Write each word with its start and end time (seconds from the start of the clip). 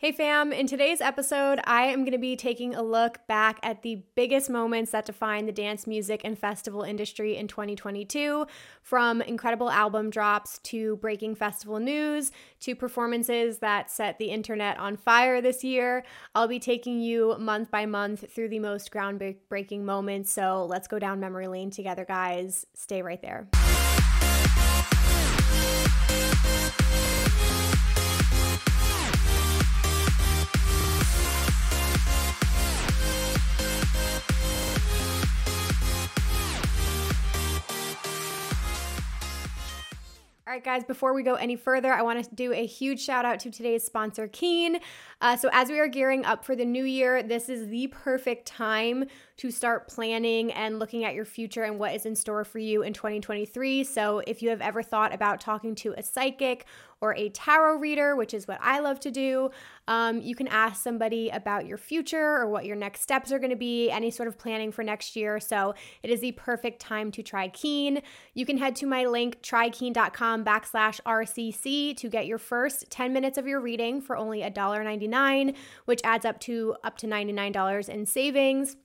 Hey 0.00 0.12
fam, 0.12 0.50
in 0.50 0.66
today's 0.66 1.02
episode, 1.02 1.60
I 1.64 1.82
am 1.88 2.04
going 2.04 2.12
to 2.12 2.18
be 2.18 2.34
taking 2.34 2.74
a 2.74 2.82
look 2.82 3.18
back 3.26 3.58
at 3.62 3.82
the 3.82 4.02
biggest 4.14 4.48
moments 4.48 4.92
that 4.92 5.04
define 5.04 5.44
the 5.44 5.52
dance 5.52 5.86
music 5.86 6.22
and 6.24 6.38
festival 6.38 6.80
industry 6.84 7.36
in 7.36 7.48
2022, 7.48 8.46
from 8.80 9.20
incredible 9.20 9.70
album 9.70 10.08
drops 10.08 10.56
to 10.60 10.96
breaking 10.96 11.34
festival 11.34 11.78
news 11.78 12.32
to 12.60 12.74
performances 12.74 13.58
that 13.58 13.90
set 13.90 14.16
the 14.16 14.30
internet 14.30 14.78
on 14.78 14.96
fire 14.96 15.42
this 15.42 15.62
year. 15.62 16.02
I'll 16.34 16.48
be 16.48 16.60
taking 16.60 17.02
you 17.02 17.36
month 17.38 17.70
by 17.70 17.84
month 17.84 18.24
through 18.32 18.48
the 18.48 18.58
most 18.58 18.90
groundbreaking 18.90 19.82
moments, 19.82 20.32
so 20.32 20.64
let's 20.64 20.88
go 20.88 20.98
down 20.98 21.20
memory 21.20 21.46
lane 21.46 21.70
together, 21.70 22.06
guys. 22.06 22.64
Stay 22.72 23.02
right 23.02 23.20
there. 23.20 23.48
All 40.50 40.56
right, 40.56 40.64
guys, 40.64 40.82
before 40.82 41.14
we 41.14 41.22
go 41.22 41.36
any 41.36 41.54
further, 41.54 41.92
I 41.92 42.02
want 42.02 42.24
to 42.24 42.34
do 42.34 42.52
a 42.52 42.66
huge 42.66 43.00
shout 43.00 43.24
out 43.24 43.38
to 43.38 43.52
today's 43.52 43.84
sponsor, 43.84 44.26
Keen. 44.26 44.80
Uh, 45.20 45.36
so, 45.36 45.48
as 45.52 45.68
we 45.68 45.78
are 45.78 45.86
gearing 45.86 46.24
up 46.24 46.44
for 46.44 46.56
the 46.56 46.64
new 46.64 46.82
year, 46.82 47.22
this 47.22 47.48
is 47.48 47.68
the 47.68 47.86
perfect 47.86 48.46
time 48.46 49.04
to 49.40 49.50
start 49.50 49.88
planning 49.88 50.52
and 50.52 50.78
looking 50.78 51.02
at 51.02 51.14
your 51.14 51.24
future 51.24 51.62
and 51.62 51.78
what 51.78 51.94
is 51.94 52.04
in 52.04 52.14
store 52.14 52.44
for 52.44 52.58
you 52.58 52.82
in 52.82 52.92
2023. 52.92 53.84
So, 53.84 54.18
if 54.26 54.42
you 54.42 54.50
have 54.50 54.60
ever 54.60 54.82
thought 54.82 55.14
about 55.14 55.40
talking 55.40 55.74
to 55.76 55.94
a 55.96 56.02
psychic 56.02 56.66
or 57.00 57.14
a 57.14 57.30
tarot 57.30 57.78
reader, 57.78 58.14
which 58.14 58.34
is 58.34 58.46
what 58.46 58.58
I 58.60 58.80
love 58.80 59.00
to 59.00 59.10
do, 59.10 59.50
um, 59.88 60.20
you 60.20 60.34
can 60.34 60.46
ask 60.46 60.82
somebody 60.82 61.30
about 61.30 61.64
your 61.64 61.78
future 61.78 62.36
or 62.36 62.48
what 62.48 62.66
your 62.66 62.76
next 62.76 63.00
steps 63.00 63.32
are 63.32 63.38
going 63.38 63.48
to 63.48 63.56
be, 63.56 63.90
any 63.90 64.10
sort 64.10 64.28
of 64.28 64.36
planning 64.36 64.70
for 64.70 64.84
next 64.84 65.16
year. 65.16 65.40
So, 65.40 65.74
it 66.02 66.10
is 66.10 66.20
the 66.20 66.32
perfect 66.32 66.78
time 66.78 67.10
to 67.12 67.22
try 67.22 67.48
Keen. 67.48 68.02
You 68.34 68.44
can 68.44 68.58
head 68.58 68.76
to 68.76 68.86
my 68.86 69.06
link, 69.06 69.40
trykeen.com 69.40 70.44
backslash 70.44 71.00
RCC, 71.06 71.96
to 71.96 72.10
get 72.10 72.26
your 72.26 72.36
first 72.36 72.90
10 72.90 73.14
minutes 73.14 73.38
of 73.38 73.46
your 73.46 73.60
reading 73.60 74.02
for 74.02 74.18
only 74.18 74.40
$1.99 74.42 75.56
which 75.86 76.02
adds 76.04 76.26
up 76.26 76.38
to 76.40 76.76
up 76.84 76.98
to 76.98 77.06
$99 77.06 77.88
in 77.88 78.04
savings. 78.04 78.76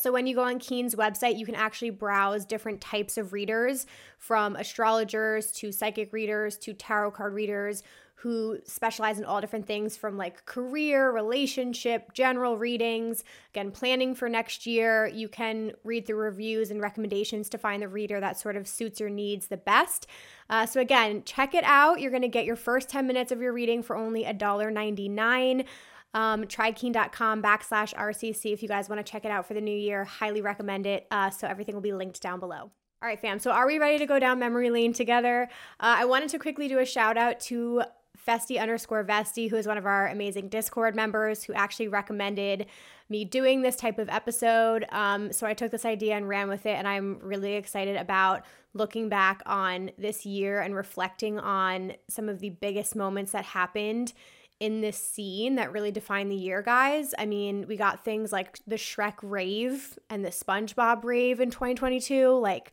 So, 0.00 0.12
when 0.12 0.26
you 0.26 0.34
go 0.34 0.42
on 0.42 0.58
Keen's 0.58 0.94
website, 0.94 1.38
you 1.38 1.44
can 1.44 1.54
actually 1.54 1.90
browse 1.90 2.46
different 2.46 2.80
types 2.80 3.18
of 3.18 3.32
readers 3.32 3.86
from 4.18 4.56
astrologers 4.56 5.52
to 5.52 5.72
psychic 5.72 6.12
readers 6.12 6.56
to 6.58 6.72
tarot 6.72 7.10
card 7.10 7.34
readers 7.34 7.82
who 8.20 8.58
specialize 8.64 9.18
in 9.18 9.24
all 9.24 9.40
different 9.40 9.66
things 9.66 9.96
from 9.96 10.18
like 10.18 10.44
career, 10.44 11.10
relationship, 11.10 12.12
general 12.12 12.58
readings. 12.58 13.24
Again, 13.54 13.70
planning 13.70 14.14
for 14.14 14.28
next 14.28 14.66
year. 14.66 15.06
You 15.06 15.26
can 15.26 15.72
read 15.84 16.06
through 16.06 16.18
reviews 16.18 16.70
and 16.70 16.82
recommendations 16.82 17.48
to 17.50 17.58
find 17.58 17.82
the 17.82 17.88
reader 17.88 18.20
that 18.20 18.38
sort 18.38 18.56
of 18.56 18.68
suits 18.68 19.00
your 19.00 19.08
needs 19.08 19.46
the 19.46 19.56
best. 19.56 20.06
Uh, 20.50 20.66
so, 20.66 20.80
again, 20.80 21.22
check 21.24 21.54
it 21.54 21.64
out. 21.64 22.00
You're 22.00 22.10
going 22.10 22.22
to 22.22 22.28
get 22.28 22.44
your 22.44 22.56
first 22.56 22.90
10 22.90 23.06
minutes 23.06 23.32
of 23.32 23.40
your 23.40 23.54
reading 23.54 23.82
for 23.82 23.96
only 23.96 24.24
$1.99. 24.24 25.64
Um, 26.12 26.44
trykeen.com 26.44 27.42
backslash 27.42 27.94
RCC 27.94 28.52
if 28.52 28.62
you 28.62 28.68
guys 28.68 28.88
want 28.88 29.04
to 29.04 29.10
check 29.10 29.24
it 29.24 29.30
out 29.30 29.46
for 29.46 29.54
the 29.54 29.60
new 29.60 29.76
year. 29.76 30.04
Highly 30.04 30.40
recommend 30.40 30.86
it. 30.86 31.06
Uh, 31.10 31.30
so, 31.30 31.46
everything 31.46 31.74
will 31.74 31.82
be 31.82 31.92
linked 31.92 32.20
down 32.20 32.40
below. 32.40 32.70
All 33.02 33.08
right, 33.08 33.18
fam. 33.18 33.38
So, 33.38 33.50
are 33.50 33.66
we 33.66 33.78
ready 33.78 33.98
to 33.98 34.06
go 34.06 34.18
down 34.18 34.38
memory 34.38 34.70
lane 34.70 34.92
together? 34.92 35.48
Uh, 35.78 35.96
I 35.98 36.04
wanted 36.04 36.30
to 36.30 36.38
quickly 36.38 36.68
do 36.68 36.78
a 36.78 36.84
shout 36.84 37.16
out 37.16 37.40
to 37.40 37.82
Festy 38.26 38.60
underscore 38.60 39.02
Vesty, 39.02 39.48
who 39.48 39.56
is 39.56 39.66
one 39.66 39.78
of 39.78 39.86
our 39.86 40.08
amazing 40.08 40.48
Discord 40.48 40.94
members, 40.94 41.44
who 41.44 41.52
actually 41.54 41.88
recommended 41.88 42.66
me 43.08 43.24
doing 43.24 43.62
this 43.62 43.76
type 43.76 43.98
of 43.98 44.08
episode. 44.08 44.84
Um, 44.90 45.32
so 45.32 45.46
I 45.46 45.54
took 45.54 45.70
this 45.70 45.84
idea 45.84 46.14
and 46.16 46.28
ran 46.28 46.48
with 46.48 46.66
it, 46.66 46.76
and 46.76 46.86
I'm 46.86 47.18
really 47.20 47.54
excited 47.54 47.96
about 47.96 48.44
looking 48.74 49.08
back 49.08 49.42
on 49.46 49.90
this 49.98 50.24
year 50.24 50.60
and 50.60 50.74
reflecting 50.74 51.38
on 51.38 51.94
some 52.08 52.28
of 52.28 52.40
the 52.40 52.50
biggest 52.50 52.94
moments 52.94 53.32
that 53.32 53.44
happened 53.44 54.12
in 54.60 54.82
this 54.82 54.98
scene 54.98 55.54
that 55.54 55.72
really 55.72 55.90
defined 55.90 56.30
the 56.30 56.36
year, 56.36 56.60
guys. 56.62 57.14
I 57.18 57.24
mean, 57.24 57.66
we 57.66 57.76
got 57.76 58.04
things 58.04 58.30
like 58.30 58.58
the 58.66 58.76
Shrek 58.76 59.14
rave 59.22 59.98
and 60.10 60.22
the 60.22 60.28
SpongeBob 60.28 61.02
rave 61.02 61.40
in 61.40 61.50
2022. 61.50 62.38
Like, 62.38 62.72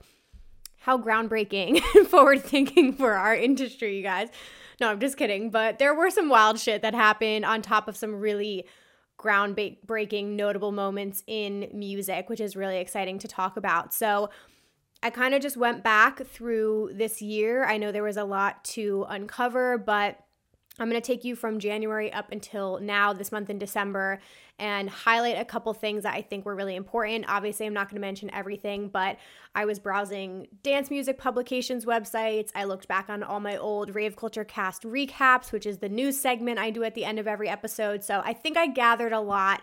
how 0.80 0.98
groundbreaking 0.98 1.82
and 1.96 2.08
forward 2.08 2.44
thinking 2.44 2.94
for 2.94 3.14
our 3.14 3.34
industry, 3.34 3.96
you 3.96 4.04
guys. 4.04 4.28
No, 4.82 4.90
I'm 4.90 5.00
just 5.00 5.18
kidding. 5.18 5.50
But 5.50 5.80
there 5.80 5.96
were 5.96 6.10
some 6.10 6.28
wild 6.28 6.60
shit 6.60 6.82
that 6.82 6.94
happened 6.94 7.46
on 7.46 7.62
top 7.62 7.88
of 7.88 7.96
some 7.96 8.16
really 8.16 8.66
groundbreaking, 9.18 10.36
notable 10.36 10.72
moments 10.72 11.24
in 11.26 11.70
music, 11.74 12.30
which 12.30 12.42
is 12.42 12.56
really 12.56 12.78
exciting 12.78 13.18
to 13.20 13.28
talk 13.28 13.58
about. 13.58 13.94
So, 13.94 14.30
I 15.04 15.12
kind 15.12 15.36
of 15.36 15.44
just 15.44 15.58
went 15.58 15.84
back 15.84 16.26
through 16.26 16.92
this 16.96 17.22
year. 17.22 17.64
I 17.64 17.78
know 17.78 17.92
there 17.92 18.02
was 18.02 18.18
a 18.18 18.24
lot 18.24 18.64
to 18.66 19.06
uncover, 19.08 19.78
but 19.78 20.20
I'm 20.80 20.90
going 20.90 21.02
to 21.02 21.06
take 21.06 21.24
you 21.24 21.36
from 21.36 21.60
January 21.60 22.12
up 22.14 22.32
until 22.32 22.80
now, 22.80 23.14
this 23.14 23.32
month 23.32 23.50
in 23.50 23.58
December, 23.58 24.20
and 24.60 24.90
highlight 24.90 25.40
a 25.40 25.46
couple 25.46 25.74
things 25.74 26.04
that 26.04 26.14
I 26.14 26.22
think 26.22 26.46
were 26.46 26.56
really 26.56 26.76
important. 26.76 27.26
Obviously, 27.28 27.66
I'm 27.66 27.74
not 27.74 27.90
going 27.90 27.96
to 27.96 28.06
mention 28.06 28.30
everything, 28.34 28.90
but 28.90 29.18
I 29.56 29.66
was 29.66 29.80
browsing 29.80 30.48
dance 30.64 30.90
music 30.90 31.18
publications 31.18 31.86
websites. 31.86 32.52
I 32.54 32.66
looked 32.66 32.88
back 32.88 33.10
on 33.10 33.24
all 33.24 33.40
my 33.40 33.58
old 33.58 33.96
Rave 33.96 34.16
Culture 34.16 34.44
Cast 34.46 34.84
recaps, 34.84 35.52
which 35.52 35.66
is 35.66 35.80
the 35.80 35.90
news 35.90 36.20
segment 36.20 36.60
I 36.60 36.70
do 36.70 36.84
at 36.84 36.96
the 36.96 37.06
end 37.06 37.18
of 37.20 37.28
every 37.28 37.50
episode. 37.50 38.04
So 38.04 38.22
I 38.24 38.34
think 38.34 38.58
I 38.58 38.68
gathered 38.68 39.14
a 39.14 39.20
lot 39.20 39.62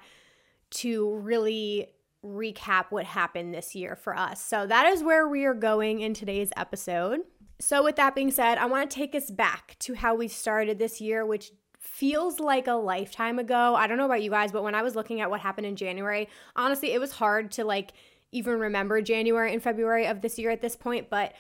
to 0.71 1.15
really 1.17 1.89
recap 2.25 2.87
what 2.91 3.05
happened 3.05 3.55
this 3.55 3.75
year 3.75 3.95
for 3.95 4.17
us. 4.17 4.43
So 4.43 4.67
that 4.67 4.87
is 4.87 5.03
where 5.03 5.29
we 5.29 5.45
are 5.45 5.55
going 5.55 6.01
in 6.01 6.15
today's 6.15 6.51
episode. 6.57 7.21
So, 7.61 7.85
with 7.85 7.97
that 7.97 8.15
being 8.15 8.31
said, 8.31 8.59
I 8.59 8.67
want 8.67 8.91
to 8.91 8.95
take 8.95 9.15
us 9.15 9.31
back 9.31 9.77
to 9.81 9.95
how 9.95 10.15
we 10.15 10.29
started 10.29 10.79
this 10.79 11.01
year, 11.01 11.25
which 11.25 11.53
feels 11.79 12.41
like 12.41 12.67
a 12.67 12.73
lifetime 12.73 13.39
ago. 13.39 13.75
I 13.75 13.87
don't 13.87 13.99
know 13.99 14.07
about 14.07 14.23
you 14.23 14.31
guys, 14.31 14.51
but 14.51 14.65
when 14.65 14.75
I 14.75 14.83
was 14.83 14.97
looking 14.97 15.21
at 15.21 15.31
what 15.31 15.41
happened 15.41 15.67
in 15.67 15.77
January, 15.77 16.29
honestly, 16.57 16.93
it 16.93 17.01
was 17.01 17.13
hard 17.13 17.53
to 17.53 17.65
like 17.65 17.93
even 18.33 18.59
remember 18.59 19.01
January 19.01 19.53
and 19.53 19.63
February 19.63 20.07
of 20.07 20.21
this 20.21 20.39
year 20.39 20.51
at 20.51 20.61
this 20.61 20.75
point, 20.75 21.09
but 21.09 21.33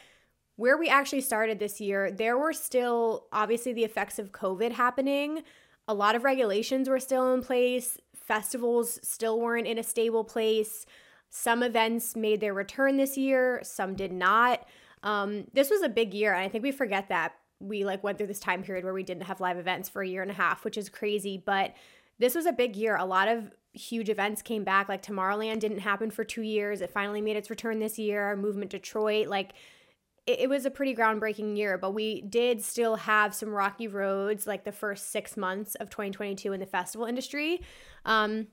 where 0.57 0.79
we 0.79 0.89
actually 0.89 1.23
started 1.23 1.59
this 1.59 1.81
year, 1.81 2.13
there 2.13 2.39
were 2.39 2.53
still 2.53 3.27
obviously 3.33 3.73
the 3.73 3.85
effects 3.85 4.21
of 4.21 4.31
COVID 4.31 4.73
happening. 4.73 5.43
A 5.89 5.95
lot 5.95 6.15
of 6.15 6.23
regulations 6.23 6.89
were 6.89 7.01
still 7.01 7.35
in 7.35 7.43
place. 7.43 7.99
Festivals 8.15 9.01
still 9.03 9.41
weren't 9.41 9.67
in 9.67 9.79
a 9.79 9.83
stable 9.83 10.23
place. 10.23 10.87
Some 11.31 11.65
events 11.65 12.15
made 12.15 12.41
their 12.41 12.55
return 12.55 12.97
this 12.97 13.19
year, 13.19 13.61
some 13.65 13.97
did 13.97 14.13
not. 14.13 14.65
Um, 15.05 15.45
this 15.53 15.71
was 15.71 15.83
a 15.83 15.89
big 15.89 16.15
year, 16.15 16.33
and 16.35 16.43
I 16.43 16.49
think 16.49 16.65
we 16.65 16.73
forget 16.73 17.11
that 17.11 17.35
we 17.61 17.85
like 17.85 18.03
went 18.03 18.19
through 18.19 18.27
this 18.27 18.41
time 18.41 18.63
period 18.63 18.85
where 18.85 18.95
we 18.95 19.03
didn't 19.03 19.25
have 19.25 19.41
live 19.41 19.59
events 19.59 19.89
for 19.89 20.03
a 20.03 20.09
year 20.09 20.23
and 20.23 20.31
a 20.31 20.35
half, 20.35 20.65
which 20.65 20.77
is 20.77 20.89
crazy. 20.89 21.41
But 21.45 21.75
this 22.19 22.35
was 22.35 22.47
a 22.47 22.53
big 22.53 22.75
year. 22.75 22.97
A 22.97 23.05
lot 23.05 23.29
of 23.29 23.51
huge 23.73 24.09
events 24.09 24.43
came 24.43 24.65
back. 24.65 24.89
Like 24.89 25.03
Tomorrowland 25.03 25.61
didn't 25.61 25.81
happen 25.81 26.11
for 26.11 26.25
two 26.25 26.43
years. 26.43 26.81
It 26.81 26.91
finally 26.91 27.21
made 27.21 27.37
its 27.37 27.51
return 27.51 27.79
this 27.79 27.99
year. 27.99 28.37
Movement 28.37 28.71
Detroit, 28.71 29.29
like 29.29 29.53
it, 30.27 30.41
it 30.41 30.49
was 30.49 30.65
a 30.65 30.71
pretty 30.71 30.95
groundbreaking 30.95 31.57
year. 31.57 31.79
But 31.79 31.93
we 31.93 32.23
did 32.23 32.63
still 32.63 32.97
have 32.97 33.35
some 33.35 33.51
rocky 33.51 33.89
roads, 33.89 34.47
like 34.47 34.65
the 34.65 34.73
first 34.73 35.11
six 35.11 35.37
months 35.37 35.75
of 35.77 35.91
2022 35.91 36.53
in 36.53 36.61
the 36.61 36.67
festival 36.67 37.07
industry. 37.07 37.63
Um, 38.05 38.49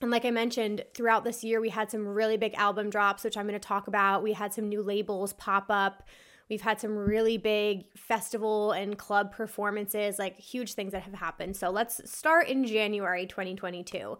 and 0.00 0.10
like 0.10 0.24
I 0.24 0.30
mentioned, 0.30 0.84
throughout 0.94 1.24
this 1.24 1.44
year, 1.44 1.60
we 1.60 1.68
had 1.68 1.90
some 1.90 2.06
really 2.06 2.36
big 2.36 2.54
album 2.54 2.90
drops, 2.90 3.24
which 3.24 3.36
I'm 3.36 3.46
going 3.46 3.58
to 3.58 3.66
talk 3.66 3.86
about. 3.86 4.22
We 4.22 4.32
had 4.32 4.52
some 4.52 4.68
new 4.68 4.82
labels 4.82 5.32
pop 5.34 5.66
up. 5.68 6.08
We've 6.50 6.60
had 6.60 6.80
some 6.80 6.96
really 6.96 7.38
big 7.38 7.86
festival 7.96 8.72
and 8.72 8.98
club 8.98 9.32
performances, 9.32 10.18
like 10.18 10.38
huge 10.38 10.74
things 10.74 10.92
that 10.92 11.02
have 11.02 11.14
happened. 11.14 11.56
So 11.56 11.70
let's 11.70 12.00
start 12.10 12.48
in 12.48 12.66
January 12.66 13.26
2022. 13.26 14.18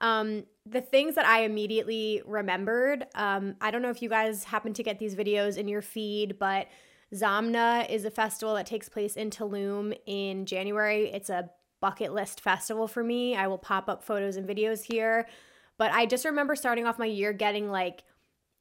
Um, 0.00 0.44
the 0.66 0.80
things 0.80 1.14
that 1.16 1.26
I 1.26 1.42
immediately 1.42 2.22
remembered, 2.26 3.06
um, 3.14 3.56
I 3.60 3.70
don't 3.70 3.82
know 3.82 3.90
if 3.90 4.02
you 4.02 4.08
guys 4.08 4.44
happen 4.44 4.72
to 4.74 4.82
get 4.82 4.98
these 4.98 5.16
videos 5.16 5.56
in 5.56 5.66
your 5.66 5.82
feed, 5.82 6.38
but 6.38 6.68
Zamna 7.12 7.88
is 7.90 8.04
a 8.04 8.10
festival 8.10 8.54
that 8.54 8.66
takes 8.66 8.88
place 8.88 9.16
in 9.16 9.30
Tulum 9.30 9.96
in 10.06 10.46
January. 10.46 11.10
It's 11.12 11.30
a 11.30 11.50
bucket 11.84 12.14
list 12.14 12.40
festival 12.40 12.88
for 12.88 13.04
me. 13.04 13.36
I 13.36 13.46
will 13.46 13.58
pop 13.58 13.90
up 13.90 14.02
photos 14.02 14.36
and 14.36 14.48
videos 14.48 14.82
here. 14.82 15.28
But 15.76 15.92
I 15.92 16.06
just 16.06 16.24
remember 16.24 16.56
starting 16.56 16.86
off 16.86 16.98
my 16.98 17.04
year 17.04 17.34
getting 17.34 17.70
like 17.70 18.04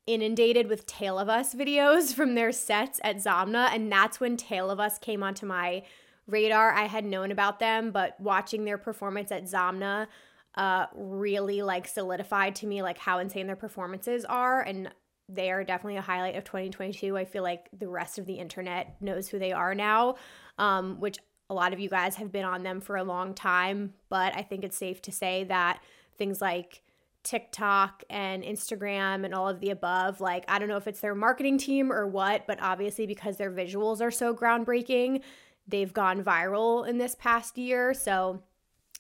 inundated 0.06 0.68
with 0.68 0.86
Tale 0.86 1.18
of 1.18 1.30
Us 1.30 1.56
videos 1.56 2.14
from 2.18 2.36
their 2.36 2.52
sets 2.52 3.00
at 3.02 3.16
Zamna. 3.16 3.74
And 3.74 3.90
that's 3.90 4.20
when 4.20 4.36
Tale 4.36 4.70
of 4.70 4.82
Us 4.82 5.00
came 5.00 5.24
onto 5.24 5.46
my 5.46 5.84
radar. 6.28 6.74
I 6.74 6.88
had 6.88 7.06
known 7.06 7.32
about 7.32 7.62
them, 7.62 7.92
but 7.92 8.20
watching 8.20 8.66
their 8.66 8.78
performance 8.78 9.32
at 9.32 9.46
Zamna 9.46 10.08
uh, 10.56 10.88
really 10.94 11.62
like 11.62 11.88
solidified 11.88 12.56
to 12.56 12.68
me 12.68 12.82
like 12.82 12.98
how 12.98 13.20
insane 13.20 13.48
their 13.48 13.56
performances 13.56 14.26
are. 14.26 14.60
And 14.60 14.92
they 15.30 15.50
are 15.50 15.64
definitely 15.64 15.96
a 15.96 16.02
highlight 16.02 16.36
of 16.36 16.44
2022. 16.44 17.18
I 17.18 17.24
feel 17.24 17.42
like 17.42 17.70
the 17.72 17.88
rest 17.88 18.20
of 18.20 18.26
the 18.26 18.34
internet 18.34 19.02
knows 19.02 19.30
who 19.30 19.40
they 19.40 19.54
are 19.54 19.74
now, 19.74 20.16
um, 20.58 21.00
which 21.00 21.20
a 21.50 21.54
lot 21.54 21.74
of 21.74 21.80
you 21.80 21.90
guys 21.90 22.16
have 22.16 22.32
been 22.32 22.46
on 22.46 22.64
them 22.64 22.82
for 22.82 22.96
a 22.96 23.04
long 23.04 23.34
time, 23.34 23.94
but 24.10 24.36
I 24.36 24.42
think 24.42 24.64
it's 24.64 24.78
safe 24.78 25.02
to 25.04 25.12
say 25.12 25.44
that 25.46 25.82
things 26.18 26.42
like 26.42 26.82
TikTok 27.24 28.04
and 28.10 28.44
Instagram 28.44 29.26
and 29.26 29.34
all 29.34 29.48
of 29.48 29.60
the 29.60 29.70
above, 29.70 30.22
like, 30.22 30.46
I 30.48 30.60
don't 30.60 30.68
know 30.68 30.78
if 30.78 30.88
it's 30.88 31.00
their 31.00 31.16
marketing 31.16 31.58
team 31.58 31.92
or 31.92 32.08
what, 32.08 32.48
but 32.48 32.62
obviously 32.62 33.06
because 33.08 33.38
their 33.38 33.52
visuals 33.52 34.02
are 34.02 34.12
so 34.12 34.34
groundbreaking, 34.34 35.22
they've 35.68 35.94
gone 35.94 36.24
viral 36.24 36.88
in 36.88 36.98
this 36.98 37.16
past 37.16 37.58
year. 37.58 37.94
So, 37.94 38.42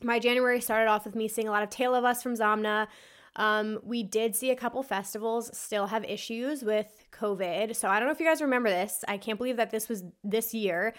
my 0.02 0.20
January 0.20 0.60
started 0.60 0.90
off 0.90 1.06
with 1.06 1.16
me 1.16 1.28
seeing 1.28 1.48
a 1.48 1.52
lot 1.52 1.64
of 1.64 1.70
Tale 1.70 1.96
of 1.96 2.04
Us 2.04 2.22
from 2.22 2.36
Zamna. 2.36 2.88
Um, 3.36 3.80
we 3.84 4.04
did 4.04 4.36
see 4.36 4.52
a 4.52 4.56
couple 4.56 4.84
festivals 4.84 5.56
still 5.58 5.88
have 5.88 6.04
issues 6.04 6.62
with 6.64 6.88
COVID. 7.12 7.76
So 7.76 7.88
I 7.88 8.00
don't 8.00 8.08
know 8.08 8.12
if 8.12 8.20
you 8.20 8.26
guys 8.26 8.42
remember 8.42 8.70
this. 8.70 9.04
I 9.08 9.18
can't 9.18 9.38
believe 9.38 9.58
that 9.58 9.72
this 9.72 9.90
was 9.90 10.04
this 10.24 10.54
year. 10.54 10.94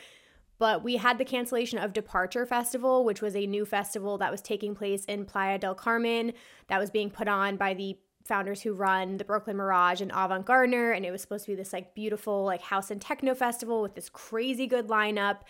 But 0.59 0.85
we 0.85 0.97
had 0.97 1.19
the 1.19 1.25
cancellation 1.25 1.79
of 1.79 1.93
Departure 1.93 2.47
Festival, 2.47 3.05
which 3.05 3.21
was 3.21 3.35
a 3.35 3.47
new 3.47 3.65
festival 3.65 4.19
that 4.19 4.31
was 4.31 4.41
taking 4.41 4.75
place 4.75 5.05
in 5.05 5.25
Playa 5.25 5.59
del 5.59 5.75
Carmen 5.75 6.33
that 6.69 6.79
was 6.79 6.91
being 6.91 7.11
put 7.11 7.29
on 7.29 7.57
by 7.57 7.75
the 7.75 7.99
founders 8.25 8.63
who 8.63 8.73
run 8.73 9.19
the 9.19 9.25
Brooklyn 9.25 9.57
Mirage 9.57 10.01
and 10.01 10.11
Avant 10.15 10.47
Gardner. 10.47 10.93
And 10.93 11.05
it 11.05 11.11
was 11.11 11.21
supposed 11.21 11.45
to 11.45 11.53
be 11.53 11.57
this 11.57 11.73
like 11.73 11.95
beautiful 11.95 12.45
like 12.45 12.63
house 12.63 12.91
and 12.91 13.01
techno 13.01 13.35
festival 13.35 13.83
with 13.83 13.95
this 13.95 14.09
crazy 14.09 14.67
good 14.67 14.89
lineup. 14.89 15.41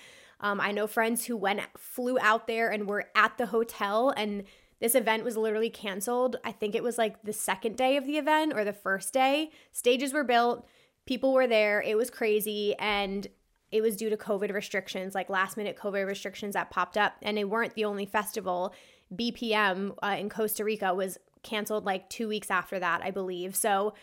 Um, 0.41 0.61
I 0.61 0.73
know 0.73 0.87
friends 0.87 1.25
who 1.25 1.37
went 1.37 1.61
flew 1.77 2.19
out 2.19 2.47
there 2.47 2.71
and 2.71 2.89
were 2.89 3.07
at 3.15 3.39
the 3.39 3.47
hotel 3.47 4.13
and 4.17 4.45
this 4.81 4.95
event 4.95 5.25
was 5.25 5.37
literally 5.37 5.71
canceled. 5.71 6.37
I 6.45 6.53
think 6.53 6.75
it 6.75 6.83
was 6.83 6.99
like 6.99 7.23
the 7.23 7.33
second 7.33 7.77
day 7.77 7.97
of 7.97 8.07
the 8.07 8.19
event 8.19 8.53
or 8.55 8.65
the 8.65 8.73
first 8.73 9.15
day. 9.15 9.51
Stages 9.73 10.13
were 10.13 10.25
built, 10.25 10.67
people 11.07 11.33
were 11.33 11.47
there, 11.47 11.81
it 11.81 11.97
was 11.97 12.11
crazy 12.11 12.75
and 12.79 13.27
it 13.75 13.83
was 13.83 13.97
due 13.97 14.09
to 14.09 14.17
COVID 14.17 14.55
restrictions, 14.55 15.17
like 15.17 15.29
last 15.29 15.57
minute 15.57 15.77
COVID 15.77 16.07
restrictions 16.07 16.55
that 16.55 16.71
popped 16.71 16.97
up. 16.97 17.15
And 17.23 17.37
they 17.37 17.43
weren't 17.43 17.75
the 17.75 17.85
only 17.85 18.07
festival. 18.07 18.73
BPM 19.13 19.97
uh, 20.01 20.15
in 20.17 20.29
Costa 20.29 20.63
Rica 20.63 20.95
was 20.95 21.19
canceled 21.43 21.85
like 21.85 22.09
two 22.09 22.29
weeks 22.29 22.53
after 22.53 22.79
that, 22.79 23.03
I 23.03 23.11
believe. 23.11 23.57
So 23.57 23.95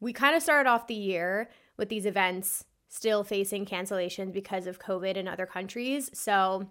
we 0.00 0.14
kind 0.14 0.34
of 0.34 0.42
started 0.42 0.66
off 0.66 0.86
the 0.86 0.94
year 0.94 1.50
with 1.76 1.90
these 1.90 2.06
events 2.06 2.64
still 2.88 3.22
facing 3.22 3.66
cancellations 3.66 4.32
because 4.32 4.66
of 4.66 4.78
COVID 4.78 5.18
in 5.18 5.28
other 5.28 5.44
countries. 5.44 6.10
So 6.14 6.66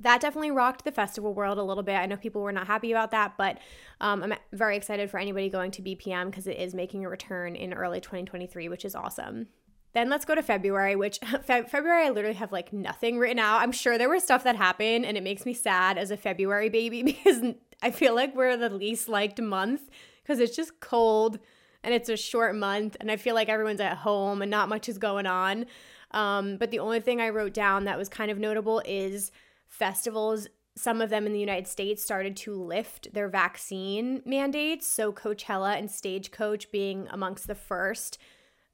that 0.00 0.20
definitely 0.20 0.50
rocked 0.50 0.84
the 0.84 0.90
festival 0.90 1.32
world 1.32 1.58
a 1.58 1.62
little 1.62 1.84
bit. 1.84 1.94
I 1.94 2.06
know 2.06 2.16
people 2.16 2.42
were 2.42 2.50
not 2.50 2.66
happy 2.66 2.90
about 2.90 3.12
that, 3.12 3.34
but 3.38 3.58
um, 4.00 4.24
I'm 4.24 4.34
very 4.52 4.76
excited 4.76 5.12
for 5.12 5.20
anybody 5.20 5.48
going 5.48 5.70
to 5.70 5.82
BPM 5.82 6.26
because 6.26 6.48
it 6.48 6.58
is 6.58 6.74
making 6.74 7.04
a 7.04 7.08
return 7.08 7.54
in 7.54 7.72
early 7.72 8.00
2023, 8.00 8.68
which 8.68 8.84
is 8.84 8.96
awesome. 8.96 9.46
Then 9.94 10.10
let's 10.10 10.24
go 10.24 10.34
to 10.34 10.42
February, 10.42 10.96
which 10.96 11.18
fe- 11.42 11.64
February 11.68 12.06
I 12.06 12.10
literally 12.10 12.36
have 12.36 12.52
like 12.52 12.72
nothing 12.72 13.18
written 13.18 13.38
out. 13.38 13.62
I'm 13.62 13.72
sure 13.72 13.98
there 13.98 14.08
was 14.08 14.22
stuff 14.22 14.44
that 14.44 14.56
happened 14.56 15.04
and 15.04 15.16
it 15.16 15.22
makes 15.22 15.46
me 15.46 15.54
sad 15.54 15.98
as 15.98 16.10
a 16.10 16.16
February 16.16 16.68
baby 16.68 17.02
because 17.04 17.42
I 17.82 17.90
feel 17.90 18.14
like 18.14 18.34
we're 18.34 18.56
the 18.56 18.70
least 18.70 19.08
liked 19.08 19.40
month 19.40 19.82
because 20.22 20.40
it's 20.40 20.56
just 20.56 20.80
cold 20.80 21.38
and 21.82 21.94
it's 21.94 22.08
a 22.08 22.16
short 22.16 22.54
month 22.54 22.96
and 23.00 23.10
I 23.10 23.16
feel 23.16 23.34
like 23.34 23.48
everyone's 23.48 23.80
at 23.80 23.98
home 23.98 24.42
and 24.42 24.50
not 24.50 24.68
much 24.68 24.88
is 24.88 24.98
going 24.98 25.26
on. 25.26 25.66
Um, 26.10 26.56
but 26.56 26.70
the 26.70 26.78
only 26.78 27.00
thing 27.00 27.20
I 27.20 27.28
wrote 27.28 27.52
down 27.52 27.84
that 27.84 27.98
was 27.98 28.08
kind 28.08 28.30
of 28.30 28.38
notable 28.38 28.82
is 28.86 29.30
festivals 29.68 30.48
some 30.78 31.00
of 31.00 31.10
them 31.10 31.26
in 31.26 31.32
the 31.32 31.40
United 31.40 31.66
States 31.66 32.02
started 32.02 32.36
to 32.36 32.54
lift 32.54 33.12
their 33.12 33.28
vaccine 33.28 34.22
mandates. 34.24 34.86
So, 34.86 35.12
Coachella 35.12 35.76
and 35.76 35.90
Stagecoach, 35.90 36.70
being 36.70 37.08
amongst 37.10 37.46
the 37.46 37.54
first, 37.54 38.18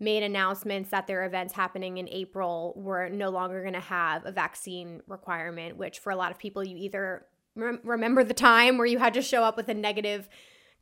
made 0.00 0.22
announcements 0.22 0.90
that 0.90 1.06
their 1.06 1.24
events 1.24 1.54
happening 1.54 1.98
in 1.98 2.08
April 2.08 2.74
were 2.76 3.08
no 3.08 3.30
longer 3.30 3.62
going 3.62 3.74
to 3.74 3.80
have 3.80 4.26
a 4.26 4.32
vaccine 4.32 5.00
requirement, 5.06 5.76
which 5.76 6.00
for 6.00 6.10
a 6.10 6.16
lot 6.16 6.30
of 6.30 6.38
people, 6.38 6.64
you 6.64 6.76
either 6.76 7.26
rem- 7.54 7.80
remember 7.84 8.24
the 8.24 8.34
time 8.34 8.76
where 8.76 8.86
you 8.86 8.98
had 8.98 9.14
to 9.14 9.22
show 9.22 9.44
up 9.44 9.56
with 9.56 9.68
a 9.68 9.74
negative 9.74 10.28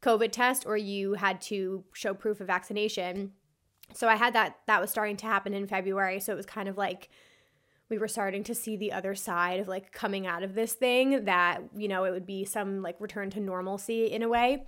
COVID 0.00 0.32
test 0.32 0.66
or 0.66 0.76
you 0.76 1.14
had 1.14 1.40
to 1.42 1.84
show 1.92 2.14
proof 2.14 2.40
of 2.40 2.46
vaccination. 2.46 3.32
So, 3.94 4.08
I 4.08 4.16
had 4.16 4.34
that, 4.34 4.56
that 4.66 4.80
was 4.80 4.90
starting 4.90 5.18
to 5.18 5.26
happen 5.26 5.52
in 5.52 5.66
February. 5.66 6.18
So, 6.18 6.32
it 6.32 6.36
was 6.36 6.46
kind 6.46 6.68
of 6.68 6.78
like, 6.78 7.10
we 7.90 7.98
were 7.98 8.08
starting 8.08 8.42
to 8.44 8.54
see 8.54 8.78
the 8.78 8.90
other 8.90 9.14
side 9.14 9.60
of 9.60 9.68
like 9.68 9.92
coming 9.92 10.26
out 10.26 10.42
of 10.42 10.54
this 10.54 10.72
thing 10.72 11.26
that, 11.26 11.60
you 11.76 11.88
know, 11.88 12.04
it 12.04 12.10
would 12.10 12.24
be 12.24 12.46
some 12.46 12.80
like 12.80 12.96
return 12.98 13.28
to 13.28 13.40
normalcy 13.40 14.06
in 14.06 14.22
a 14.22 14.28
way. 14.30 14.64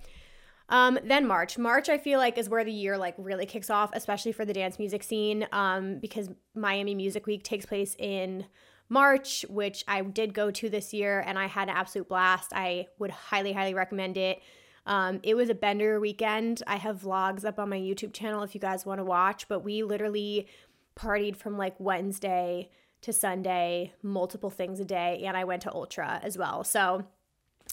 Um, 0.69 0.97
then 1.03 1.27
March. 1.27 1.57
March, 1.57 1.89
I 1.89 1.97
feel 1.97 2.19
like, 2.19 2.37
is 2.37 2.49
where 2.49 2.63
the 2.63 2.71
year 2.71 2.97
like 2.97 3.15
really 3.17 3.45
kicks 3.45 3.69
off, 3.69 3.91
especially 3.93 4.31
for 4.31 4.45
the 4.45 4.53
dance 4.53 4.79
music 4.79 5.03
scene, 5.03 5.47
um, 5.51 5.99
because 5.99 6.29
Miami 6.55 6.95
Music 6.95 7.27
Week 7.27 7.43
takes 7.43 7.65
place 7.65 7.95
in 7.99 8.45
March, 8.89 9.45
which 9.49 9.83
I 9.87 10.01
did 10.01 10.33
go 10.33 10.51
to 10.51 10.69
this 10.69 10.93
year, 10.93 11.23
and 11.25 11.37
I 11.37 11.47
had 11.47 11.69
an 11.69 11.75
absolute 11.75 12.07
blast. 12.07 12.51
I 12.53 12.87
would 12.99 13.11
highly, 13.11 13.53
highly 13.53 13.73
recommend 13.73 14.17
it. 14.17 14.41
Um, 14.85 15.19
it 15.23 15.35
was 15.35 15.49
a 15.49 15.55
bender 15.55 15.99
weekend. 15.99 16.61
I 16.67 16.75
have 16.75 17.01
vlogs 17.01 17.43
up 17.43 17.59
on 17.59 17.69
my 17.69 17.79
YouTube 17.79 18.13
channel 18.13 18.43
if 18.43 18.53
you 18.53 18.61
guys 18.61 18.85
want 18.85 18.99
to 18.99 19.03
watch, 19.03 19.47
but 19.47 19.63
we 19.63 19.83
literally 19.83 20.47
partied 20.95 21.35
from 21.35 21.57
like 21.57 21.75
Wednesday 21.79 22.69
to 23.01 23.11
Sunday, 23.11 23.93
multiple 24.01 24.49
things 24.49 24.79
a 24.79 24.85
day, 24.85 25.23
and 25.25 25.35
I 25.35 25.43
went 25.43 25.61
to 25.63 25.73
Ultra 25.73 26.19
as 26.23 26.37
well. 26.37 26.63
So 26.63 27.05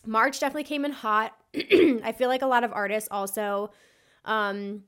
March 0.05 0.41
definitely 0.41 0.65
came 0.65 0.85
in 0.85 0.93
hot. 0.93 1.37
I 1.55 2.15
feel 2.17 2.29
like 2.29 2.43
a 2.43 2.47
lot 2.47 2.65
of 2.65 2.73
artists 2.73 3.09
also 3.11 3.71
um, 4.25 4.83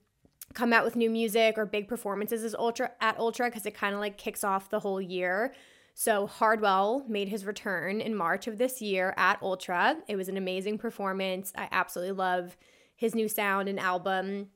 come 0.55 0.73
out 0.73 0.85
with 0.85 0.97
new 0.97 1.11
music 1.11 1.59
or 1.59 1.67
big 1.67 1.89
performances 1.89 2.43
as 2.43 2.55
Ultra 2.55 2.91
at 3.01 3.19
Ultra 3.19 3.49
because 3.49 3.67
it 3.67 3.75
kind 3.75 3.95
of 3.95 4.01
like 4.01 4.17
kicks 4.17 4.45
off 4.45 4.71
the 4.71 4.81
whole 4.81 5.01
year. 5.01 5.55
So 5.95 6.27
Hardwell 6.27 7.05
made 7.09 7.29
his 7.29 7.45
return 7.45 8.01
in 8.01 8.17
March 8.17 8.49
of 8.49 8.59
this 8.59 8.83
year 8.83 9.15
at 9.17 9.41
Ultra. 9.41 9.97
It 10.09 10.17
was 10.17 10.29
an 10.29 10.37
amazing 10.37 10.79
performance. 10.79 11.53
I 11.57 11.69
absolutely 11.71 12.13
love 12.13 12.57
his 12.97 13.15
new 13.15 13.29
sound 13.29 13.69
and 13.69 13.79
album. 13.79 14.49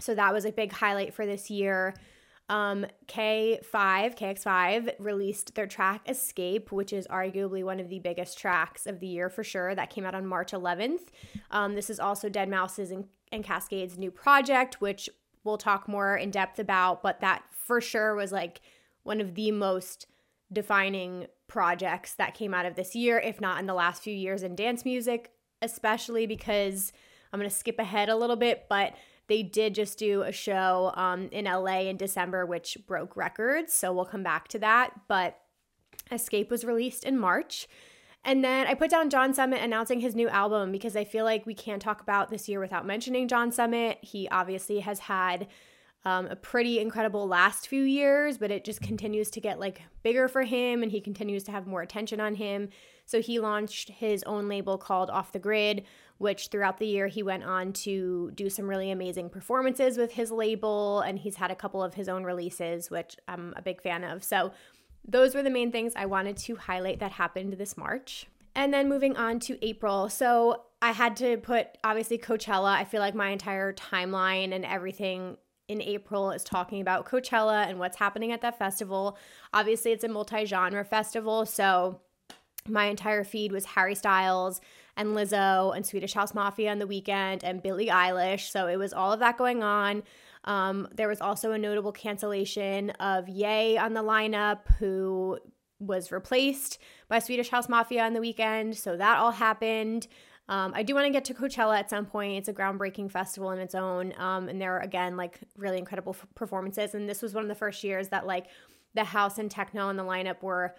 So 0.00 0.14
that 0.14 0.32
was 0.32 0.44
a 0.44 0.52
big 0.52 0.72
highlight 0.72 1.14
for 1.14 1.26
this 1.26 1.48
year. 1.50 1.94
Um, 2.50 2.84
K5, 3.06 3.62
KX5 4.18 4.94
released 4.98 5.54
their 5.54 5.68
track 5.68 6.02
Escape, 6.08 6.72
which 6.72 6.92
is 6.92 7.06
arguably 7.06 7.62
one 7.62 7.78
of 7.78 7.88
the 7.88 8.00
biggest 8.00 8.36
tracks 8.36 8.86
of 8.86 8.98
the 8.98 9.06
year 9.06 9.30
for 9.30 9.44
sure. 9.44 9.72
That 9.72 9.88
came 9.88 10.04
out 10.04 10.16
on 10.16 10.26
March 10.26 10.50
11th. 10.50 11.10
Um, 11.52 11.76
this 11.76 11.88
is 11.88 12.00
also 12.00 12.28
Deadmau5's 12.28 12.90
and, 12.90 13.04
and 13.30 13.44
Kaskade's 13.44 13.96
new 13.96 14.10
project, 14.10 14.80
which 14.80 15.08
we'll 15.44 15.58
talk 15.58 15.86
more 15.86 16.16
in 16.16 16.32
depth 16.32 16.58
about, 16.58 17.04
but 17.04 17.20
that 17.20 17.44
for 17.52 17.80
sure 17.80 18.16
was 18.16 18.32
like 18.32 18.60
one 19.04 19.20
of 19.20 19.36
the 19.36 19.52
most 19.52 20.06
defining 20.52 21.28
projects 21.46 22.14
that 22.14 22.34
came 22.34 22.52
out 22.52 22.66
of 22.66 22.74
this 22.74 22.96
year, 22.96 23.20
if 23.20 23.40
not 23.40 23.60
in 23.60 23.66
the 23.66 23.74
last 23.74 24.02
few 24.02 24.14
years 24.14 24.42
in 24.42 24.56
dance 24.56 24.84
music, 24.84 25.30
especially 25.62 26.26
because 26.26 26.92
I'm 27.32 27.38
going 27.38 27.48
to 27.48 27.56
skip 27.56 27.78
ahead 27.78 28.08
a 28.08 28.16
little 28.16 28.34
bit, 28.34 28.66
but 28.68 28.94
they 29.30 29.44
did 29.44 29.76
just 29.76 29.96
do 29.96 30.22
a 30.22 30.32
show 30.32 30.92
um, 30.96 31.28
in 31.30 31.44
LA 31.44 31.82
in 31.82 31.96
December, 31.96 32.44
which 32.44 32.76
broke 32.88 33.16
records. 33.16 33.72
So 33.72 33.92
we'll 33.92 34.04
come 34.04 34.24
back 34.24 34.48
to 34.48 34.58
that. 34.58 34.90
But 35.06 35.38
Escape 36.10 36.50
was 36.50 36.64
released 36.64 37.04
in 37.04 37.16
March. 37.16 37.68
And 38.24 38.42
then 38.42 38.66
I 38.66 38.74
put 38.74 38.90
down 38.90 39.08
John 39.08 39.32
Summit 39.32 39.62
announcing 39.62 40.00
his 40.00 40.16
new 40.16 40.28
album 40.28 40.72
because 40.72 40.96
I 40.96 41.04
feel 41.04 41.24
like 41.24 41.46
we 41.46 41.54
can't 41.54 41.80
talk 41.80 42.00
about 42.00 42.28
this 42.28 42.48
year 42.48 42.58
without 42.58 42.84
mentioning 42.84 43.28
John 43.28 43.52
Summit. 43.52 43.98
He 44.02 44.28
obviously 44.30 44.80
has 44.80 44.98
had 44.98 45.46
um, 46.04 46.26
a 46.26 46.36
pretty 46.36 46.80
incredible 46.80 47.28
last 47.28 47.68
few 47.68 47.84
years, 47.84 48.36
but 48.36 48.50
it 48.50 48.64
just 48.64 48.80
continues 48.80 49.30
to 49.30 49.40
get 49.40 49.60
like 49.60 49.82
bigger 50.02 50.26
for 50.26 50.42
him 50.42 50.82
and 50.82 50.90
he 50.90 51.00
continues 51.00 51.44
to 51.44 51.52
have 51.52 51.68
more 51.68 51.82
attention 51.82 52.20
on 52.20 52.34
him. 52.34 52.68
So 53.06 53.20
he 53.20 53.38
launched 53.38 53.90
his 53.90 54.24
own 54.24 54.48
label 54.48 54.76
called 54.76 55.08
Off 55.08 55.32
the 55.32 55.38
Grid, 55.38 55.84
which 56.20 56.48
throughout 56.48 56.76
the 56.76 56.86
year 56.86 57.06
he 57.06 57.22
went 57.22 57.42
on 57.42 57.72
to 57.72 58.30
do 58.34 58.50
some 58.50 58.68
really 58.68 58.90
amazing 58.90 59.30
performances 59.30 59.96
with 59.96 60.12
his 60.12 60.30
label 60.30 61.00
and 61.00 61.18
he's 61.18 61.36
had 61.36 61.50
a 61.50 61.54
couple 61.54 61.82
of 61.82 61.94
his 61.94 62.10
own 62.10 62.24
releases 62.24 62.90
which 62.90 63.16
I'm 63.26 63.54
a 63.56 63.62
big 63.62 63.80
fan 63.80 64.04
of. 64.04 64.22
So 64.22 64.52
those 65.08 65.34
were 65.34 65.42
the 65.42 65.48
main 65.48 65.72
things 65.72 65.94
I 65.96 66.04
wanted 66.04 66.36
to 66.36 66.56
highlight 66.56 67.00
that 67.00 67.12
happened 67.12 67.54
this 67.54 67.74
March. 67.74 68.26
And 68.54 68.74
then 68.74 68.86
moving 68.86 69.16
on 69.16 69.40
to 69.40 69.66
April. 69.66 70.10
So 70.10 70.64
I 70.82 70.92
had 70.92 71.16
to 71.16 71.38
put 71.38 71.78
obviously 71.82 72.18
Coachella. 72.18 72.74
I 72.74 72.84
feel 72.84 73.00
like 73.00 73.14
my 73.14 73.30
entire 73.30 73.72
timeline 73.72 74.52
and 74.52 74.66
everything 74.66 75.38
in 75.68 75.80
April 75.80 76.32
is 76.32 76.44
talking 76.44 76.82
about 76.82 77.06
Coachella 77.06 77.66
and 77.66 77.78
what's 77.78 77.96
happening 77.96 78.30
at 78.30 78.42
that 78.42 78.58
festival. 78.58 79.16
Obviously, 79.54 79.92
it's 79.92 80.04
a 80.04 80.08
multi 80.08 80.44
genre 80.44 80.84
festival. 80.84 81.46
So 81.46 82.02
my 82.68 82.86
entire 82.86 83.24
feed 83.24 83.52
was 83.52 83.64
Harry 83.64 83.94
Styles, 83.94 84.60
and 84.96 85.10
Lizzo 85.16 85.74
and 85.74 85.84
Swedish 85.84 86.14
House 86.14 86.34
Mafia 86.34 86.70
on 86.70 86.78
the 86.78 86.86
weekend 86.86 87.44
and 87.44 87.62
Billie 87.62 87.86
Eilish. 87.86 88.50
So 88.50 88.66
it 88.66 88.76
was 88.76 88.92
all 88.92 89.12
of 89.12 89.20
that 89.20 89.38
going 89.38 89.62
on. 89.62 90.02
Um, 90.44 90.88
there 90.94 91.08
was 91.08 91.20
also 91.20 91.52
a 91.52 91.58
notable 91.58 91.92
cancellation 91.92 92.90
of 92.90 93.28
Ye 93.28 93.76
on 93.76 93.94
the 93.94 94.02
lineup, 94.02 94.60
who 94.78 95.38
was 95.78 96.12
replaced 96.12 96.78
by 97.08 97.18
Swedish 97.18 97.48
House 97.50 97.68
Mafia 97.68 98.04
on 98.04 98.12
the 98.12 98.20
weekend. 98.20 98.76
So 98.76 98.96
that 98.96 99.18
all 99.18 99.32
happened. 99.32 100.06
Um, 100.48 100.72
I 100.74 100.82
do 100.82 100.94
want 100.94 101.06
to 101.06 101.12
get 101.12 101.24
to 101.26 101.34
Coachella 101.34 101.78
at 101.78 101.88
some 101.88 102.06
point. 102.06 102.38
It's 102.38 102.48
a 102.48 102.52
groundbreaking 102.52 103.12
festival 103.12 103.52
in 103.52 103.60
its 103.60 103.74
own. 103.74 104.12
Um, 104.18 104.48
and 104.48 104.60
there 104.60 104.76
are, 104.76 104.80
again, 104.80 105.16
like 105.16 105.38
really 105.56 105.78
incredible 105.78 106.16
f- 106.18 106.26
performances. 106.34 106.94
And 106.94 107.08
this 107.08 107.22
was 107.22 107.34
one 107.34 107.44
of 107.44 107.48
the 107.48 107.54
first 107.54 107.84
years 107.84 108.08
that, 108.08 108.26
like, 108.26 108.46
the 108.94 109.04
house 109.04 109.38
and 109.38 109.48
techno 109.48 109.86
on 109.86 109.96
the 109.96 110.02
lineup 110.02 110.42
were 110.42 110.74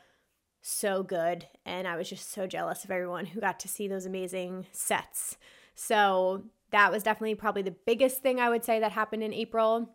so 0.62 1.04
good. 1.04 1.48
And 1.66 1.88
I 1.88 1.96
was 1.96 2.10
just 2.10 2.32
so 2.32 2.48
jealous 2.48 2.84
of 2.84 2.92
everyone 2.92 3.26
who 3.26 3.42
got 3.42 3.60
to 3.62 3.68
see 3.68 3.88
those 3.88 4.06
amazing 4.06 4.68
sets. 4.72 5.38
So 5.76 6.44
that 6.72 6.92
was 6.92 7.04
definitely 7.04 7.36
probably 7.36 7.64
the 7.64 7.76
biggest 7.86 8.22
thing 8.22 8.40
I 8.40 8.50
would 8.50 8.64
say 8.64 8.80
that 8.80 8.92
happened 8.92 9.24
in 9.24 9.34
April. 9.34 9.90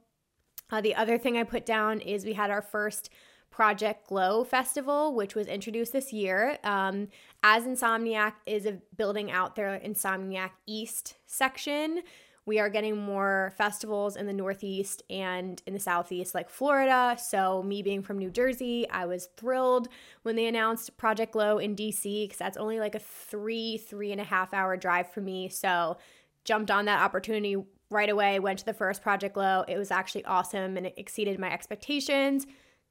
Uh, 0.70 0.80
the 0.80 0.94
other 0.94 1.18
thing 1.18 1.36
I 1.36 1.44
put 1.44 1.64
down 1.64 2.00
is 2.00 2.24
we 2.24 2.32
had 2.32 2.50
our 2.50 2.62
first 2.62 3.10
Project 3.50 4.08
Glow 4.08 4.44
Festival, 4.44 5.14
which 5.14 5.34
was 5.34 5.46
introduced 5.46 5.92
this 5.92 6.12
year. 6.12 6.58
Um, 6.62 7.08
as 7.42 7.64
Insomniac 7.64 8.34
is 8.44 8.68
building 8.96 9.30
out 9.30 9.56
their 9.56 9.80
Insomniac 9.82 10.50
East 10.66 11.14
section, 11.26 12.02
we 12.46 12.60
are 12.60 12.70
getting 12.70 12.96
more 12.96 13.52
festivals 13.58 14.14
in 14.14 14.26
the 14.26 14.32
Northeast 14.32 15.02
and 15.10 15.60
in 15.66 15.74
the 15.74 15.80
Southeast, 15.80 16.32
like 16.32 16.48
Florida. 16.48 17.16
So, 17.20 17.62
me 17.62 17.82
being 17.82 18.02
from 18.02 18.18
New 18.18 18.30
Jersey, 18.30 18.88
I 18.88 19.04
was 19.04 19.28
thrilled 19.36 19.88
when 20.22 20.36
they 20.36 20.46
announced 20.46 20.96
Project 20.96 21.32
Glow 21.32 21.58
in 21.58 21.74
DC 21.74 22.24
because 22.24 22.38
that's 22.38 22.56
only 22.56 22.78
like 22.78 22.94
a 22.94 23.00
three, 23.00 23.78
three 23.78 24.12
and 24.12 24.20
a 24.20 24.24
half 24.24 24.54
hour 24.54 24.76
drive 24.76 25.10
for 25.12 25.20
me. 25.20 25.48
So, 25.48 25.98
jumped 26.44 26.70
on 26.70 26.84
that 26.84 27.02
opportunity 27.02 27.56
right 27.90 28.08
away, 28.08 28.38
went 28.38 28.60
to 28.60 28.64
the 28.64 28.72
first 28.72 29.02
Project 29.02 29.34
Glow. 29.34 29.64
It 29.66 29.76
was 29.76 29.90
actually 29.90 30.24
awesome 30.24 30.76
and 30.76 30.86
it 30.86 30.94
exceeded 30.96 31.40
my 31.40 31.52
expectations. 31.52 32.46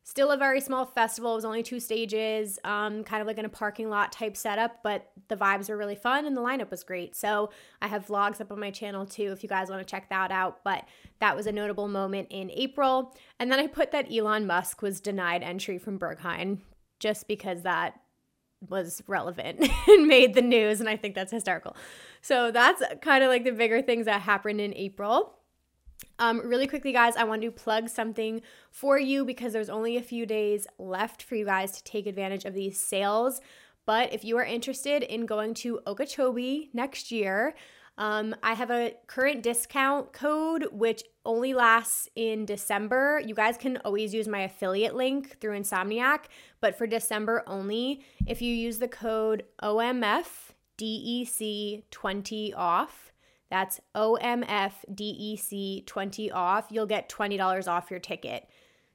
Still 0.07 0.29
a 0.29 0.38
very 0.38 0.62
small 0.62 0.85
festival. 0.85 1.31
It 1.31 1.35
was 1.38 1.45
only 1.45 1.63
two 1.63 1.79
stages, 1.79 2.59
um, 2.63 3.03
kind 3.03 3.21
of 3.21 3.27
like 3.27 3.39
in 3.39 3.45
a 3.45 3.50
parking 3.50 3.89
lot 3.89 4.12
type 4.12 4.38
setup, 4.38 4.83
but 4.83 5.09
the 5.29 5.35
vibes 5.35 5.67
were 5.67 5.75
really 5.75 5.95
fun 5.95 6.27
and 6.27 6.38
the 6.38 6.41
lineup 6.41 6.69
was 6.69 6.83
great. 6.83 7.15
So 7.15 7.50
I 7.81 7.88
have 7.88 8.05
vlogs 8.05 8.39
up 8.39 8.51
on 8.51 8.59
my 8.59 8.69
channel 8.69 9.07
too 9.07 9.31
if 9.31 9.41
you 9.41 9.50
guys 9.50 9.67
want 9.67 9.81
to 9.81 9.91
check 9.91 10.07
that 10.09 10.29
out. 10.29 10.63
But 10.63 10.85
that 11.21 11.35
was 11.35 11.47
a 11.47 11.51
notable 11.51 11.88
moment 11.88 12.27
in 12.29 12.51
April. 12.51 13.15
And 13.39 13.51
then 13.51 13.59
I 13.59 13.65
put 13.65 13.91
that 13.93 14.13
Elon 14.13 14.45
Musk 14.45 14.83
was 14.83 15.01
denied 15.01 15.41
entry 15.41 15.79
from 15.79 15.97
Berghain 15.97 16.59
just 17.00 17.27
because 17.27 17.63
that 17.63 18.00
was 18.69 19.01
relevant 19.07 19.67
and 19.88 20.05
made 20.05 20.35
the 20.35 20.41
news. 20.43 20.81
And 20.81 20.88
I 20.88 20.97
think 20.97 21.15
that's 21.15 21.31
historical. 21.31 21.75
So 22.21 22.51
that's 22.51 22.83
kind 23.01 23.24
of 23.24 23.29
like 23.29 23.43
the 23.43 23.53
bigger 23.53 23.81
things 23.81 24.05
that 24.05 24.21
happened 24.21 24.62
in 24.62 24.71
April. 24.75 25.35
Um, 26.18 26.40
really 26.40 26.68
quickly, 26.68 26.94
guys, 26.94 27.16
I 27.16 27.25
want 27.25 27.42
to 27.42 27.52
plug 27.52 27.90
something 27.90 28.42
for 28.72 28.98
you 28.98 29.25
because 29.25 29.54
there's 29.54 29.70
only 29.70 29.98
a 29.98 30.02
few 30.02 30.25
days 30.25 30.66
left 30.78 31.22
for 31.22 31.36
you 31.36 31.46
guys 31.46 31.74
to 31.74 31.84
take 31.84 32.08
advantage 32.08 32.46
of 32.46 32.54
these 32.54 32.80
sales. 32.80 33.42
But 33.86 34.14
if 34.14 34.24
you 34.24 34.38
are 34.38 34.46
interested 34.46 35.04
in 35.04 35.25
going 35.25 35.54
to 35.56 35.82
Okeechobee 35.86 36.70
next 36.74 37.12
year, 37.12 37.54
um, 37.98 38.36
I 38.44 38.54
have 38.54 38.72
a 38.72 38.96
current 39.08 39.42
discount 39.42 40.12
code 40.12 40.68
which 40.72 41.04
only 41.25 41.54
lasts 41.54 42.10
in 42.16 42.46
December. 42.46 43.22
You 43.25 43.34
guys 43.34 43.56
can 43.58 43.78
always 43.86 44.14
use 44.14 44.28
my 44.28 44.42
affiliate 44.42 44.96
link 44.96 45.40
through 45.40 45.58
Insomniac, 45.58 46.25
but 46.60 46.78
for 46.78 46.88
December 46.88 47.42
only, 47.48 48.04
if 48.28 48.42
you 48.42 48.54
use 48.54 48.80
the 48.80 48.90
code 48.90 49.46
OMFDEC20 49.62 52.54
off, 52.56 53.14
that's 53.55 53.79
OMFDEC20 53.95 56.33
off. 56.33 56.65
You'll 56.69 56.85
get 56.85 57.07
$20 57.07 57.67
off 57.69 57.89
your 57.89 58.01
ticket. 58.01 58.50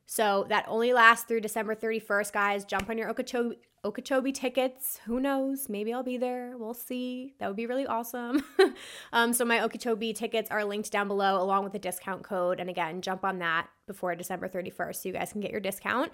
So 0.04 0.44
that 0.50 0.66
only 0.68 0.92
lasts 0.92 1.24
through 1.24 1.40
December 1.40 1.74
31st, 1.74 2.30
guys. 2.30 2.66
Jump 2.66 2.90
on 2.90 2.98
your 2.98 3.08
Okeechobee, 3.08 3.56
Okeechobee 3.86 4.32
tickets. 4.32 5.00
Who 5.06 5.18
knows? 5.18 5.70
Maybe 5.70 5.94
I'll 5.94 6.02
be 6.02 6.18
there. 6.18 6.58
We'll 6.58 6.74
see. 6.74 7.32
That 7.38 7.46
would 7.46 7.56
be 7.56 7.64
really 7.64 7.86
awesome. 7.86 8.44
um, 9.14 9.32
so 9.32 9.46
my 9.46 9.62
Okeechobee 9.62 10.12
tickets 10.12 10.50
are 10.50 10.62
linked 10.62 10.92
down 10.92 11.08
below 11.08 11.42
along 11.42 11.64
with 11.64 11.72
the 11.72 11.78
discount 11.78 12.22
code. 12.22 12.60
And 12.60 12.68
again, 12.68 13.00
jump 13.00 13.24
on 13.24 13.38
that 13.38 13.66
before 13.86 14.14
December 14.14 14.46
31st 14.46 14.96
so 14.96 15.08
you 15.08 15.14
guys 15.14 15.32
can 15.32 15.40
get 15.40 15.52
your 15.52 15.60
discount. 15.60 16.12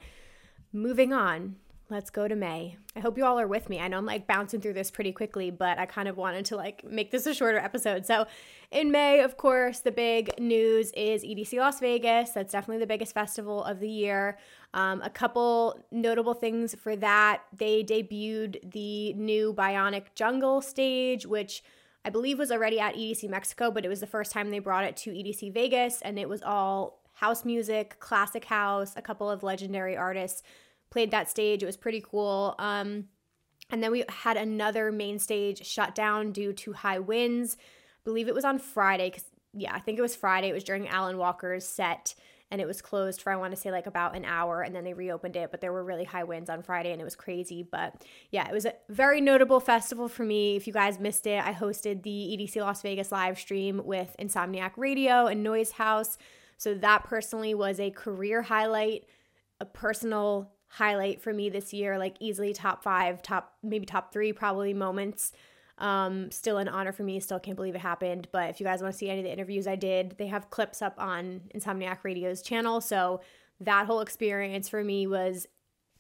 Moving 0.73 1.13
on 1.13 1.57
let's 1.89 2.11
go 2.11 2.27
to 2.27 2.35
May. 2.35 2.77
I 2.97 3.01
hope 3.01 3.17
you 3.17 3.25
all 3.25 3.39
are 3.39 3.47
with 3.47 3.69
me. 3.69 3.79
I 3.79 3.87
know 3.89 3.99
I'm 3.99 4.07
like 4.07 4.27
bouncing 4.27 4.61
through 4.61 4.73
this 4.73 4.91
pretty 4.91 5.13
quickly, 5.13 5.51
but 5.51 5.79
I 5.79 5.87
kind 5.87 6.09
of 6.09 6.17
wanted 6.17 6.45
to 6.47 6.57
like 6.57 6.85
make 6.85 7.11
this 7.11 7.27
a 7.27 7.35
shorter 7.35 7.59
episode. 7.59 8.07
So, 8.07 8.27
in 8.73 8.91
May, 8.91 9.21
of 9.21 9.37
course, 9.37 9.81
the 9.81 9.93
big 9.93 10.39
news 10.41 10.91
is 10.97 11.23
EDC 11.23 11.59
Las 11.59 11.79
Vegas. 11.79 12.31
That's 12.31 12.53
definitely 12.53 12.81
the 12.81 12.87
biggest 12.87 13.15
festival 13.15 13.63
of 13.63 13.79
the 13.79 13.89
year. 13.89 14.39
Um, 14.75 15.01
a 15.03 15.11
couple 15.11 15.85
notable 15.93 16.35
things 16.35 16.75
for 16.75 16.97
that 16.97 17.43
they 17.57 17.85
debuted 17.85 18.73
the 18.73 19.13
new 19.15 19.55
Bionic 19.55 20.15
Jungle 20.15 20.61
stage, 20.61 21.25
which 21.25 21.63
I 22.05 22.11
believe 22.11 22.39
was 22.39 22.51
already 22.51 22.81
at 22.81 22.95
EDC 22.95 23.29
Mexico, 23.29 23.71
but 23.71 23.85
it 23.85 23.89
was 23.89 24.01
the 24.01 24.07
first 24.07 24.33
time 24.33 24.51
they 24.51 24.59
brought 24.59 24.85
it 24.85 24.97
to 24.99 25.11
EDC 25.11 25.53
Vegas, 25.53 26.03
and 26.03 26.19
it 26.19 26.29
was 26.29 26.43
all 26.43 27.03
house 27.15 27.45
music, 27.45 27.99
classic 27.99 28.45
house, 28.45 28.95
a 28.97 29.03
couple 29.03 29.31
of 29.31 29.43
legendary 29.43 29.97
artists 29.97 30.43
played 30.91 31.11
that 31.11 31.31
stage. 31.31 31.63
It 31.63 31.67
was 31.67 31.77
pretty 31.77 32.01
cool. 32.01 32.55
Um, 32.59 33.07
and 33.71 33.83
then 33.83 33.91
we 33.91 34.05
had 34.09 34.37
another 34.37 34.93
main 34.93 35.19
stage 35.19 35.67
shut 35.67 35.95
down 35.95 36.33
due 36.33 36.53
to 36.53 36.73
high 36.73 36.99
winds. 36.99 37.57
I 37.59 38.01
believe 38.05 38.29
it 38.29 38.35
was 38.35 38.45
on 38.45 38.59
Friday 38.59 39.11
because 39.11 39.25
yeah, 39.53 39.75
I 39.75 39.81
think 39.81 39.99
it 39.99 40.03
was 40.03 40.15
Friday. 40.15 40.49
It 40.49 40.55
was 40.55 40.65
during 40.65 40.87
Alan 40.87 41.17
Walker's 41.17 41.67
set 41.67 42.15
and 42.51 42.61
it 42.61 42.67
was 42.67 42.81
closed 42.81 43.23
for 43.23 43.33
I 43.33 43.37
want 43.37 43.55
to 43.55 43.61
say 43.61 43.73
like 43.73 43.87
about 43.87 44.15
an 44.15 44.25
hour 44.25 44.63
and 44.63 44.75
then 44.75 44.85
they 44.85 44.95
reopened 44.95 45.35
it, 45.35 45.51
but 45.51 45.61
there 45.61 45.73
were 45.73 45.83
really 45.83 46.05
high 46.05 46.25
winds 46.25 46.49
on 46.49 46.63
Friday 46.63 46.93
and 46.93 47.01
it 47.01 47.05
was 47.05 47.17
crazy. 47.17 47.67
But 47.69 48.05
yeah, 48.31 48.49
it 48.49 48.53
was 48.53 48.67
a 48.67 48.75
very 48.89 49.21
notable 49.21 49.59
festival 49.59 50.09
for 50.09 50.23
me. 50.23 50.57
If 50.57 50.67
you 50.67 50.73
guys 50.73 51.01
missed 51.01 51.27
it, 51.27 51.45
I 51.45 51.53
hosted 51.53 52.03
the 52.03 52.11
EDC 52.11 52.57
Las 52.57 52.83
Vegas 52.83 53.11
live 53.11 53.39
stream 53.39 53.83
with 53.85 54.15
Insomniac 54.21 54.73
Radio 54.77 55.27
and 55.27 55.43
Noise 55.43 55.73
House. 55.73 56.19
So 56.57 56.75
that 56.75 57.05
personally 57.05 57.55
was 57.55 57.81
a 57.81 57.91
career 57.91 58.43
highlight, 58.43 59.05
a 59.61 59.65
personal 59.65 60.53
highlight 60.77 61.23
for 61.23 61.33
me 61.33 61.49
this 61.49 61.73
year, 61.73 61.99
like 61.99 62.17
easily 62.21 62.53
top 62.53 62.83
five, 62.83 63.23
top 63.23 63.55
maybe 63.63 63.87
top 63.87 64.13
three 64.13 64.31
probably 64.31 64.75
moments. 64.75 65.33
Um, 65.79 66.31
still 66.31 66.59
an 66.59 66.69
honor 66.69 66.93
for 66.93 67.03
me. 67.03 67.19
Still 67.19 67.41
can't 67.41 67.57
believe 67.57 67.75
it 67.75 67.81
happened. 67.81 68.29
But 68.31 68.51
if 68.51 68.61
you 68.61 68.67
guys 68.67 68.83
want 68.83 68.93
to 68.93 68.99
see 68.99 69.09
any 69.09 69.21
of 69.21 69.25
the 69.25 69.33
interviews 69.33 69.67
I 69.67 69.77
did, 69.77 70.17
they 70.19 70.27
have 70.27 70.51
clips 70.51 70.83
up 70.83 70.95
on 70.99 71.41
Insomniac 71.55 71.99
Radio's 72.03 72.43
channel. 72.43 72.83
So 72.83 73.23
that 73.61 73.87
whole 73.87 74.01
experience 74.01 74.69
for 74.69 74.85
me 74.85 75.07
was 75.07 75.47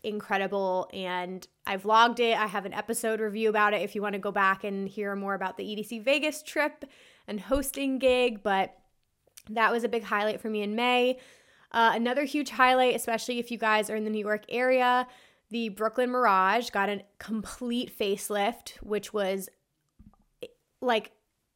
incredible 0.03 0.91
and 0.93 1.49
I 1.67 1.79
vlogged 1.79 2.21
it. 2.21 2.37
I 2.37 2.47
have 2.47 2.67
an 2.67 2.75
episode 2.75 3.19
review 3.19 3.49
about 3.49 3.73
it 3.73 3.81
if 3.81 3.95
you 3.95 4.03
want 4.03 4.13
to 4.13 4.19
go 4.19 4.31
back 4.31 4.63
and 4.63 4.87
hear 4.87 5.17
more 5.17 5.35
about 5.35 5.57
the 5.57 5.65
EDC 5.65 6.05
Vegas 6.05 6.43
trip 6.43 6.85
and 7.27 7.41
hosting 7.41 7.99
gig. 7.99 8.43
But 8.43 8.77
that 9.49 9.73
was 9.73 9.85
a 9.85 9.89
big 9.89 10.05
highlight 10.05 10.43
for 10.43 10.51
me 10.51 10.61
in 10.61 10.77
May. 10.77 11.19
Uh, 11.73 11.93
another 11.95 12.25
huge 12.25 12.51
highlight, 12.51 12.95
especially 12.95 13.39
if 13.39 13.51
you 13.51 13.59
guys 13.59 13.91
are 13.91 13.97
in 13.97 14.05
the 14.05 14.11
New 14.11 14.25
York 14.25 14.45
area, 14.49 15.07
the 15.51 15.69
Brooklyn 15.71 16.11
Mirage 16.11 16.71
got 16.71 16.89
a 16.89 17.03
complete 17.19 17.97
facelift, 17.97 18.77
which 18.83 19.13
was 19.13 19.49
like 20.81 21.13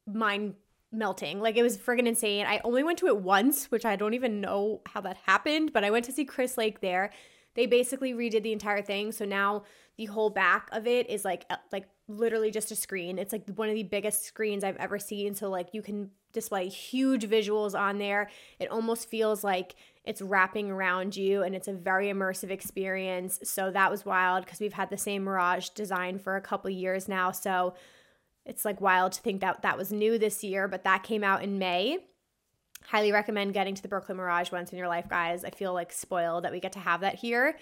mind 0.07 0.55
melting. 0.93 1.41
Like 1.41 1.57
it 1.57 1.63
was 1.63 1.79
friggin' 1.79 2.07
insane. 2.07 2.47
I 2.47 2.61
only 2.65 2.83
went 2.83 2.99
to 2.99 3.07
it 3.07 3.19
once, 3.19 3.71
which 3.71 3.85
I 3.85 3.97
don't 3.97 4.15
even 4.15 4.41
know 4.41 4.81
how 4.87 5.01
that 5.03 5.19
happened, 5.27 5.73
but 5.73 5.85
I 5.85 5.91
went 5.91 6.05
to 6.07 6.13
see 6.13 6.25
Chris 6.25 6.59
Lake 6.59 6.81
there. 6.81 7.11
They 7.55 7.67
basically 7.67 8.13
redid 8.13 8.43
the 8.43 8.53
entire 8.53 8.83
thing, 8.83 9.11
so 9.13 9.25
now 9.25 9.65
the 9.97 10.07
whole 10.07 10.31
back 10.31 10.69
of 10.73 10.87
it 10.87 11.11
is 11.11 11.25
like 11.25 11.45
uh, 11.51 11.57
like 11.73 11.89
literally 12.09 12.51
just 12.51 12.71
a 12.71 12.77
screen. 12.77 13.19
It's 13.19 13.33
like 13.33 13.49
one 13.57 13.69
of 13.69 13.75
the 13.75 13.83
biggest 13.83 14.25
screens 14.25 14.63
I've 14.65 14.77
ever 14.77 14.99
seen. 14.99 15.35
So 15.35 15.51
like 15.51 15.69
you 15.73 15.83
can 15.83 16.11
display 16.33 16.69
huge 16.69 17.29
visuals 17.29 17.79
on 17.79 17.99
there. 17.99 18.31
It 18.59 18.71
almost 18.71 19.09
feels 19.09 19.43
like 19.45 19.75
it's 20.05 20.23
wrapping 20.23 20.71
around 20.71 21.17
you 21.17 21.43
and 21.43 21.55
it's 21.55 21.69
a 21.69 21.73
very 21.73 22.07
immersive 22.07 22.51
experience. 22.51 23.41
So 23.45 23.71
that 23.71 23.91
was 23.91 24.05
wild 24.05 24.45
because 24.45 24.61
we've 24.61 24.73
had 24.73 24.91
the 24.91 24.97
same 24.97 25.25
Mirage 25.25 25.71
design 25.71 26.19
for 26.19 26.37
a 26.37 26.41
couple 26.41 26.71
years 26.71 27.09
now. 27.09 27.33
So 27.33 27.75
it's 28.47 28.65
like 28.65 28.81
wild 28.81 29.13
to 29.13 29.21
think 29.21 29.41
that 29.43 29.63
that 29.63 29.77
was 29.77 29.93
new 29.93 30.19
this 30.19 30.43
year, 30.43 30.69
but 30.69 30.85
that 30.85 31.03
came 31.03 31.23
out 31.23 31.43
in 31.43 31.59
May. 31.59 31.99
Highly 32.87 33.13
recommend 33.13 33.53
getting 33.53 33.75
to 33.75 33.83
the 33.83 33.89
Brooklyn 33.89 34.17
Mirage 34.17 34.51
once 34.51 34.73
in 34.73 34.79
your 34.79 34.89
life, 34.89 35.09
guys. 35.09 35.45
I 35.45 35.51
feel 35.51 35.75
like 35.75 35.93
spoiled 35.93 36.45
that 36.45 36.53
we 36.53 36.61
get 36.61 36.73
to 36.73 36.79
have 36.79 37.03
that 37.03 37.17
here. 37.17 37.57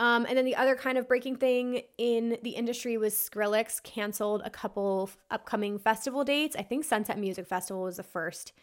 Um, 0.00 0.24
and 0.26 0.38
then 0.38 0.46
the 0.46 0.56
other 0.56 0.74
kind 0.76 0.96
of 0.96 1.06
breaking 1.06 1.36
thing 1.36 1.82
in 1.98 2.38
the 2.42 2.52
industry 2.52 2.96
was 2.96 3.12
Skrillex 3.12 3.82
canceled 3.82 4.40
a 4.46 4.48
couple 4.48 5.10
upcoming 5.30 5.78
festival 5.78 6.24
dates. 6.24 6.56
I 6.56 6.62
think 6.62 6.86
Sunset 6.86 7.18
Music 7.18 7.46
Festival 7.46 7.82
was 7.82 7.98
the 7.98 8.02
first 8.02 8.54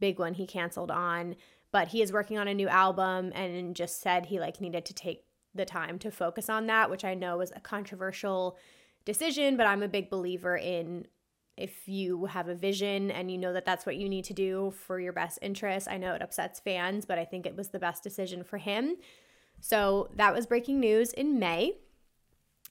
big 0.00 0.18
one 0.18 0.34
he 0.34 0.48
canceled 0.48 0.90
on, 0.90 1.36
but 1.70 1.88
he 1.88 2.02
is 2.02 2.12
working 2.12 2.38
on 2.38 2.48
a 2.48 2.54
new 2.54 2.66
album 2.66 3.30
and 3.36 3.76
just 3.76 4.00
said 4.00 4.26
he 4.26 4.40
like 4.40 4.60
needed 4.60 4.84
to 4.86 4.92
take 4.92 5.22
the 5.54 5.64
time 5.64 5.96
to 6.00 6.10
focus 6.10 6.50
on 6.50 6.66
that, 6.66 6.90
which 6.90 7.04
I 7.04 7.14
know 7.14 7.38
was 7.38 7.52
a 7.54 7.60
controversial 7.60 8.58
decision, 9.04 9.56
but 9.56 9.68
I'm 9.68 9.84
a 9.84 9.88
big 9.88 10.10
believer 10.10 10.56
in 10.56 11.06
if 11.56 11.86
you 11.86 12.24
have 12.24 12.48
a 12.48 12.54
vision 12.56 13.12
and 13.12 13.30
you 13.30 13.38
know 13.38 13.52
that 13.52 13.64
that's 13.64 13.86
what 13.86 13.96
you 13.96 14.08
need 14.08 14.24
to 14.24 14.34
do 14.34 14.72
for 14.76 14.98
your 14.98 15.12
best 15.12 15.38
interest. 15.40 15.86
I 15.88 15.98
know 15.98 16.14
it 16.14 16.22
upsets 16.22 16.58
fans, 16.58 17.06
but 17.06 17.16
I 17.16 17.24
think 17.24 17.46
it 17.46 17.56
was 17.56 17.68
the 17.68 17.78
best 17.78 18.02
decision 18.02 18.42
for 18.42 18.58
him. 18.58 18.96
So 19.60 20.08
that 20.16 20.34
was 20.34 20.46
breaking 20.46 20.80
news 20.80 21.12
in 21.12 21.38
May. 21.38 21.74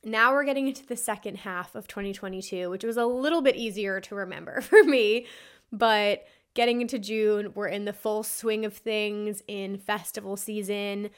Now 0.03 0.34
we're 0.34 0.46
getting 0.46 0.67
into 0.67 0.86
the 0.86 0.96
second 0.96 1.39
half 1.39 1.75
of 1.75 1.88
2022, 1.88 2.69
which 2.69 2.84
was 2.84 2.98
a 2.98 3.05
little 3.05 3.41
bit 3.41 3.55
easier 3.55 4.00
to 4.01 4.15
remember 4.15 4.62
for 4.62 4.84
me. 4.84 5.25
But 5.72 6.25
getting 6.53 6.81
into 6.81 7.00
June, 7.00 7.51
we're 7.53 7.67
in 7.67 7.86
the 7.86 7.93
full 7.93 8.24
swing 8.24 8.65
of 8.65 8.74
things 8.74 9.43
in 9.48 9.77
festival 9.77 10.36
season. 10.36 11.10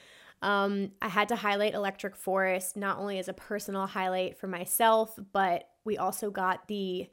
Um, 0.42 0.90
I 1.00 1.08
had 1.08 1.28
to 1.28 1.36
highlight 1.36 1.74
Electric 1.74 2.16
Forest 2.16 2.76
not 2.76 2.98
only 2.98 3.18
as 3.18 3.28
a 3.28 3.32
personal 3.32 3.86
highlight 3.86 4.36
for 4.36 4.48
myself, 4.48 5.16
but 5.32 5.68
we 5.84 5.96
also 5.96 6.30
got 6.30 6.66
the 6.66 7.08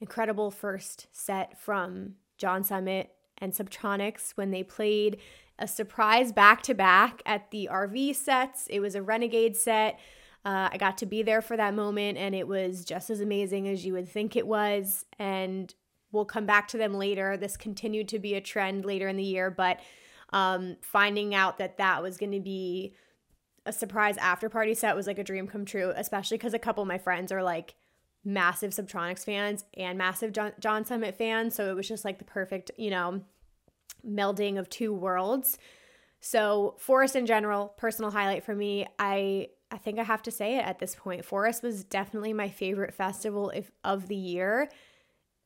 incredible 0.00 0.50
first 0.50 1.06
set 1.12 1.58
from 1.58 2.14
John 2.36 2.62
Summit 2.62 3.10
and 3.38 3.52
Subtronics 3.52 4.32
when 4.32 4.50
they 4.50 4.62
played 4.62 5.18
a 5.58 5.68
surprise 5.68 6.32
back 6.32 6.62
to 6.62 6.74
back 6.74 7.22
at 7.26 7.50
the 7.50 7.68
RV 7.70 8.16
sets. 8.16 8.66
It 8.68 8.80
was 8.80 8.94
a 8.94 9.02
Renegade 9.02 9.56
set. 9.56 9.98
Uh, 10.44 10.68
I 10.72 10.76
got 10.76 10.98
to 10.98 11.06
be 11.06 11.22
there 11.22 11.40
for 11.40 11.56
that 11.56 11.74
moment, 11.74 12.18
and 12.18 12.34
it 12.34 12.46
was 12.46 12.84
just 12.84 13.08
as 13.08 13.20
amazing 13.20 13.68
as 13.68 13.86
you 13.86 13.94
would 13.94 14.08
think 14.08 14.36
it 14.36 14.46
was. 14.46 15.06
And 15.18 15.72
we'll 16.12 16.24
come 16.24 16.44
back 16.44 16.68
to 16.68 16.78
them 16.78 16.94
later. 16.94 17.36
This 17.36 17.56
continued 17.56 18.08
to 18.08 18.18
be 18.18 18.34
a 18.34 18.40
trend 18.40 18.84
later 18.84 19.08
in 19.08 19.16
the 19.16 19.22
year, 19.22 19.50
but 19.50 19.80
um, 20.30 20.76
finding 20.82 21.34
out 21.34 21.58
that 21.58 21.78
that 21.78 22.02
was 22.02 22.16
going 22.16 22.32
to 22.32 22.40
be 22.40 22.94
a 23.66 23.72
surprise 23.72 24.16
after 24.18 24.48
party 24.48 24.74
set 24.74 24.94
was 24.94 25.06
like 25.06 25.18
a 25.18 25.24
dream 25.24 25.46
come 25.46 25.64
true, 25.64 25.92
especially 25.96 26.36
because 26.36 26.54
a 26.54 26.58
couple 26.58 26.82
of 26.82 26.88
my 26.88 26.98
friends 26.98 27.32
are 27.32 27.42
like 27.42 27.74
massive 28.24 28.72
Subtronics 28.72 29.24
fans 29.24 29.64
and 29.74 29.96
massive 29.96 30.32
John, 30.32 30.52
John 30.58 30.84
Summit 30.84 31.16
fans. 31.16 31.54
So 31.54 31.70
it 31.70 31.74
was 31.74 31.88
just 31.88 32.04
like 32.04 32.18
the 32.18 32.24
perfect, 32.24 32.70
you 32.76 32.90
know, 32.90 33.22
melding 34.06 34.58
of 34.58 34.68
two 34.68 34.92
worlds. 34.92 35.58
So 36.20 36.74
Forest 36.78 37.16
in 37.16 37.26
general, 37.26 37.74
personal 37.76 38.10
highlight 38.10 38.44
for 38.44 38.54
me. 38.54 38.86
I 38.98 39.48
I 39.70 39.76
think 39.76 39.98
I 39.98 40.04
have 40.04 40.22
to 40.22 40.30
say 40.30 40.56
it 40.56 40.64
at 40.64 40.78
this 40.78 40.94
point. 40.94 41.24
Forest 41.24 41.62
was 41.62 41.84
definitely 41.84 42.32
my 42.32 42.48
favorite 42.48 42.94
festival 42.94 43.50
if, 43.50 43.72
of 43.82 44.06
the 44.06 44.14
year, 44.14 44.68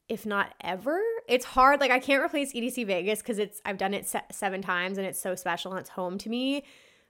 if 0.09 0.27
not 0.27 0.55
ever. 0.63 1.01
It's 1.27 1.47
hard. 1.47 1.81
Like 1.81 1.91
I 1.91 1.99
can't 1.99 2.23
replace 2.23 2.53
EDC 2.53 2.87
Vegas 2.87 3.21
because 3.21 3.39
it's 3.39 3.61
I've 3.65 3.79
done 3.79 3.95
it 3.95 4.07
se- 4.07 4.27
seven 4.31 4.61
times 4.61 4.99
and 4.99 5.07
it's 5.07 5.21
so 5.21 5.35
special 5.35 5.73
and 5.73 5.81
it's 5.81 5.91
home 5.91 6.19
to 6.19 6.29
me. 6.29 6.65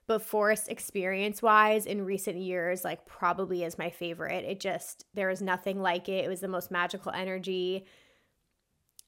But 0.07 0.23
Forest 0.23 0.69
experience 0.69 1.43
wise 1.43 1.85
in 1.85 2.07
recent 2.07 2.39
years, 2.39 2.85
like 2.85 3.05
probably 3.05 3.65
is 3.65 3.77
my 3.77 3.91
favorite. 3.91 4.45
It 4.45 4.61
just 4.61 5.05
there 5.13 5.29
was 5.29 5.43
nothing 5.43 5.83
like 5.83 6.09
it. 6.09 6.25
It 6.25 6.29
was 6.29 6.41
the 6.41 6.49
most 6.49 6.71
magical 6.71 7.13
energy. 7.13 7.85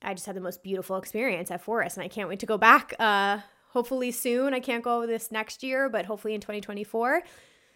I 0.02 0.14
just 0.14 0.26
had 0.26 0.36
the 0.36 0.40
most 0.40 0.62
beautiful 0.62 0.96
experience 0.96 1.50
at 1.50 1.62
Forest, 1.62 1.96
and 1.96 2.04
I 2.04 2.08
can't 2.08 2.28
wait 2.28 2.40
to 2.40 2.46
go 2.46 2.58
back. 2.58 2.94
Uh, 2.98 3.40
hopefully 3.68 4.10
soon. 4.10 4.54
I 4.54 4.60
can't 4.60 4.82
go 4.82 5.06
this 5.06 5.30
next 5.30 5.62
year, 5.62 5.88
but 5.88 6.06
hopefully 6.06 6.34
in 6.34 6.40
2024. 6.40 7.22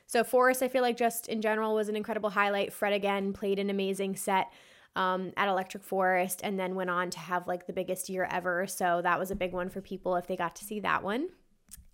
So 0.06 0.24
Forest, 0.24 0.62
I 0.62 0.68
feel 0.68 0.82
like 0.82 0.96
just 0.96 1.28
in 1.28 1.40
general 1.40 1.74
was 1.74 1.88
an 1.88 1.96
incredible 1.96 2.30
highlight. 2.30 2.72
Fred 2.72 2.92
again 2.92 3.32
played 3.32 3.58
an 3.58 3.70
amazing 3.70 4.16
set 4.16 4.52
um, 4.96 5.32
at 5.36 5.48
Electric 5.48 5.82
Forest, 5.82 6.40
and 6.44 6.58
then 6.58 6.74
went 6.74 6.90
on 6.90 7.10
to 7.10 7.18
have 7.18 7.46
like 7.46 7.66
the 7.66 7.72
biggest 7.72 8.08
year 8.08 8.28
ever. 8.30 8.66
So 8.66 9.00
that 9.02 9.18
was 9.18 9.30
a 9.30 9.36
big 9.36 9.52
one 9.52 9.68
for 9.68 9.80
people 9.80 10.16
if 10.16 10.26
they 10.26 10.36
got 10.36 10.56
to 10.56 10.64
see 10.64 10.80
that 10.80 11.02
one. 11.02 11.28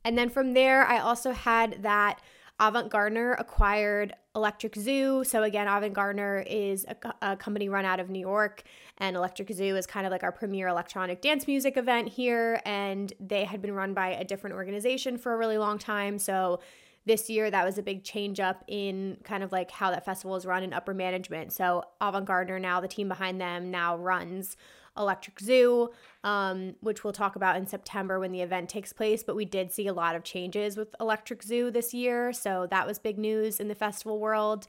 And 0.04 0.16
then 0.16 0.28
from 0.28 0.54
there, 0.54 0.86
I 0.86 0.98
also 0.98 1.32
had 1.32 1.82
that 1.82 2.20
Avant 2.60 2.90
Gardner 2.90 3.32
acquired 3.38 4.12
Electric 4.36 4.76
Zoo. 4.76 5.24
So 5.24 5.42
again, 5.44 5.66
Avant 5.66 5.94
Gardner 5.94 6.44
is 6.46 6.84
a, 6.86 7.14
a, 7.22 7.36
company 7.36 7.70
run 7.70 7.86
out 7.86 8.00
of 8.00 8.10
New 8.10 8.20
York, 8.20 8.62
and 8.98 9.16
Electric 9.16 9.50
Zoo 9.50 9.76
is 9.76 9.86
kind 9.86 10.06
of 10.06 10.12
like 10.12 10.22
our 10.22 10.30
premier 10.30 10.68
electronic 10.68 11.22
dance 11.22 11.46
music 11.46 11.78
event 11.78 12.08
here. 12.08 12.60
And 12.66 13.12
they 13.18 13.44
had 13.44 13.62
been 13.62 13.72
run 13.72 13.94
by 13.94 14.08
a 14.08 14.24
different 14.24 14.54
organization 14.54 15.16
for 15.16 15.32
a 15.32 15.38
really 15.38 15.56
long 15.56 15.78
time. 15.78 16.18
So 16.18 16.60
this 17.06 17.30
year, 17.30 17.50
that 17.50 17.64
was 17.64 17.78
a 17.78 17.82
big 17.82 18.04
change 18.04 18.40
up 18.40 18.62
in 18.68 19.16
kind 19.24 19.42
of 19.42 19.52
like 19.52 19.70
how 19.70 19.90
that 19.90 20.04
festival 20.04 20.36
is 20.36 20.44
run 20.44 20.62
in 20.62 20.74
upper 20.74 20.92
management. 20.92 21.54
So 21.54 21.82
Avant 22.02 22.26
Gardner 22.26 22.58
now, 22.58 22.82
the 22.82 22.88
team 22.88 23.08
behind 23.08 23.40
them, 23.40 23.70
now 23.70 23.96
runs 23.96 24.58
Electric 25.00 25.40
Zoo, 25.40 25.90
um, 26.22 26.76
which 26.80 27.02
we'll 27.02 27.12
talk 27.12 27.34
about 27.34 27.56
in 27.56 27.66
September 27.66 28.20
when 28.20 28.30
the 28.30 28.42
event 28.42 28.68
takes 28.68 28.92
place. 28.92 29.24
But 29.24 29.34
we 29.34 29.44
did 29.44 29.72
see 29.72 29.88
a 29.88 29.92
lot 29.92 30.14
of 30.14 30.22
changes 30.22 30.76
with 30.76 30.94
Electric 31.00 31.42
Zoo 31.42 31.70
this 31.70 31.92
year. 31.92 32.32
So 32.32 32.68
that 32.70 32.86
was 32.86 33.00
big 33.00 33.18
news 33.18 33.58
in 33.58 33.68
the 33.68 33.74
festival 33.74 34.20
world. 34.20 34.68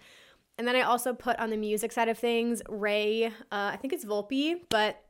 And 0.57 0.67
then 0.67 0.75
I 0.75 0.81
also 0.81 1.13
put 1.13 1.37
on 1.39 1.49
the 1.49 1.57
music 1.57 1.91
side 1.91 2.09
of 2.09 2.17
things, 2.17 2.61
Ray, 2.69 3.25
uh, 3.25 3.31
I 3.51 3.77
think 3.81 3.93
it's 3.93 4.05
Volpe, 4.05 4.61
but 4.69 5.03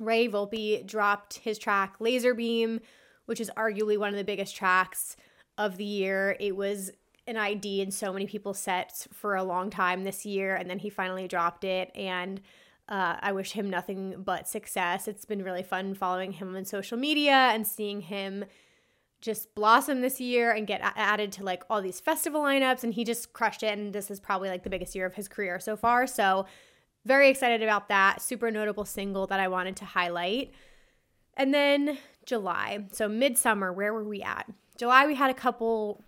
Ray 0.00 0.28
Volpe 0.28 0.86
dropped 0.86 1.38
his 1.38 1.58
track 1.58 1.96
Laser 2.00 2.34
Beam, 2.34 2.80
which 3.26 3.40
is 3.40 3.50
arguably 3.56 3.98
one 3.98 4.10
of 4.10 4.16
the 4.16 4.24
biggest 4.24 4.56
tracks 4.56 5.16
of 5.58 5.76
the 5.76 5.84
year. 5.84 6.36
It 6.40 6.56
was 6.56 6.90
an 7.26 7.36
ID 7.36 7.82
in 7.82 7.90
so 7.90 8.12
many 8.12 8.26
people's 8.26 8.58
sets 8.58 9.06
for 9.12 9.34
a 9.34 9.44
long 9.44 9.68
time 9.68 10.04
this 10.04 10.24
year, 10.24 10.54
and 10.54 10.70
then 10.70 10.78
he 10.78 10.88
finally 10.88 11.28
dropped 11.28 11.64
it. 11.64 11.90
And 11.94 12.40
uh, 12.88 13.16
I 13.20 13.32
wish 13.32 13.52
him 13.52 13.68
nothing 13.68 14.22
but 14.24 14.48
success. 14.48 15.08
It's 15.08 15.24
been 15.24 15.42
really 15.42 15.62
fun 15.62 15.94
following 15.94 16.32
him 16.32 16.56
on 16.56 16.64
social 16.64 16.96
media 16.96 17.32
and 17.32 17.66
seeing 17.66 18.00
him 18.00 18.46
just 19.20 19.54
blossom 19.54 20.00
this 20.00 20.20
year 20.20 20.52
and 20.52 20.66
get 20.66 20.80
added 20.96 21.32
to 21.32 21.44
like 21.44 21.64
all 21.68 21.82
these 21.82 22.00
festival 22.00 22.42
lineups. 22.42 22.84
And 22.84 22.94
he 22.94 23.04
just 23.04 23.32
crushed 23.32 23.62
it. 23.62 23.78
And 23.78 23.92
this 23.92 24.10
is 24.10 24.20
probably 24.20 24.48
like 24.48 24.62
the 24.62 24.70
biggest 24.70 24.94
year 24.94 25.04
of 25.04 25.14
his 25.14 25.28
career 25.28 25.60
so 25.60 25.76
far. 25.76 26.06
So, 26.06 26.46
very 27.04 27.28
excited 27.28 27.62
about 27.62 27.88
that. 27.88 28.20
Super 28.20 28.50
notable 28.50 28.84
single 28.84 29.26
that 29.28 29.40
I 29.40 29.48
wanted 29.48 29.76
to 29.76 29.84
highlight. 29.84 30.52
And 31.34 31.54
then 31.54 31.98
July. 32.26 32.86
So, 32.92 33.08
midsummer, 33.08 33.72
where 33.72 33.92
were 33.92 34.04
we 34.04 34.22
at? 34.22 34.46
July, 34.76 35.06
we 35.06 35.14
had 35.14 35.30
a 35.30 35.34
couple 35.34 36.04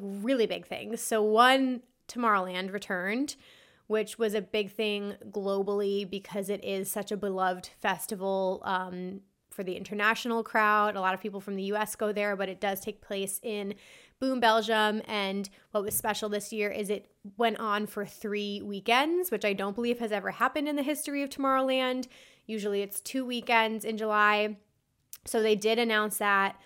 really 0.00 0.46
big 0.46 0.66
things. 0.66 1.00
So, 1.00 1.22
one, 1.22 1.82
Tomorrowland 2.08 2.72
returned 2.72 3.36
which 3.86 4.18
was 4.18 4.34
a 4.34 4.40
big 4.40 4.70
thing 4.70 5.14
globally 5.30 6.08
because 6.08 6.48
it 6.48 6.64
is 6.64 6.90
such 6.90 7.12
a 7.12 7.16
beloved 7.16 7.68
festival 7.80 8.62
um, 8.64 9.20
for 9.50 9.62
the 9.62 9.76
international 9.76 10.42
crowd. 10.42 10.96
A 10.96 11.00
lot 11.00 11.14
of 11.14 11.20
people 11.20 11.40
from 11.40 11.56
the 11.56 11.64
US 11.64 11.94
go 11.94 12.12
there, 12.12 12.36
but 12.36 12.48
it 12.48 12.60
does 12.60 12.80
take 12.80 13.00
place 13.00 13.40
in 13.42 13.74
Boom, 14.20 14.40
Belgium. 14.40 15.02
And 15.06 15.48
what 15.72 15.84
was 15.84 15.94
special 15.94 16.28
this 16.28 16.52
year 16.52 16.70
is 16.70 16.88
it 16.88 17.10
went 17.36 17.58
on 17.58 17.86
for 17.86 18.06
three 18.06 18.62
weekends, 18.62 19.30
which 19.30 19.44
I 19.44 19.52
don't 19.52 19.74
believe 19.74 19.98
has 19.98 20.12
ever 20.12 20.30
happened 20.30 20.68
in 20.68 20.76
the 20.76 20.82
history 20.82 21.22
of 21.22 21.30
Tomorrowland. 21.30 22.06
Usually 22.46 22.82
it's 22.82 23.00
two 23.00 23.24
weekends 23.24 23.84
in 23.84 23.96
July. 23.98 24.56
So 25.26 25.42
they 25.42 25.56
did 25.56 25.78
announce 25.78 26.18
that 26.18 26.56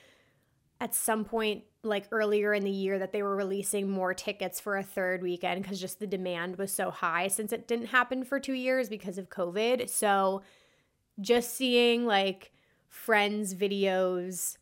at 0.81 0.95
some 0.95 1.25
point 1.25 1.65
like 1.83 2.07
earlier 2.11 2.53
in 2.53 2.65
the 2.65 2.71
year 2.71 2.99
that 2.99 3.13
they 3.13 3.23
were 3.23 3.37
releasing 3.37 3.89
more 3.89 4.13
tickets 4.13 4.59
for 4.59 4.77
a 4.77 4.83
third 4.83 5.23
weekend 5.23 5.63
because 5.63 5.81
just 5.81 6.01
the 6.01 6.07
demand 6.07 6.57
was 6.57 6.73
so 6.73 6.91
high 6.91 7.29
since 7.29 7.53
it 7.53 7.69
didn't 7.69 7.87
happen 7.87 8.25
for 8.25 8.41
two 8.41 8.53
years 8.53 8.89
because 8.89 9.17
of 9.17 9.29
COVID. 9.29 9.89
So 9.89 10.43
just 11.21 11.55
seeing 11.55 12.05
like 12.05 12.53
friends' 12.89 13.55
videos 13.55 14.57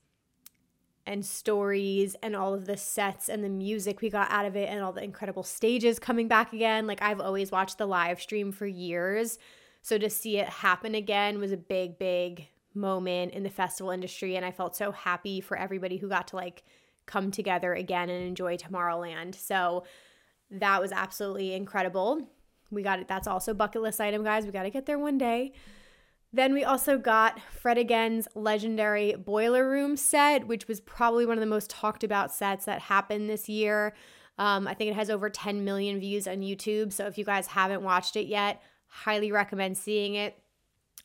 and 1.06 1.24
stories 1.24 2.16
and 2.22 2.34
all 2.34 2.52
of 2.52 2.66
the 2.66 2.76
sets 2.76 3.28
and 3.28 3.42
the 3.42 3.48
music 3.48 4.00
we 4.00 4.10
got 4.10 4.30
out 4.30 4.44
of 4.44 4.56
it 4.56 4.68
and 4.68 4.82
all 4.82 4.92
the 4.92 5.04
incredible 5.04 5.44
stages 5.44 5.98
coming 5.98 6.28
back 6.28 6.52
again. 6.52 6.86
Like 6.86 7.00
I've 7.00 7.20
always 7.20 7.50
watched 7.50 7.78
the 7.78 7.86
live 7.86 8.20
stream 8.20 8.52
for 8.52 8.66
years. 8.66 9.38
So 9.82 9.98
to 9.98 10.10
see 10.10 10.38
it 10.38 10.48
happen 10.48 10.94
again 10.94 11.38
was 11.38 11.52
a 11.52 11.56
big, 11.56 11.98
big 11.98 12.48
moment 12.74 13.32
in 13.32 13.44
the 13.44 13.50
festival 13.50 13.92
industry. 13.92 14.36
And 14.36 14.44
I 14.44 14.50
felt 14.50 14.76
so 14.76 14.90
happy 14.90 15.40
for 15.40 15.56
everybody 15.56 15.96
who 15.96 16.08
got 16.08 16.28
to 16.28 16.36
like 16.36 16.64
come 17.06 17.30
together 17.30 17.72
again 17.72 18.10
and 18.10 18.24
enjoy 18.24 18.56
Tomorrowland. 18.56 19.34
So 19.34 19.84
that 20.50 20.80
was 20.80 20.92
absolutely 20.92 21.54
incredible. 21.54 22.28
We 22.70 22.82
got 22.82 22.98
it. 22.98 23.08
That's 23.08 23.28
also 23.28 23.54
bucket 23.54 23.82
list 23.82 24.00
item, 24.00 24.24
guys. 24.24 24.44
We 24.44 24.52
got 24.52 24.64
to 24.64 24.70
get 24.70 24.86
there 24.86 24.98
one 24.98 25.18
day. 25.18 25.52
Then 26.32 26.52
we 26.52 26.64
also 26.64 26.98
got 26.98 27.40
Fred 27.50 27.78
Again's 27.78 28.28
legendary 28.34 29.14
Boiler 29.14 29.68
Room 29.68 29.96
set, 29.96 30.46
which 30.46 30.68
was 30.68 30.80
probably 30.80 31.24
one 31.24 31.38
of 31.38 31.40
the 31.40 31.46
most 31.46 31.70
talked 31.70 32.04
about 32.04 32.34
sets 32.34 32.64
that 32.66 32.82
happened 32.82 33.30
this 33.30 33.48
year. 33.48 33.94
Um, 34.38 34.68
I 34.68 34.74
think 34.74 34.90
it 34.90 34.94
has 34.94 35.08
over 35.08 35.30
10 35.30 35.64
million 35.64 35.98
views 35.98 36.28
on 36.28 36.38
YouTube. 36.38 36.92
So 36.92 37.06
if 37.06 37.16
you 37.16 37.24
guys 37.24 37.46
haven't 37.46 37.82
watched 37.82 38.16
it 38.16 38.26
yet, 38.26 38.60
highly 38.86 39.32
recommend 39.32 39.78
seeing 39.78 40.14
it. 40.14 40.38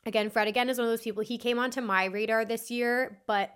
Again, 0.05 0.29
Fred 0.29 0.47
Again 0.47 0.69
is 0.69 0.77
one 0.77 0.87
of 0.87 0.91
those 0.91 1.01
people, 1.01 1.23
he 1.23 1.37
came 1.37 1.59
onto 1.59 1.79
my 1.79 2.05
radar 2.05 2.43
this 2.43 2.71
year, 2.71 3.21
but 3.27 3.55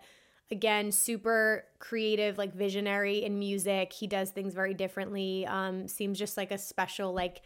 again 0.51 0.91
super 0.91 1.65
creative 1.79 2.37
like 2.37 2.53
visionary 2.53 3.23
in 3.23 3.39
music. 3.39 3.93
He 3.93 4.07
does 4.07 4.29
things 4.29 4.53
very 4.53 4.73
differently 4.73 5.45
um 5.47 5.87
seems 5.87 6.19
just 6.19 6.37
like 6.37 6.51
a 6.51 6.57
special 6.57 7.13
like 7.13 7.41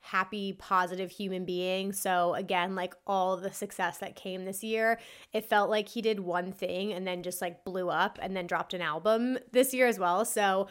happy 0.00 0.52
positive 0.52 1.10
human 1.10 1.44
being. 1.44 1.92
So 1.92 2.34
again 2.34 2.74
like 2.74 2.94
all 3.06 3.36
the 3.36 3.52
success 3.52 3.98
that 3.98 4.16
came 4.16 4.44
this 4.44 4.62
year 4.62 5.00
it 5.32 5.44
felt 5.44 5.70
like 5.70 5.88
he 5.88 6.00
did 6.00 6.20
one 6.20 6.52
thing 6.52 6.92
and 6.92 7.06
then 7.06 7.22
just 7.22 7.40
like 7.40 7.64
blew 7.64 7.88
up 7.90 8.18
and 8.22 8.36
then 8.36 8.46
dropped 8.46 8.74
an 8.74 8.82
album 8.82 9.38
this 9.52 9.74
year 9.74 9.86
as 9.86 9.98
well. 9.98 10.24
So 10.24 10.68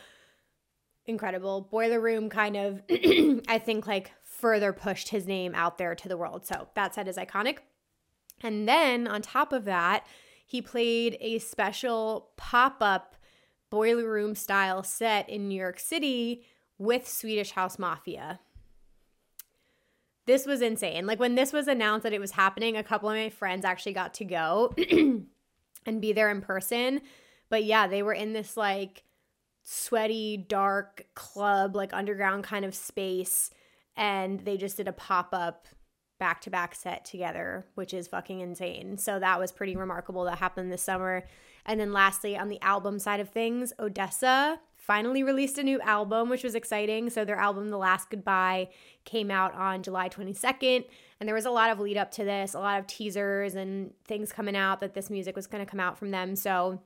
incredible. 1.06 1.62
Boiler 1.70 2.00
room 2.00 2.30
kind 2.30 2.56
of 2.56 2.82
i 3.48 3.60
think 3.60 3.88
like 3.88 4.12
further 4.24 4.72
pushed 4.72 5.10
his 5.10 5.26
name 5.26 5.54
out 5.56 5.78
there 5.78 5.96
to 5.96 6.08
the 6.08 6.18
world. 6.18 6.46
So 6.46 6.70
that 6.76 6.96
set 6.96 7.08
is 7.08 7.18
iconic. 7.18 7.58
And 8.42 8.68
then 8.68 9.08
on 9.08 9.22
top 9.22 9.52
of 9.52 9.66
that 9.66 10.06
he 10.48 10.62
played 10.62 11.18
a 11.20 11.40
special 11.40 12.30
pop 12.38 12.78
up 12.80 13.16
boiler 13.70 14.10
room 14.10 14.34
style 14.34 14.82
set 14.82 15.30
in 15.30 15.50
New 15.50 15.60
York 15.60 15.78
City 15.78 16.46
with 16.78 17.06
Swedish 17.06 17.52
House 17.52 17.78
Mafia. 17.78 18.40
This 20.26 20.46
was 20.46 20.62
insane. 20.62 21.06
Like 21.06 21.20
when 21.20 21.36
this 21.36 21.52
was 21.52 21.68
announced 21.68 22.04
that 22.04 22.14
it 22.14 22.22
was 22.22 22.32
happening, 22.32 22.78
a 22.78 22.84
couple 22.84 23.10
of 23.10 23.16
my 23.16 23.30
friends 23.30 23.66
actually 23.66 23.92
got 23.92 24.14
to 24.16 24.26
go 24.26 24.74
and 25.86 26.02
be 26.02 26.14
there 26.14 26.32
in 26.32 26.40
person. 26.40 27.02
But 27.50 27.66
yeah, 27.66 27.88
they 27.88 28.02
were 28.02 28.14
in 28.14 28.32
this 28.32 28.56
like 28.56 29.04
sweaty, 29.64 30.38
dark 30.38 31.08
club, 31.14 31.76
like 31.76 31.92
underground 31.92 32.46
kind 32.46 32.64
of 32.64 32.74
space. 32.74 33.52
And 33.98 34.40
they 34.42 34.56
just 34.56 34.78
did 34.78 34.88
a 34.88 34.94
pop 34.94 35.30
up 35.34 35.68
back 36.20 36.42
to 36.42 36.50
back 36.50 36.76
set 36.76 37.06
together, 37.06 37.66
which 37.76 37.94
is 37.94 38.08
fucking 38.08 38.40
insane. 38.40 38.98
So 38.98 39.20
that 39.20 39.40
was 39.40 39.52
pretty 39.52 39.76
remarkable 39.76 40.24
that 40.26 40.40
happened 40.40 40.72
this 40.72 40.82
summer. 40.82 41.24
And 41.66 41.80
then 41.80 41.92
lastly, 41.92 42.38
on 42.38 42.48
the 42.48 42.62
album 42.62 43.00
side 43.00 43.20
of 43.20 43.30
things, 43.30 43.74
ODESZA 43.80 44.58
finally 44.78 45.22
released 45.22 45.58
a 45.58 45.64
new 45.64 45.82
album, 45.82 46.30
which 46.30 46.44
was 46.44 46.56
exciting. 46.56 47.10
So 47.10 47.26
their 47.26 47.36
album, 47.36 47.70
The 47.70 47.78
Last 47.78 48.10
Goodbye, 48.10 48.70
came 49.04 49.30
out 49.30 49.54
on 49.54 49.84
July 49.84 50.08
22nd. 50.08 50.86
And 51.20 51.28
there 51.28 51.36
was 51.36 51.46
a 51.46 51.52
lot 51.52 51.72
of 51.72 51.80
lead 51.80 51.98
up 51.98 52.12
to 52.12 52.24
this, 52.24 52.54
a 52.54 52.60
lot 52.60 52.80
of 52.80 52.88
teasers 52.88 53.56
and 53.56 53.92
things 54.08 54.32
coming 54.32 54.56
out 54.56 54.80
that 54.80 54.94
this 54.94 55.10
music 55.10 55.36
was 55.36 55.46
going 55.46 55.64
to 55.64 55.70
come 55.70 55.82
out 55.82 55.98
from 55.98 56.12
them. 56.12 56.36
So 56.38 56.82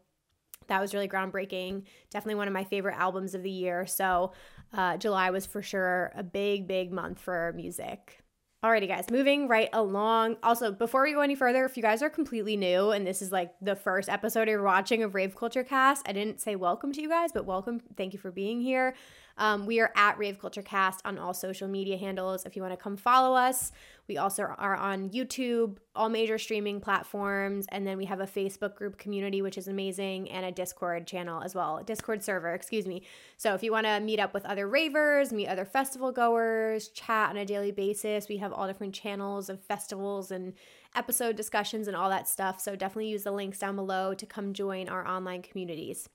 that 0.67 0.81
was 0.81 0.93
really 0.93 1.07
groundbreaking. 1.07 1.83
Definitely 2.09 2.35
one 2.35 2.47
of 2.47 2.53
my 2.53 2.63
favorite 2.63 2.95
albums 2.97 3.35
of 3.35 3.43
the 3.43 3.51
year. 3.51 3.85
So 3.85 4.31
uh, 4.73 4.97
July 4.97 5.29
was 5.29 5.45
for 5.45 5.61
sure 5.61 6.11
a 6.15 6.23
big, 6.23 6.65
big 6.65 6.91
month 6.91 7.19
for 7.19 7.53
music. 7.55 8.20
Alrighty, 8.63 8.87
guys, 8.87 9.09
moving 9.09 9.47
right 9.47 9.69
along. 9.73 10.37
Also, 10.43 10.71
before 10.71 11.01
we 11.01 11.13
go 11.13 11.21
any 11.21 11.33
further, 11.33 11.65
if 11.65 11.75
you 11.75 11.81
guys 11.81 12.03
are 12.03 12.11
completely 12.11 12.55
new 12.55 12.91
and 12.91 13.07
this 13.07 13.23
is 13.23 13.31
like 13.31 13.55
the 13.59 13.75
first 13.75 14.07
episode 14.07 14.47
you're 14.47 14.61
watching 14.61 15.01
of 15.01 15.15
Rave 15.15 15.35
Culture 15.35 15.63
Cast, 15.63 16.07
I 16.07 16.13
didn't 16.13 16.41
say 16.41 16.55
welcome 16.55 16.93
to 16.93 17.01
you 17.01 17.09
guys, 17.09 17.31
but 17.31 17.47
welcome. 17.47 17.81
Thank 17.97 18.13
you 18.13 18.19
for 18.19 18.29
being 18.29 18.61
here. 18.61 18.93
Um, 19.41 19.65
we 19.65 19.79
are 19.79 19.91
at 19.95 20.19
Rave 20.19 20.37
Culture 20.37 20.61
Cast 20.61 21.01
on 21.03 21.17
all 21.17 21.33
social 21.33 21.67
media 21.67 21.97
handles 21.97 22.45
if 22.45 22.55
you 22.55 22.61
want 22.61 22.73
to 22.73 22.77
come 22.77 22.95
follow 22.95 23.35
us. 23.35 23.71
We 24.07 24.17
also 24.17 24.43
are 24.43 24.75
on 24.75 25.09
YouTube, 25.09 25.77
all 25.95 26.09
major 26.09 26.37
streaming 26.37 26.79
platforms, 26.79 27.65
and 27.69 27.87
then 27.87 27.97
we 27.97 28.05
have 28.05 28.19
a 28.19 28.27
Facebook 28.27 28.75
group 28.75 28.99
community, 28.99 29.41
which 29.41 29.57
is 29.57 29.67
amazing, 29.67 30.29
and 30.29 30.45
a 30.45 30.51
Discord 30.51 31.07
channel 31.07 31.41
as 31.41 31.55
well, 31.55 31.81
Discord 31.83 32.23
server, 32.23 32.53
excuse 32.53 32.85
me. 32.85 33.01
So 33.37 33.55
if 33.55 33.63
you 33.63 33.71
want 33.71 33.87
to 33.87 33.99
meet 33.99 34.19
up 34.19 34.35
with 34.35 34.45
other 34.45 34.67
ravers, 34.67 35.33
meet 35.33 35.47
other 35.47 35.65
festival 35.65 36.11
goers, 36.11 36.89
chat 36.89 37.31
on 37.31 37.37
a 37.37 37.45
daily 37.45 37.71
basis, 37.71 38.29
we 38.29 38.37
have 38.37 38.53
all 38.53 38.67
different 38.67 38.93
channels 38.93 39.49
of 39.49 39.59
festivals 39.59 40.29
and 40.29 40.53
episode 40.95 41.35
discussions 41.35 41.87
and 41.87 41.97
all 41.97 42.11
that 42.11 42.27
stuff. 42.27 42.59
So 42.59 42.75
definitely 42.75 43.09
use 43.09 43.23
the 43.23 43.31
links 43.31 43.57
down 43.57 43.75
below 43.75 44.13
to 44.13 44.25
come 44.27 44.53
join 44.53 44.87
our 44.87 45.07
online 45.07 45.41
communities. 45.41 46.07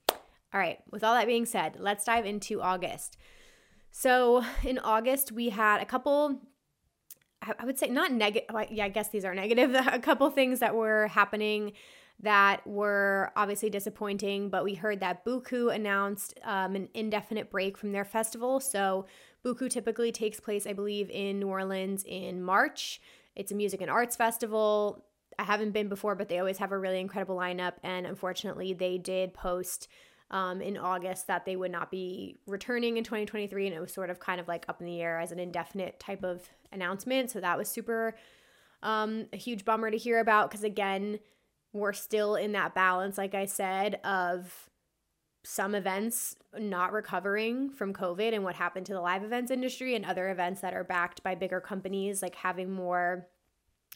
All 0.56 0.62
right, 0.62 0.78
with 0.90 1.04
all 1.04 1.12
that 1.12 1.26
being 1.26 1.44
said, 1.44 1.76
let's 1.78 2.06
dive 2.06 2.24
into 2.24 2.62
August. 2.62 3.18
So 3.90 4.42
in 4.64 4.78
August, 4.78 5.30
we 5.30 5.50
had 5.50 5.82
a 5.82 5.84
couple, 5.84 6.40
I 7.42 7.66
would 7.66 7.78
say 7.78 7.88
not 7.88 8.10
negative, 8.10 8.48
yeah, 8.70 8.86
I 8.86 8.88
guess 8.88 9.10
these 9.10 9.26
are 9.26 9.34
negative, 9.34 9.74
a 9.92 9.98
couple 9.98 10.30
things 10.30 10.60
that 10.60 10.74
were 10.74 11.08
happening 11.08 11.72
that 12.20 12.66
were 12.66 13.32
obviously 13.36 13.68
disappointing, 13.68 14.48
but 14.48 14.64
we 14.64 14.72
heard 14.72 15.00
that 15.00 15.26
Buku 15.26 15.74
announced 15.74 16.40
um, 16.42 16.74
an 16.74 16.88
indefinite 16.94 17.50
break 17.50 17.76
from 17.76 17.92
their 17.92 18.06
festival. 18.06 18.58
So, 18.58 19.04
Buku 19.44 19.68
typically 19.68 20.10
takes 20.10 20.40
place, 20.40 20.66
I 20.66 20.72
believe, 20.72 21.10
in 21.10 21.38
New 21.38 21.48
Orleans 21.48 22.02
in 22.08 22.42
March. 22.42 23.02
It's 23.34 23.52
a 23.52 23.54
music 23.54 23.82
and 23.82 23.90
arts 23.90 24.16
festival. 24.16 25.04
I 25.38 25.42
haven't 25.42 25.72
been 25.72 25.90
before, 25.90 26.14
but 26.14 26.30
they 26.30 26.38
always 26.38 26.56
have 26.56 26.72
a 26.72 26.78
really 26.78 26.98
incredible 26.98 27.36
lineup. 27.36 27.74
And 27.82 28.06
unfortunately, 28.06 28.72
they 28.72 28.96
did 28.96 29.34
post 29.34 29.88
um, 30.30 30.60
in 30.60 30.76
August 30.76 31.26
that 31.28 31.44
they 31.44 31.56
would 31.56 31.70
not 31.70 31.90
be 31.90 32.38
returning 32.46 32.96
in 32.96 33.04
2023. 33.04 33.66
And 33.66 33.76
it 33.76 33.80
was 33.80 33.92
sort 33.92 34.10
of 34.10 34.18
kind 34.18 34.40
of 34.40 34.48
like 34.48 34.64
up 34.68 34.80
in 34.80 34.86
the 34.86 35.00
air 35.00 35.18
as 35.20 35.32
an 35.32 35.38
indefinite 35.38 36.00
type 36.00 36.24
of 36.24 36.48
announcement. 36.72 37.30
So 37.30 37.40
that 37.40 37.56
was 37.56 37.68
super 37.68 38.14
um, 38.82 39.26
a 39.32 39.36
huge 39.36 39.64
bummer 39.64 39.90
to 39.90 39.96
hear 39.96 40.20
about 40.20 40.50
because, 40.50 40.64
again, 40.64 41.18
we're 41.72 41.92
still 41.92 42.36
in 42.36 42.52
that 42.52 42.74
balance, 42.74 43.18
like 43.18 43.34
I 43.34 43.46
said, 43.46 44.00
of 44.04 44.68
some 45.44 45.74
events 45.74 46.36
not 46.58 46.92
recovering 46.92 47.70
from 47.70 47.92
COVID 47.92 48.34
and 48.34 48.42
what 48.42 48.56
happened 48.56 48.86
to 48.86 48.92
the 48.92 49.00
live 49.00 49.22
events 49.22 49.50
industry 49.50 49.94
and 49.94 50.04
other 50.04 50.28
events 50.30 50.60
that 50.60 50.74
are 50.74 50.84
backed 50.84 51.22
by 51.22 51.34
bigger 51.34 51.60
companies, 51.60 52.22
like 52.22 52.34
having 52.34 52.70
more 52.70 53.28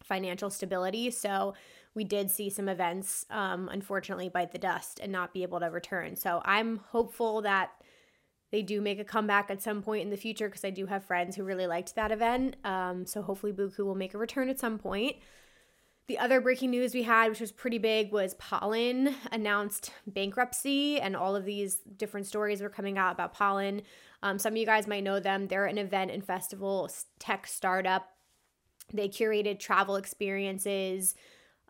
financial 0.05 0.49
stability. 0.49 1.11
So 1.11 1.55
we 1.95 2.05
did 2.05 2.31
see 2.31 2.51
some 2.51 2.69
events, 2.69 3.27
um, 3.31 3.69
unfortunately, 3.71 4.29
bite 4.29 4.53
the 4.53 4.59
dust 4.59 5.01
and 5.03 5.11
not 5.11 5.35
be 5.35 5.43
able 5.43 5.61
to 5.61 5.67
return. 5.67 6.17
So 6.17 6.41
I'm 6.45 6.79
hopeful 6.89 7.43
that 7.43 7.71
they 8.53 8.63
do 8.63 8.81
make 8.81 8.99
a 8.99 9.05
comeback 9.05 9.51
at 9.51 9.63
some 9.63 9.83
point 9.83 10.03
in 10.03 10.11
the 10.11 10.17
future 10.17 10.49
because 10.49 10.65
I 10.65 10.71
do 10.71 10.87
have 10.87 11.05
friends 11.05 11.37
who 11.37 11.45
really 11.45 11.67
liked 11.67 11.95
that 11.95 12.13
event. 12.13 12.57
Um, 12.65 13.07
so 13.07 13.23
hopefully 13.23 13.53
Buku 13.53 13.81
will 13.81 13.95
make 13.95 14.15
a 14.15 14.19
return 14.19 14.49
at 14.49 14.59
some 14.59 14.79
point. 14.79 15.17
The 16.09 16.19
other 16.19 16.41
breaking 16.41 16.73
news 16.73 16.93
we 16.93 17.05
had, 17.05 17.29
which 17.29 17.41
was 17.41 17.53
pretty 17.53 17.79
big, 17.79 18.11
was 18.11 18.35
Pollen 18.35 19.15
announced 19.31 19.93
bankruptcy, 20.09 21.01
and 21.01 21.15
all 21.15 21.37
of 21.37 21.45
these 21.45 21.77
different 21.77 22.27
stories 22.27 22.61
were 22.61 22.69
coming 22.69 22.99
out 22.99 23.13
about 23.13 23.33
Pollen. 23.33 23.83
Um, 24.21 24.37
some 24.37 24.55
of 24.55 24.57
you 24.57 24.67
guys 24.67 24.89
might 24.89 25.05
know 25.05 25.21
them. 25.21 25.47
They're 25.47 25.67
an 25.67 25.79
event 25.79 26.11
and 26.11 26.25
festival 26.25 26.91
tech 27.21 27.47
startup. 27.47 28.09
They 28.93 29.09
curated 29.09 29.61
travel 29.61 29.95
experiences, 29.95 31.15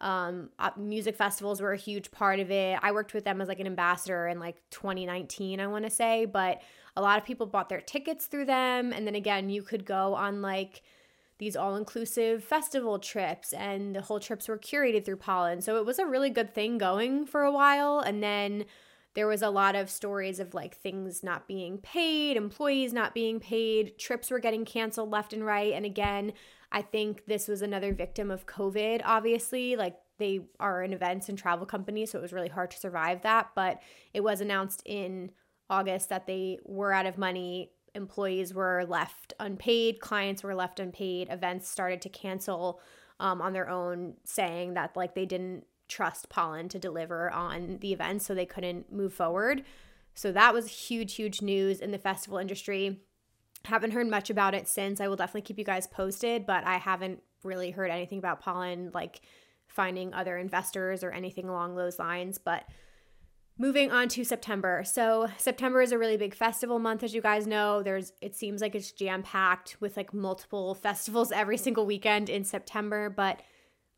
um, 0.01 0.51
uh, 0.59 0.71
music 0.77 1.17
festivals 1.17 1.61
were 1.61 1.73
a 1.73 1.77
huge 1.77 2.11
part 2.11 2.41
of 2.41 2.51
it. 2.51 2.79
I 2.83 2.93
worked 2.93 3.13
with 3.13 3.25
them 3.25 3.41
as 3.41 3.49
like 3.49 3.61
an 3.61 3.67
ambassador 3.67 4.27
in 4.29 4.39
like 4.39 4.57
2019, 4.71 5.61
I 5.61 5.67
want 5.67 5.85
to 5.85 5.91
say, 5.91 6.25
but 6.25 6.63
a 6.97 7.03
lot 7.03 7.19
of 7.19 7.25
people 7.25 7.47
bought 7.47 7.69
their 7.69 7.81
tickets 7.81 8.27
through 8.27 8.47
them. 8.47 8.93
And 8.93 9.07
then 9.07 9.15
again, 9.15 9.51
you 9.51 9.63
could 9.63 9.85
go 9.85 10.15
on 10.15 10.43
like 10.43 10.83
these 11.39 11.57
all 11.57 11.77
inclusive 11.77 12.45
festival 12.45 12.99
trips, 12.99 13.55
and 13.55 13.97
the 13.97 14.03
whole 14.03 14.21
trips 14.21 14.47
were 14.47 14.59
curated 14.59 15.05
through 15.07 15.17
Pollen. 15.17 15.63
So 15.63 15.79
it 15.79 15.87
was 15.87 15.99
a 15.99 16.07
really 16.07 16.29
good 16.29 16.55
thing 16.55 16.77
going 16.77 17.25
for 17.25 17.43
a 17.43 17.53
while. 17.53 18.01
And 18.01 18.23
then 18.23 18.67
there 19.15 19.27
was 19.27 19.43
a 19.43 19.51
lot 19.51 19.75
of 19.75 19.91
stories 19.91 20.39
of 20.39 20.55
like 20.55 20.77
things 20.77 21.23
not 21.23 21.49
being 21.49 21.79
paid, 21.79 22.37
employees 22.37 22.93
not 22.93 23.15
being 23.15 23.41
paid, 23.41 23.99
trips 23.99 24.31
were 24.31 24.39
getting 24.39 24.65
canceled 24.65 25.11
left 25.11 25.33
and 25.33 25.45
right. 25.45 25.73
And 25.73 25.85
again, 25.85 26.33
I 26.73 26.83
think 26.83 27.27
this 27.27 27.49
was 27.49 27.63
another 27.63 27.93
victim 27.93 28.31
of 28.31 28.47
COVID, 28.47 29.03
obviously. 29.05 29.77
Like 29.77 29.97
they 30.19 30.41
are 30.59 30.83
an 30.83 30.93
events 30.93 31.29
and 31.29 31.37
travel 31.37 31.67
company, 31.67 32.07
so 32.07 32.19
it 32.19 32.23
was 32.23 32.33
really 32.33 32.49
hard 32.49 32.71
to 32.73 32.79
survive 32.79 33.23
that. 33.23 33.51
But 33.55 33.81
it 34.15 34.23
was 34.23 34.41
announced 34.41 34.83
in 34.85 35.33
August 35.69 36.09
that 36.09 36.27
they 36.27 36.59
were 36.65 36.93
out 36.93 37.07
of 37.07 37.19
money. 37.19 37.73
Employees 37.95 38.55
were 38.55 38.85
left 38.89 39.35
unpaid, 39.41 40.01
clients 40.01 40.45
were 40.45 40.55
left 40.55 40.79
unpaid, 40.79 41.29
events 41.31 41.69
started 41.69 42.01
to 42.03 42.09
cancel 42.09 42.81
um, 43.19 43.43
on 43.43 43.53
their 43.53 43.69
own, 43.69 44.15
saying 44.25 44.75
that 44.75 44.97
like 44.97 45.15
they 45.15 45.27
didn't 45.27 45.65
trust 45.89 46.29
Pollen 46.29 46.69
to 46.69 46.79
deliver 46.79 47.31
on 47.31 47.79
the 47.81 47.93
event, 47.93 48.23
so 48.23 48.33
they 48.33 48.47
couldn't 48.47 48.93
move 48.93 49.13
forward. 49.13 49.65
So 50.15 50.33
that 50.33 50.55
was 50.55 50.69
huge, 50.69 51.17
huge 51.17 51.43
news 51.43 51.81
in 51.81 51.91
the 51.91 51.99
festival 51.99 52.39
industry. 52.39 53.01
Haven't 53.65 53.93
heard 53.93 54.09
much 54.09 54.31
about 54.31 54.55
it 54.55 54.67
since. 54.69 55.01
I 55.01 55.09
will 55.09 55.17
definitely 55.17 55.43
keep 55.43 55.59
you 55.59 55.65
guys 55.65 55.87
posted, 55.87 56.47
but 56.47 56.65
I 56.65 56.79
haven't 56.79 57.23
really 57.43 57.71
heard 57.71 57.91
anything 57.91 58.19
about 58.19 58.41
Pollen, 58.41 58.91
like 58.95 59.21
finding 59.69 60.13
other 60.15 60.37
investors 60.37 61.05
or 61.05 61.11
anything 61.11 61.49
along 61.49 61.77
those 61.77 61.99
lines. 61.99 62.39
But 62.39 62.65
moving 63.61 63.93
on 63.93 64.09
to 64.09 64.25
September. 64.25 64.83
So 64.85 65.29
September 65.37 65.83
is 65.83 65.93
a 65.93 65.99
really 65.99 66.17
big 66.17 66.35
festival 66.35 66.79
month, 66.79 67.03
as 67.03 67.15
you 67.15 67.21
guys 67.21 67.47
know. 67.47 67.83
There's 67.83 68.13
it 68.23 68.35
seems 68.35 68.63
like 68.63 68.75
it's 68.75 68.91
jam 68.91 69.23
packed 69.23 69.77
with 69.81 69.99
like 69.99 70.15
multiple 70.15 70.75
festivals 70.83 71.31
every 71.31 71.59
single 71.59 71.85
weekend 71.85 72.31
in 72.31 72.43
September. 72.45 73.11
But 73.11 73.43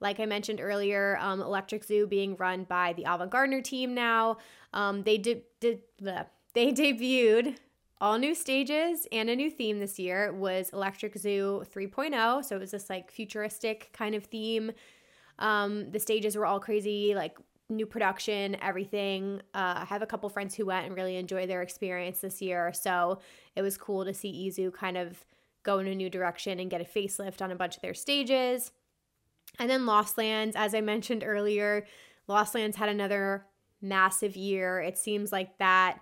like 0.01 0.19
I 0.19 0.27
mentioned 0.27 0.61
earlier, 0.61 1.17
um, 1.21 1.41
Electric 1.41 1.85
Zoo 1.85 2.09
being 2.09 2.35
run 2.37 2.65
by 2.65 2.93
the 2.95 3.05
Avant 3.05 3.31
Gardner 3.31 3.63
team 3.63 3.95
now. 3.95 4.39
Um, 4.75 5.05
they 5.05 5.17
did 5.17 5.43
did 5.61 5.83
the 6.01 6.27
they 6.55 6.73
debuted 6.73 7.57
all 8.03 8.19
new 8.19 8.35
stages 8.35 9.07
and 9.13 9.31
a 9.31 9.37
new 9.37 9.49
theme 9.49 9.79
this 9.79 9.97
year 9.97 10.33
was 10.33 10.71
Electric 10.71 11.17
Zoo 11.17 11.63
3.0. 11.73 12.45
So 12.45 12.57
it 12.57 12.59
was 12.59 12.73
this 12.73 12.91
like 12.91 13.13
futuristic 13.13 13.91
kind 13.93 14.17
of 14.17 14.25
theme. 14.25 14.73
Um, 15.39 15.89
the 15.93 16.01
stages 16.01 16.35
were 16.35 16.45
all 16.45 16.59
crazy, 16.59 17.15
like 17.15 17.39
new 17.71 17.87
production, 17.87 18.57
everything. 18.61 19.41
Uh, 19.55 19.75
I 19.77 19.85
have 19.85 20.03
a 20.03 20.07
couple 20.07 20.29
friends 20.29 20.57
who 20.57 20.67
went 20.67 20.85
and 20.85 20.97
really 20.97 21.15
enjoyed 21.15 21.49
their 21.49 21.63
experience 21.63 22.19
this 22.19 22.43
year. 22.43 22.73
So 22.73 23.21
it 23.55 23.63
was 23.63 23.79
cool 23.79 24.05
to 24.05 24.13
see 24.13 24.51
EZoo 24.51 24.75
kind 24.75 24.97
of 24.97 25.25
go 25.63 25.79
in 25.79 25.87
a 25.87 25.95
new 25.95 26.11
direction 26.11 26.59
and 26.59 26.69
get 26.69 26.81
a 26.81 26.85
facelift 26.85 27.41
on 27.41 27.53
a 27.53 27.57
bunch 27.57 27.77
of 27.77 27.83
their 27.83 27.95
stages. 27.95 28.73
And 29.61 29.71
then 29.71 29.87
Lost 29.87 30.19
Lands, 30.19 30.57
as 30.57 30.75
I 30.75 30.81
mentioned 30.81 31.23
earlier, 31.25 31.87
Lost 32.27 32.57
Lands 32.57 32.77
had 32.77 32.89
another 32.89 33.47
massive 33.81 34.35
year. 34.35 34.81
It 34.81 34.99
seems 34.99 35.31
like 35.31 35.57
that 35.59 36.01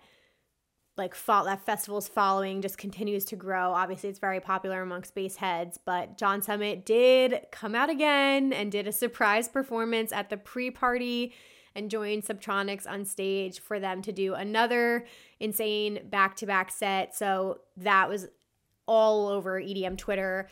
like 0.97 1.15
fall 1.15 1.45
that 1.45 1.65
festival's 1.65 2.09
following 2.09 2.61
just 2.61 2.77
continues 2.77 3.25
to 3.27 3.37
grow. 3.37 3.73
Obviously, 3.73 4.11
it's 4.11 4.19
very 4.19 4.41
popular 4.41 4.83
amongst 4.83 5.15
bass 5.15 5.37
heads, 5.37 5.79
but 5.85 6.19
John 6.19 6.43
Summit 6.43 6.85
did 6.85 7.47
come 7.53 7.75
out 7.75 7.91
again 7.91 8.53
and 8.53 8.71
did 8.71 8.87
a 8.87 8.93
surprise 8.93 9.49
performance 9.49 10.13
at 10.13 10.31
the 10.31 10.37
pre-party 10.37 11.33
and 11.75 11.91
joined 11.91 12.25
Subtronics 12.25 12.87
on 12.87 13.05
stage 13.05 13.61
for 13.61 13.79
them 13.79 14.03
to 14.03 14.13
do 14.13 14.35
another 14.35 15.07
insane 15.39 16.01
back-to-back 16.11 16.71
set. 16.71 17.15
So 17.15 17.61
that 17.77 18.09
was 18.09 18.27
all 18.87 19.29
over 19.29 19.61
EDM 19.61 19.97
Twitter. 19.97 20.49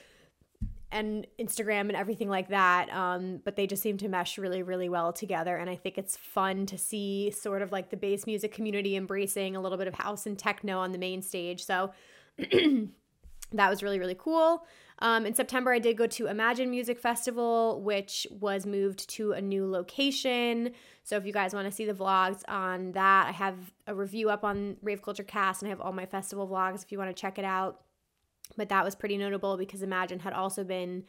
And 0.90 1.27
Instagram 1.38 1.83
and 1.83 1.96
everything 1.96 2.29
like 2.29 2.48
that. 2.48 2.90
Um, 2.90 3.40
but 3.44 3.57
they 3.57 3.66
just 3.66 3.83
seem 3.83 3.98
to 3.98 4.09
mesh 4.09 4.38
really, 4.38 4.62
really 4.62 4.88
well 4.88 5.12
together. 5.12 5.57
And 5.57 5.68
I 5.68 5.77
think 5.77 5.98
it's 5.98 6.16
fun 6.16 6.66
to 6.66 6.79
see 6.79 7.31
sort 7.31 7.62
of 7.62 7.72
like 7.72 7.90
the 7.90 7.96
bass 7.96 8.27
music 8.27 8.53
community 8.53 8.96
embracing 8.96 9.55
a 9.55 9.61
little 9.61 9.79
bit 9.79 9.87
of 9.87 9.94
house 9.94 10.27
and 10.27 10.38
techno 10.38 10.79
on 10.79 10.92
the 10.92 10.98
main 10.98 11.20
stage. 11.20 11.64
So 11.64 11.92
that 12.38 13.70
was 13.70 13.83
really, 13.83 13.98
really 13.98 14.16
cool. 14.18 14.64
Um, 15.01 15.27
in 15.27 15.35
September, 15.35 15.72
I 15.72 15.79
did 15.79 15.96
go 15.96 16.07
to 16.09 16.27
Imagine 16.27 16.70
Music 16.70 16.98
Festival, 16.98 17.81
which 17.83 18.27
was 18.31 18.66
moved 18.66 19.09
to 19.11 19.33
a 19.33 19.40
new 19.40 19.70
location. 19.70 20.72
So 21.05 21.16
if 21.16 21.24
you 21.24 21.33
guys 21.33 21.55
want 21.55 21.66
to 21.66 21.72
see 21.72 21.85
the 21.85 21.92
vlogs 21.92 22.42
on 22.48 22.92
that, 22.92 23.27
I 23.29 23.33
have 23.33 23.57
a 23.87 23.94
review 23.94 24.29
up 24.29 24.42
on 24.42 24.77
Rave 24.83 25.03
Culture 25.03 25.22
Cast 25.22 25.62
and 25.62 25.68
I 25.68 25.70
have 25.70 25.81
all 25.81 25.92
my 25.92 26.07
festival 26.07 26.48
vlogs 26.48 26.83
if 26.83 26.90
you 26.90 26.98
want 26.98 27.14
to 27.14 27.20
check 27.20 27.38
it 27.38 27.44
out. 27.44 27.81
But 28.57 28.69
that 28.71 28.85
was 28.85 28.95
pretty 28.95 29.17
notable 29.17 29.57
because 29.57 29.83
Imagine 29.83 30.21
had 30.21 30.33
also 30.33 30.65
been 30.65 31.05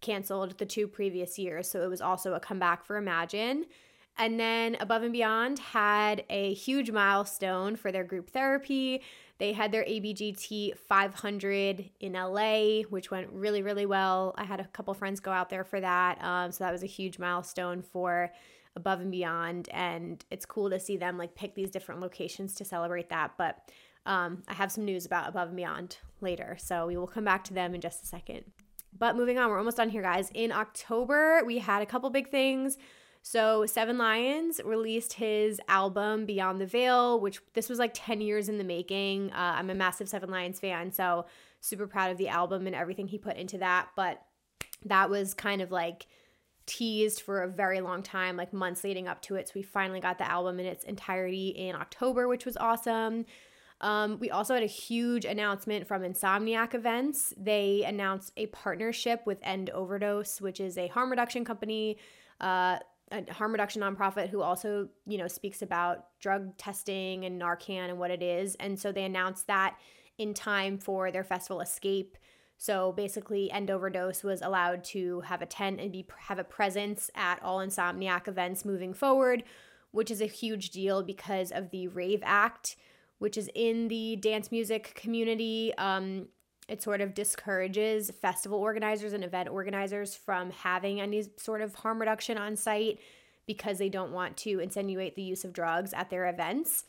canceled 0.00 0.58
the 0.58 0.66
two 0.66 0.86
previous 0.86 1.38
years. 1.38 1.70
So 1.70 1.82
it 1.82 1.88
was 1.88 2.00
also 2.00 2.34
a 2.34 2.40
comeback 2.40 2.84
for 2.84 2.96
Imagine. 2.96 3.66
And 4.18 4.38
then 4.38 4.76
Above 4.80 5.02
and 5.02 5.12
Beyond 5.12 5.58
had 5.58 6.24
a 6.28 6.52
huge 6.54 6.90
milestone 6.90 7.76
for 7.76 7.90
their 7.90 8.04
group 8.04 8.30
therapy. 8.30 9.02
They 9.38 9.54
had 9.54 9.72
their 9.72 9.84
ABGT 9.84 10.76
500 10.76 11.90
in 12.00 12.12
LA, 12.12 12.82
which 12.90 13.10
went 13.10 13.30
really, 13.32 13.62
really 13.62 13.86
well. 13.86 14.34
I 14.36 14.44
had 14.44 14.60
a 14.60 14.64
couple 14.64 14.92
friends 14.92 15.20
go 15.20 15.30
out 15.30 15.48
there 15.48 15.64
for 15.64 15.80
that. 15.80 16.22
Um, 16.22 16.52
so 16.52 16.64
that 16.64 16.72
was 16.72 16.82
a 16.82 16.86
huge 16.86 17.18
milestone 17.18 17.80
for 17.80 18.30
Above 18.76 19.00
and 19.00 19.10
Beyond. 19.10 19.70
And 19.72 20.22
it's 20.30 20.44
cool 20.44 20.68
to 20.68 20.78
see 20.78 20.98
them 20.98 21.16
like 21.16 21.34
pick 21.34 21.54
these 21.54 21.70
different 21.70 22.02
locations 22.02 22.54
to 22.56 22.64
celebrate 22.66 23.08
that. 23.08 23.32
But 23.38 23.70
um, 24.06 24.42
I 24.48 24.54
have 24.54 24.72
some 24.72 24.84
news 24.84 25.06
about 25.06 25.28
Above 25.28 25.48
and 25.48 25.56
Beyond 25.56 25.98
later. 26.20 26.56
So 26.60 26.86
we 26.86 26.96
will 26.96 27.06
come 27.06 27.24
back 27.24 27.44
to 27.44 27.54
them 27.54 27.74
in 27.74 27.80
just 27.80 28.02
a 28.02 28.06
second. 28.06 28.44
But 28.96 29.16
moving 29.16 29.38
on, 29.38 29.50
we're 29.50 29.58
almost 29.58 29.76
done 29.76 29.88
here, 29.88 30.02
guys. 30.02 30.30
In 30.34 30.52
October, 30.52 31.42
we 31.44 31.58
had 31.58 31.82
a 31.82 31.86
couple 31.86 32.10
big 32.10 32.28
things. 32.28 32.76
So 33.22 33.66
Seven 33.66 33.98
Lions 33.98 34.60
released 34.64 35.14
his 35.14 35.60
album 35.68 36.24
Beyond 36.24 36.60
the 36.60 36.66
Veil, 36.66 37.20
which 37.20 37.40
this 37.54 37.68
was 37.68 37.78
like 37.78 37.92
10 37.94 38.20
years 38.20 38.48
in 38.48 38.58
the 38.58 38.64
making. 38.64 39.30
Uh, 39.32 39.54
I'm 39.56 39.70
a 39.70 39.74
massive 39.74 40.08
Seven 40.08 40.30
Lions 40.30 40.58
fan, 40.58 40.90
so 40.92 41.26
super 41.60 41.86
proud 41.86 42.10
of 42.10 42.18
the 42.18 42.28
album 42.28 42.66
and 42.66 42.74
everything 42.74 43.08
he 43.08 43.18
put 43.18 43.36
into 43.36 43.58
that. 43.58 43.88
But 43.94 44.22
that 44.86 45.10
was 45.10 45.34
kind 45.34 45.60
of 45.60 45.70
like 45.70 46.06
teased 46.64 47.20
for 47.20 47.42
a 47.42 47.48
very 47.48 47.80
long 47.80 48.02
time, 48.02 48.36
like 48.36 48.52
months 48.52 48.84
leading 48.84 49.06
up 49.06 49.20
to 49.22 49.34
it. 49.34 49.48
So 49.48 49.52
we 49.56 49.62
finally 49.62 50.00
got 50.00 50.18
the 50.18 50.30
album 50.30 50.58
in 50.58 50.66
its 50.66 50.84
entirety 50.84 51.48
in 51.48 51.74
October, 51.74 52.26
which 52.26 52.46
was 52.46 52.56
awesome. 52.56 53.26
Um, 53.80 54.18
we 54.18 54.30
also 54.30 54.54
had 54.54 54.62
a 54.62 54.66
huge 54.66 55.24
announcement 55.24 55.86
from 55.86 56.02
Insomniac 56.02 56.74
Events. 56.74 57.32
They 57.36 57.82
announced 57.86 58.32
a 58.36 58.46
partnership 58.46 59.22
with 59.24 59.38
End 59.42 59.70
Overdose, 59.70 60.40
which 60.40 60.60
is 60.60 60.76
a 60.76 60.88
harm 60.88 61.10
reduction 61.10 61.44
company. 61.44 61.96
Uh, 62.40 62.78
a 63.12 63.32
harm 63.32 63.52
reduction 63.52 63.82
nonprofit 63.82 64.28
who 64.28 64.40
also, 64.40 64.88
you 65.06 65.18
know, 65.18 65.26
speaks 65.26 65.62
about 65.62 66.06
drug 66.20 66.56
testing 66.56 67.24
and 67.24 67.40
Narcan 67.40 67.88
and 67.88 67.98
what 67.98 68.10
it 68.10 68.22
is. 68.22 68.54
And 68.56 68.78
so 68.78 68.92
they 68.92 69.04
announced 69.04 69.46
that 69.48 69.76
in 70.18 70.34
time 70.34 70.78
for 70.78 71.10
their 71.10 71.24
festival 71.24 71.60
Escape. 71.60 72.16
So 72.56 72.92
basically, 72.92 73.50
End 73.50 73.70
Overdose 73.70 74.22
was 74.22 74.42
allowed 74.42 74.84
to 74.84 75.20
have 75.22 75.40
a 75.42 75.46
tent 75.46 75.80
and 75.80 75.90
be 75.90 76.06
have 76.18 76.38
a 76.38 76.44
presence 76.44 77.10
at 77.14 77.42
all 77.42 77.58
Insomniac 77.58 78.28
events 78.28 78.64
moving 78.64 78.92
forward, 78.92 79.44
which 79.92 80.10
is 80.10 80.20
a 80.20 80.26
huge 80.26 80.70
deal 80.70 81.02
because 81.02 81.50
of 81.50 81.70
the 81.70 81.88
Rave 81.88 82.20
Act, 82.22 82.76
which 83.20 83.38
is 83.38 83.48
in 83.54 83.88
the 83.88 84.16
dance 84.16 84.50
music 84.50 84.92
community. 84.96 85.72
Um, 85.78 86.26
it 86.68 86.82
sort 86.82 87.00
of 87.00 87.14
discourages 87.14 88.10
festival 88.10 88.58
organizers 88.58 89.12
and 89.12 89.24
event 89.24 89.48
organizers 89.48 90.14
from 90.14 90.50
having 90.50 91.00
any 91.00 91.24
sort 91.36 91.60
of 91.60 91.74
harm 91.74 92.00
reduction 92.00 92.38
on 92.38 92.56
site 92.56 92.98
because 93.46 93.78
they 93.78 93.88
don't 93.88 94.12
want 94.12 94.36
to 94.38 94.60
insinuate 94.60 95.16
the 95.16 95.22
use 95.22 95.44
of 95.44 95.52
drugs 95.52 95.92
at 95.92 96.08
their 96.08 96.28
events, 96.28 96.84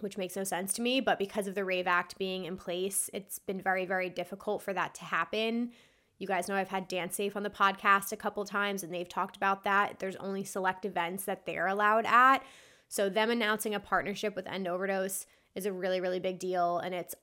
which 0.00 0.18
makes 0.18 0.36
no 0.36 0.44
sense 0.44 0.72
to 0.74 0.82
me. 0.82 1.00
But 1.00 1.18
because 1.18 1.46
of 1.46 1.54
the 1.54 1.64
RAVE 1.64 1.86
Act 1.86 2.18
being 2.18 2.44
in 2.44 2.56
place, 2.56 3.08
it's 3.12 3.38
been 3.38 3.60
very, 3.60 3.86
very 3.86 4.10
difficult 4.10 4.62
for 4.62 4.72
that 4.74 4.94
to 4.96 5.04
happen. 5.04 5.70
You 6.18 6.26
guys 6.26 6.48
know 6.48 6.54
I've 6.54 6.68
had 6.68 6.86
Dance 6.86 7.16
Safe 7.16 7.34
on 7.34 7.42
the 7.42 7.50
podcast 7.50 8.12
a 8.12 8.16
couple 8.16 8.44
times 8.44 8.82
and 8.82 8.92
they've 8.92 9.08
talked 9.08 9.36
about 9.36 9.64
that. 9.64 9.98
There's 9.98 10.16
only 10.16 10.44
select 10.44 10.84
events 10.84 11.24
that 11.24 11.46
they're 11.46 11.66
allowed 11.66 12.04
at. 12.06 12.44
So, 12.88 13.08
them 13.08 13.30
announcing 13.30 13.74
a 13.74 13.80
partnership 13.80 14.36
with 14.36 14.46
End 14.46 14.68
Overdose 14.68 15.24
is 15.54 15.66
a 15.66 15.72
really, 15.72 16.00
really 16.00 16.20
big 16.20 16.38
deal. 16.38 16.78
And 16.78 16.94
it's 16.94 17.14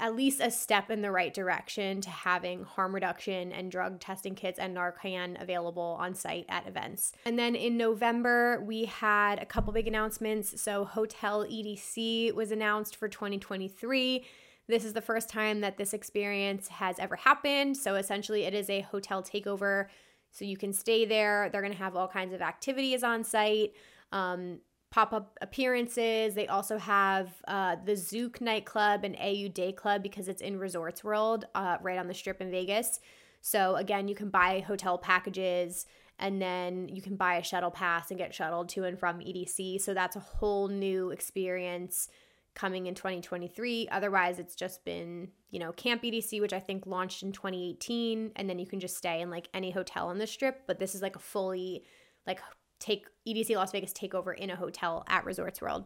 at 0.00 0.14
least 0.14 0.40
a 0.40 0.50
step 0.50 0.90
in 0.90 1.02
the 1.02 1.10
right 1.10 1.34
direction 1.34 2.00
to 2.00 2.10
having 2.10 2.62
harm 2.62 2.94
reduction 2.94 3.50
and 3.50 3.70
drug 3.70 3.98
testing 3.98 4.34
kits 4.34 4.58
and 4.58 4.76
Narcan 4.76 5.40
available 5.42 5.96
on 5.98 6.14
site 6.14 6.46
at 6.48 6.68
events. 6.68 7.12
And 7.24 7.38
then 7.38 7.56
in 7.56 7.76
November, 7.76 8.62
we 8.64 8.84
had 8.84 9.40
a 9.40 9.46
couple 9.46 9.72
big 9.72 9.88
announcements. 9.88 10.60
So, 10.60 10.84
Hotel 10.84 11.44
EDC 11.44 12.32
was 12.34 12.52
announced 12.52 12.94
for 12.94 13.08
2023. 13.08 14.24
This 14.68 14.84
is 14.84 14.92
the 14.92 15.00
first 15.00 15.28
time 15.28 15.62
that 15.62 15.78
this 15.78 15.92
experience 15.92 16.68
has 16.68 16.98
ever 16.98 17.16
happened. 17.16 17.76
So, 17.76 17.96
essentially, 17.96 18.44
it 18.44 18.54
is 18.54 18.70
a 18.70 18.82
hotel 18.82 19.22
takeover. 19.22 19.86
So, 20.30 20.44
you 20.44 20.56
can 20.56 20.72
stay 20.72 21.06
there. 21.06 21.48
They're 21.50 21.62
going 21.62 21.72
to 21.72 21.78
have 21.78 21.96
all 21.96 22.08
kinds 22.08 22.34
of 22.34 22.40
activities 22.40 23.02
on 23.02 23.24
site. 23.24 23.72
Um, 24.12 24.60
pop 24.90 25.12
up 25.12 25.38
appearances. 25.40 26.34
They 26.34 26.46
also 26.46 26.78
have 26.78 27.30
uh, 27.46 27.76
the 27.84 27.92
Zouk 27.92 28.40
nightclub 28.40 29.04
and 29.04 29.16
AYU 29.16 29.52
Day 29.52 29.72
Club 29.72 30.02
because 30.02 30.28
it's 30.28 30.42
in 30.42 30.58
Resorts 30.58 31.04
World, 31.04 31.44
uh, 31.54 31.76
right 31.82 31.98
on 31.98 32.08
the 32.08 32.14
strip 32.14 32.40
in 32.40 32.50
Vegas. 32.50 33.00
So, 33.40 33.76
again, 33.76 34.08
you 34.08 34.14
can 34.14 34.30
buy 34.30 34.60
hotel 34.60 34.98
packages 34.98 35.86
and 36.18 36.42
then 36.42 36.88
you 36.88 37.00
can 37.00 37.16
buy 37.16 37.34
a 37.34 37.42
shuttle 37.42 37.70
pass 37.70 38.10
and 38.10 38.18
get 38.18 38.34
shuttled 38.34 38.68
to 38.70 38.84
and 38.84 38.98
from 38.98 39.20
EDC. 39.20 39.80
So, 39.80 39.94
that's 39.94 40.16
a 40.16 40.20
whole 40.20 40.68
new 40.68 41.10
experience 41.10 42.08
coming 42.54 42.86
in 42.86 42.94
2023. 42.94 43.88
Otherwise, 43.92 44.38
it's 44.38 44.56
just 44.56 44.84
been, 44.84 45.28
you 45.50 45.60
know, 45.60 45.70
Camp 45.72 46.02
EDC, 46.02 46.40
which 46.40 46.52
I 46.52 46.58
think 46.58 46.86
launched 46.86 47.22
in 47.22 47.30
2018, 47.30 48.32
and 48.34 48.50
then 48.50 48.58
you 48.58 48.66
can 48.66 48.80
just 48.80 48.96
stay 48.96 49.20
in 49.20 49.30
like 49.30 49.48
any 49.54 49.70
hotel 49.70 50.08
on 50.08 50.18
the 50.18 50.26
strip. 50.26 50.62
But 50.66 50.78
this 50.78 50.94
is 50.94 51.02
like 51.02 51.14
a 51.14 51.20
fully 51.20 51.84
like 52.26 52.40
take 52.78 53.06
EDC 53.26 53.54
Las 53.56 53.72
Vegas 53.72 53.92
takeover 53.92 54.36
in 54.36 54.50
a 54.50 54.56
hotel 54.56 55.04
at 55.08 55.24
Resorts 55.24 55.60
World. 55.60 55.84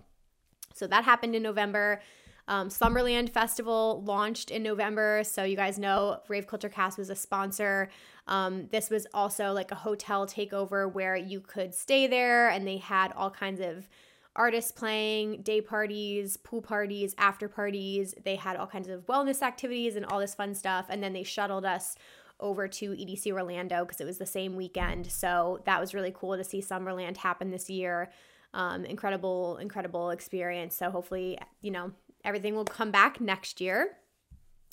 So 0.75 0.87
that 0.87 1.05
happened 1.05 1.35
in 1.35 1.43
November. 1.43 2.01
Um, 2.49 2.71
Slumberland 2.71 3.31
Festival 3.31 4.03
launched 4.05 4.51
in 4.51 4.63
November. 4.63 5.23
So 5.25 5.45
you 5.45 5.57
guys 5.57 5.79
know 5.79 6.21
Rave 6.29 6.47
Culture 6.47 6.69
Cast 6.69 6.99
was 6.99 7.11
a 7.11 7.15
sponsor. 7.15 7.89
Um, 8.27 8.69
this 8.71 8.91
was 8.91 9.07
also 9.15 9.53
like 9.53 9.71
a 9.71 9.77
hotel 9.77 10.27
takeover 10.27 10.93
where 10.93 11.17
you 11.17 11.41
could 11.41 11.75
stay 11.75 12.07
there 12.07 12.49
and 12.49 12.67
they 12.67 12.79
had 12.79 13.13
all 13.13 13.31
kinds 13.31 13.61
of 13.61 13.89
artists 14.35 14.73
playing, 14.73 15.43
day 15.43 15.61
parties, 15.61 16.37
pool 16.37 16.63
parties, 16.63 17.15
after 17.19 17.49
parties. 17.49 18.15
They 18.25 18.37
had 18.37 18.57
all 18.57 18.67
kinds 18.67 18.89
of 18.89 19.07
wellness 19.07 19.43
activities 19.43 19.95
and 19.95 20.07
all 20.07 20.19
this 20.19 20.35
fun 20.35 20.55
stuff. 20.55 20.87
And 20.89 21.03
then 21.03 21.13
they 21.13 21.23
shuttled 21.23 21.65
us 21.65 21.97
over 22.43 22.69
to 22.69 22.91
EDC 22.91 23.33
Orlando 23.33 23.85
because 23.85 24.01
it 24.01 24.05
was 24.05 24.19
the 24.19 24.27
same 24.27 24.57
weekend. 24.57 25.11
So 25.11 25.61
that 25.65 25.81
was 25.81 25.95
really 25.95 26.13
cool 26.15 26.37
to 26.37 26.45
see 26.45 26.61
Summerland 26.61 27.17
happen 27.17 27.51
this 27.51 27.71
year. 27.71 28.11
Um, 28.53 28.85
incredible, 28.85 29.57
incredible 29.57 30.11
experience. 30.11 30.75
So 30.75 30.91
hopefully, 30.91 31.39
you 31.63 31.71
know, 31.71 31.93
everything 32.25 32.55
will 32.55 32.65
come 32.65 32.91
back 32.91 33.21
next 33.21 33.61
year. 33.61 33.97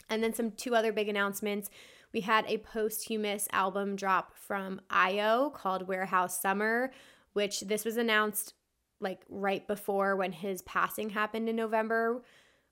And 0.10 0.24
then 0.24 0.34
some 0.34 0.52
two 0.52 0.76
other 0.76 0.92
big 0.92 1.08
announcements. 1.08 1.70
We 2.12 2.22
had 2.22 2.46
a 2.48 2.58
posthumous 2.58 3.48
album 3.54 3.96
drop 3.96 4.36
from 4.36 4.82
Io 4.90 5.52
called 5.52 5.88
Warehouse 5.88 6.42
Summer, 6.42 6.92
which 7.34 7.62
this 7.62 7.86
was 7.86 7.98
announced 7.98 8.56
like 9.00 9.22
right 9.30 9.66
before 9.68 10.16
when 10.16 10.32
his 10.32 10.62
passing 10.64 11.12
happened 11.12 11.48
in 11.48 11.56
November, 11.56 12.24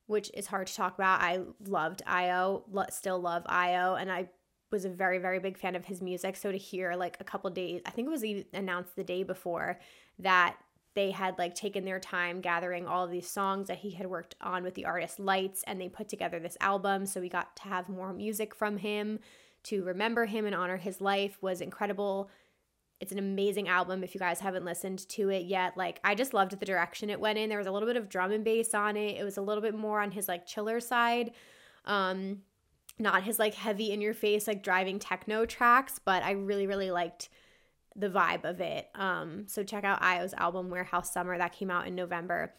which 0.07 0.31
is 0.33 0.47
hard 0.47 0.67
to 0.67 0.75
talk 0.75 0.95
about. 0.95 1.21
I 1.21 1.41
loved 1.65 2.01
Io, 2.05 2.63
still 2.89 3.19
love 3.19 3.43
Io, 3.45 3.95
and 3.95 4.11
I 4.11 4.29
was 4.71 4.85
a 4.85 4.89
very 4.89 5.17
very 5.17 5.39
big 5.39 5.57
fan 5.57 5.75
of 5.75 5.85
his 5.85 6.01
music. 6.01 6.35
So 6.35 6.51
to 6.51 6.57
hear 6.57 6.93
like 6.95 7.17
a 7.19 7.23
couple 7.23 7.49
days 7.49 7.81
i 7.85 7.89
think 7.89 8.07
it 8.07 8.11
was 8.11 8.23
announced 8.53 8.95
the 8.95 9.03
day 9.03 9.23
before 9.23 9.79
that 10.19 10.57
they 10.97 11.11
had 11.11 11.37
like 11.37 11.53
taken 11.53 11.85
their 11.85 11.99
time 11.99 12.41
gathering 12.41 12.87
all 12.87 13.05
these 13.05 13.29
songs 13.29 13.67
that 13.67 13.77
he 13.77 13.91
had 13.91 14.07
worked 14.07 14.33
on 14.41 14.63
with 14.63 14.73
the 14.73 14.85
artist 14.85 15.19
lights 15.19 15.63
and 15.67 15.79
they 15.79 15.87
put 15.87 16.09
together 16.09 16.39
this 16.39 16.57
album. 16.59 17.05
So 17.05 17.21
we 17.21 17.29
got 17.29 17.55
to 17.57 17.63
have 17.65 17.87
more 17.87 18.11
music 18.13 18.55
from 18.55 18.77
him 18.77 19.19
to 19.65 19.83
remember 19.83 20.25
him 20.25 20.47
and 20.47 20.55
honor 20.55 20.77
his 20.77 20.99
life 20.99 21.37
was 21.39 21.61
incredible. 21.61 22.31
It's 22.99 23.11
an 23.11 23.19
amazing 23.19 23.67
album 23.67 24.03
if 24.03 24.15
you 24.15 24.19
guys 24.19 24.39
haven't 24.39 24.65
listened 24.65 25.07
to 25.09 25.29
it 25.29 25.45
yet. 25.45 25.77
Like 25.77 25.99
i 26.03 26.15
just 26.15 26.33
loved 26.33 26.59
the 26.59 26.65
direction 26.65 27.11
it 27.11 27.19
went 27.19 27.37
in. 27.37 27.49
There 27.49 27.59
was 27.59 27.67
a 27.67 27.71
little 27.71 27.87
bit 27.87 27.97
of 27.97 28.09
drum 28.09 28.31
and 28.31 28.43
bass 28.43 28.73
on 28.73 28.97
it. 28.97 29.17
It 29.19 29.23
was 29.23 29.37
a 29.37 29.41
little 29.43 29.61
bit 29.61 29.75
more 29.75 30.01
on 30.01 30.09
his 30.09 30.27
like 30.27 30.47
chiller 30.47 30.79
side. 30.79 31.29
Um 31.85 32.39
not 32.99 33.23
his 33.23 33.39
like 33.39 33.53
heavy 33.53 33.91
in 33.91 34.01
your 34.01 34.13
face 34.13 34.47
like 34.47 34.63
driving 34.63 34.99
techno 34.99 35.45
tracks, 35.45 35.99
but 36.03 36.23
I 36.23 36.31
really 36.31 36.67
really 36.67 36.91
liked 36.91 37.29
the 37.95 38.09
vibe 38.09 38.45
of 38.45 38.61
it. 38.61 38.89
Um, 38.95 39.45
so 39.47 39.63
check 39.63 39.83
out 39.83 40.01
Io's 40.01 40.33
album 40.35 40.69
Warehouse 40.69 41.11
Summer 41.11 41.37
that 41.37 41.53
came 41.53 41.71
out 41.71 41.87
in 41.87 41.95
November. 41.95 42.53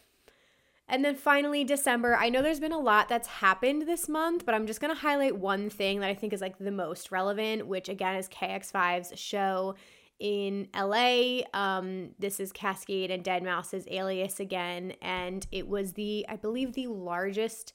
And 0.89 1.05
then 1.05 1.15
finally, 1.15 1.63
December. 1.63 2.15
I 2.15 2.29
know 2.29 2.41
there's 2.41 2.59
been 2.59 2.71
a 2.71 2.79
lot 2.79 3.09
that's 3.09 3.27
happened 3.27 3.83
this 3.83 4.09
month, 4.09 4.43
but 4.43 4.55
I'm 4.55 4.65
just 4.65 4.81
to 4.93 4.99
highlight 4.99 5.37
one 5.37 5.69
thing 5.69 5.99
that 5.99 6.09
I 6.09 6.15
think 6.15 6.33
is 6.33 6.41
like 6.41 6.57
the 6.57 6.71
most 6.71 7.11
relevant, 7.11 7.67
which 7.67 7.89
again 7.89 8.15
is 8.15 8.27
KX5's 8.27 9.17
show 9.17 9.75
in 10.19 10.67
LA. 10.75 11.41
Um, 11.53 12.09
this 12.17 12.39
is 12.39 12.51
Kaskade 12.51 13.13
and 13.13 13.23
Deadmau5's 13.23 13.87
Alias 13.89 14.39
again. 14.39 14.93
And 15.01 15.45
it 15.51 15.67
was 15.67 15.93
the, 15.93 16.25
I 16.27 16.35
believe, 16.35 16.73
the 16.73 16.87
largest 16.87 17.73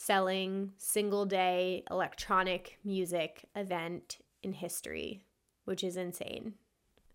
selling 0.00 0.70
single 0.76 1.26
day 1.26 1.82
electronic 1.90 2.78
music 2.84 3.44
event 3.56 4.18
in 4.44 4.52
history, 4.52 5.24
which 5.64 5.82
is 5.82 5.96
insane. 5.96 6.54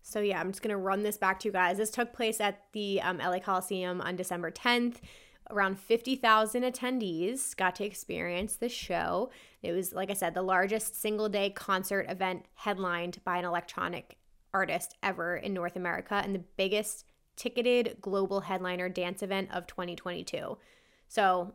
So, 0.02 0.20
yeah, 0.20 0.38
I'm 0.38 0.52
just 0.52 0.62
going 0.62 0.70
to 0.70 0.76
run 0.76 1.02
this 1.02 1.16
back 1.16 1.40
to 1.40 1.48
you 1.48 1.52
guys. 1.52 1.78
This 1.78 1.90
took 1.90 2.12
place 2.12 2.40
at 2.40 2.60
the 2.74 3.00
um, 3.00 3.16
LA 3.18 3.38
Coliseum 3.38 4.02
on 4.02 4.16
December 4.16 4.50
10th. 4.50 4.96
Around 5.50 5.78
50,000 5.78 6.62
attendees 6.62 7.56
got 7.56 7.74
to 7.76 7.84
experience 7.86 8.56
this 8.56 8.72
show. 8.72 9.30
It 9.62 9.72
was, 9.72 9.94
like 9.94 10.10
I 10.10 10.14
said, 10.14 10.34
the 10.34 10.42
largest 10.42 11.00
single 11.00 11.30
day 11.30 11.48
concert 11.48 12.04
event 12.10 12.44
headlined 12.52 13.18
by 13.24 13.38
an 13.38 13.46
electronic 13.46 14.18
artist 14.52 14.94
ever 15.02 15.36
in 15.36 15.54
North 15.54 15.76
America 15.76 16.20
and 16.22 16.34
the 16.34 16.44
biggest 16.58 17.06
ticketed 17.36 17.96
global 18.02 18.42
headliner 18.42 18.90
dance 18.90 19.22
event 19.22 19.48
of 19.54 19.66
2022. 19.66 20.58
So 21.08 21.54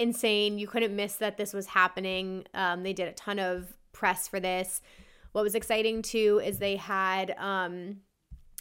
insane. 0.00 0.58
You 0.58 0.66
couldn't 0.66 0.94
miss 0.96 1.16
that 1.16 1.36
this 1.36 1.52
was 1.52 1.66
happening. 1.66 2.44
Um, 2.54 2.82
they 2.82 2.92
did 2.92 3.08
a 3.08 3.12
ton 3.12 3.38
of 3.38 3.76
press 3.92 4.26
for 4.26 4.40
this. 4.40 4.80
What 5.32 5.42
was 5.42 5.54
exciting 5.54 6.02
too 6.02 6.40
is 6.44 6.58
they 6.58 6.76
had 6.76 7.34
um, 7.38 7.98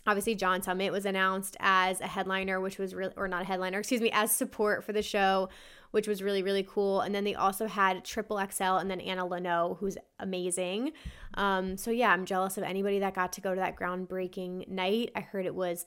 obviously 0.06 0.36
John 0.36 0.62
Summit 0.62 0.92
was 0.92 1.06
announced 1.06 1.58
as 1.60 2.02
a 2.02 2.08
headliner, 2.08 2.60
which 2.60 2.78
was 2.78 2.94
really 2.94 3.14
or 3.16 3.28
not 3.28 3.42
a 3.42 3.46
headliner, 3.46 3.80
excuse 3.80 4.02
me, 4.02 4.12
as 4.12 4.32
support 4.32 4.84
for 4.84 4.94
the 4.94 5.02
show, 5.02 5.50
which 5.92 6.08
was 6.08 6.22
really 6.22 6.44
really 6.44 6.64
cool. 6.64 7.02
And 7.02 7.16
then 7.16 7.24
they 7.24 7.36
also 7.36 7.68
had 7.68 8.04
Triple 8.04 8.40
XL 8.52 8.64
and 8.64 8.92
then 8.92 9.02
Anna 9.02 9.26
Lunoe, 9.26 9.78
who's 9.80 9.98
amazing. 10.20 10.92
Um, 11.36 11.78
so 11.78 11.90
yeah, 11.90 12.12
I'm 12.12 12.26
jealous 12.26 12.58
of 12.58 12.64
anybody 12.64 13.00
that 13.00 13.16
got 13.16 13.34
to 13.34 13.42
go 13.42 13.56
to 13.56 13.60
that 13.62 13.76
groundbreaking 13.76 14.68
night. 14.68 15.12
I 15.16 15.22
heard 15.22 15.46
it 15.46 15.56
was 15.56 15.86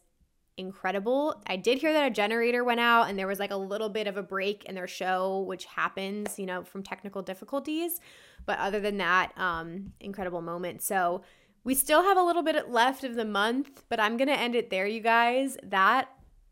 incredible. 0.57 1.43
I 1.47 1.57
did 1.57 1.79
hear 1.79 1.93
that 1.93 2.07
a 2.07 2.11
generator 2.11 2.65
went 2.65 2.81
out 2.81 3.09
and 3.09 3.19
there 3.19 3.27
was 3.27 3.39
like 3.39 3.51
a 3.51 3.57
little 3.57 3.89
bit 3.89 4.07
of 4.07 4.17
a 4.17 4.23
break 4.23 4.65
in 4.65 4.75
their 4.75 4.87
show, 4.87 5.41
which 5.41 5.65
happens, 5.65 6.39
you 6.39 6.47
know, 6.47 6.63
from 6.63 6.83
technical 6.83 7.23
difficulties. 7.23 8.01
But 8.45 8.59
other 8.59 8.81
than 8.81 8.99
that, 8.99 9.33
um, 9.37 9.93
incredible 10.01 10.43
moment. 10.43 10.83
So 10.83 11.23
we 11.65 11.75
still 11.75 12.03
have 12.03 12.17
a 12.17 12.23
little 12.23 12.43
bit 12.43 12.71
left 12.71 13.05
of 13.05 13.15
the 13.15 13.25
month, 13.25 13.85
but 13.89 14.01
I'm 14.01 14.17
gonna 14.17 14.33
end 14.33 14.55
it 14.55 14.71
there, 14.71 14.87
you 14.87 15.01
guys. 15.01 15.57
That 15.63 16.09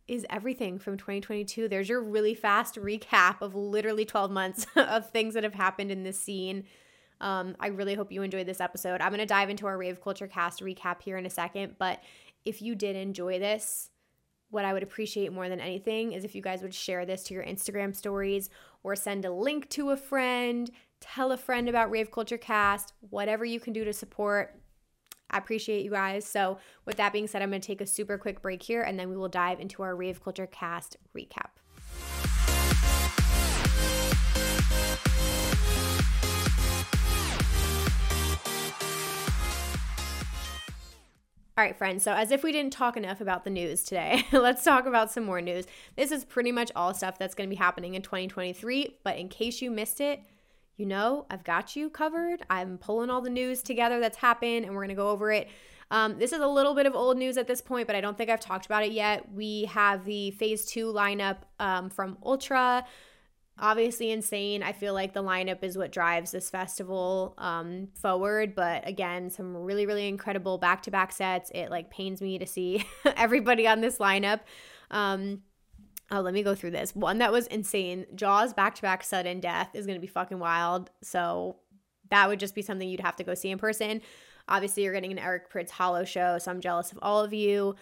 is 0.08 0.26
everything 0.28 0.78
from 0.78 0.96
2022. 0.96 1.68
There's 1.68 1.88
your 1.88 2.02
really 2.02 2.34
fast 2.34 2.76
recap 2.76 3.42
of 3.42 3.54
literally 3.54 4.04
12 4.04 4.30
months 4.30 4.66
of 4.76 5.10
things 5.10 5.34
that 5.34 5.44
have 5.44 5.54
happened 5.54 5.90
in 5.90 6.02
this 6.02 6.18
scene. 6.18 6.64
Um, 7.20 7.54
I 7.60 7.68
really 7.68 7.94
hope 7.94 8.10
you 8.10 8.22
enjoyed 8.22 8.46
this 8.46 8.60
episode. 8.60 9.00
I'm 9.00 9.10
going 9.10 9.20
to 9.20 9.26
dive 9.26 9.50
into 9.50 9.66
our 9.66 9.76
Rave 9.76 10.00
Culture 10.02 10.26
Cast 10.26 10.62
recap 10.62 11.02
here 11.02 11.18
in 11.18 11.26
a 11.26 11.30
second, 11.30 11.76
but 11.78 12.00
if 12.44 12.62
you 12.62 12.74
did 12.74 12.96
enjoy 12.96 13.38
this, 13.38 13.90
what 14.50 14.64
I 14.64 14.72
would 14.72 14.82
appreciate 14.82 15.32
more 15.32 15.48
than 15.48 15.60
anything 15.60 16.12
is 16.12 16.24
if 16.24 16.34
you 16.34 16.42
guys 16.42 16.62
would 16.62 16.74
share 16.74 17.06
this 17.06 17.22
to 17.24 17.34
your 17.34 17.44
Instagram 17.44 17.94
stories 17.94 18.50
or 18.82 18.96
send 18.96 19.24
a 19.24 19.32
link 19.32 19.68
to 19.70 19.90
a 19.90 19.96
friend, 19.96 20.70
tell 21.00 21.32
a 21.32 21.36
friend 21.36 21.68
about 21.68 21.90
Rave 21.90 22.10
Culture 22.10 22.38
Cast, 22.38 22.92
whatever 23.10 23.44
you 23.44 23.60
can 23.60 23.72
do 23.72 23.84
to 23.84 23.92
support. 23.92 24.56
I 25.30 25.38
appreciate 25.38 25.84
you 25.84 25.92
guys. 25.92 26.24
So, 26.24 26.58
with 26.84 26.96
that 26.96 27.12
being 27.12 27.28
said, 27.28 27.40
I'm 27.40 27.50
going 27.50 27.60
to 27.60 27.66
take 27.66 27.80
a 27.80 27.86
super 27.86 28.18
quick 28.18 28.42
break 28.42 28.62
here 28.62 28.82
and 28.82 28.98
then 28.98 29.08
we 29.08 29.16
will 29.16 29.28
dive 29.28 29.60
into 29.60 29.82
our 29.82 29.94
Rave 29.94 30.22
Culture 30.22 30.48
Cast 30.48 30.96
recap. 31.16 31.50
All 41.58 41.64
right, 41.64 41.76
friends. 41.76 42.04
So, 42.04 42.12
as 42.12 42.30
if 42.30 42.42
we 42.42 42.52
didn't 42.52 42.72
talk 42.72 42.96
enough 42.96 43.20
about 43.20 43.44
the 43.44 43.50
news 43.50 43.82
today, 43.82 44.24
let's 44.32 44.64
talk 44.64 44.86
about 44.86 45.10
some 45.10 45.24
more 45.24 45.40
news. 45.40 45.66
This 45.96 46.12
is 46.12 46.24
pretty 46.24 46.52
much 46.52 46.70
all 46.76 46.94
stuff 46.94 47.18
that's 47.18 47.34
going 47.34 47.48
to 47.48 47.54
be 47.54 47.58
happening 47.58 47.94
in 47.94 48.02
2023. 48.02 48.98
But 49.02 49.18
in 49.18 49.28
case 49.28 49.60
you 49.60 49.70
missed 49.70 50.00
it, 50.00 50.22
you 50.76 50.86
know, 50.86 51.26
I've 51.28 51.44
got 51.44 51.76
you 51.76 51.90
covered. 51.90 52.42
I'm 52.48 52.78
pulling 52.78 53.10
all 53.10 53.20
the 53.20 53.30
news 53.30 53.62
together 53.62 54.00
that's 54.00 54.16
happened 54.16 54.64
and 54.64 54.74
we're 54.74 54.80
going 54.80 54.88
to 54.88 54.94
go 54.94 55.10
over 55.10 55.30
it. 55.32 55.48
Um, 55.90 56.18
this 56.18 56.32
is 56.32 56.40
a 56.40 56.46
little 56.46 56.74
bit 56.74 56.86
of 56.86 56.94
old 56.94 57.18
news 57.18 57.36
at 57.36 57.46
this 57.46 57.60
point, 57.60 57.86
but 57.86 57.96
I 57.96 58.00
don't 58.00 58.16
think 58.16 58.30
I've 58.30 58.40
talked 58.40 58.64
about 58.64 58.84
it 58.84 58.92
yet. 58.92 59.30
We 59.34 59.64
have 59.64 60.04
the 60.04 60.30
phase 60.30 60.64
two 60.64 60.86
lineup 60.92 61.38
um, 61.58 61.90
from 61.90 62.16
Ultra 62.24 62.86
obviously 63.60 64.10
insane. 64.10 64.62
I 64.62 64.72
feel 64.72 64.94
like 64.94 65.12
the 65.12 65.22
lineup 65.22 65.62
is 65.62 65.76
what 65.76 65.92
drives 65.92 66.30
this 66.30 66.50
festival 66.50 67.34
um, 67.38 67.88
forward. 67.94 68.54
But 68.54 68.88
again, 68.88 69.30
some 69.30 69.56
really, 69.56 69.86
really 69.86 70.08
incredible 70.08 70.58
back 70.58 70.82
to 70.84 70.90
back 70.90 71.12
sets. 71.12 71.50
It 71.54 71.70
like 71.70 71.90
pains 71.90 72.20
me 72.20 72.38
to 72.38 72.46
see 72.46 72.84
everybody 73.16 73.66
on 73.66 73.80
this 73.80 73.98
lineup. 73.98 74.40
Um, 74.90 75.42
oh, 76.10 76.20
let 76.20 76.34
me 76.34 76.42
go 76.42 76.54
through 76.54 76.72
this. 76.72 76.96
One 76.96 77.18
that 77.18 77.32
was 77.32 77.46
insane 77.46 78.06
Jaws 78.14 78.54
back 78.54 78.74
to 78.76 78.82
back 78.82 79.04
sudden 79.04 79.40
death 79.40 79.70
is 79.74 79.86
going 79.86 79.96
to 79.96 80.00
be 80.00 80.06
fucking 80.06 80.38
wild. 80.38 80.90
So 81.02 81.56
that 82.10 82.28
would 82.28 82.40
just 82.40 82.54
be 82.54 82.62
something 82.62 82.88
you'd 82.88 83.00
have 83.00 83.16
to 83.16 83.24
go 83.24 83.34
see 83.34 83.50
in 83.50 83.58
person. 83.58 84.00
Obviously, 84.48 84.82
you're 84.82 84.92
getting 84.92 85.12
an 85.12 85.18
Eric 85.18 85.52
Prydz 85.52 85.70
HOLO 85.70 86.04
show, 86.04 86.38
so 86.38 86.50
I'm 86.50 86.60
jealous 86.60 86.90
of 86.90 86.98
all 87.02 87.22
of 87.22 87.32
you 87.32 87.76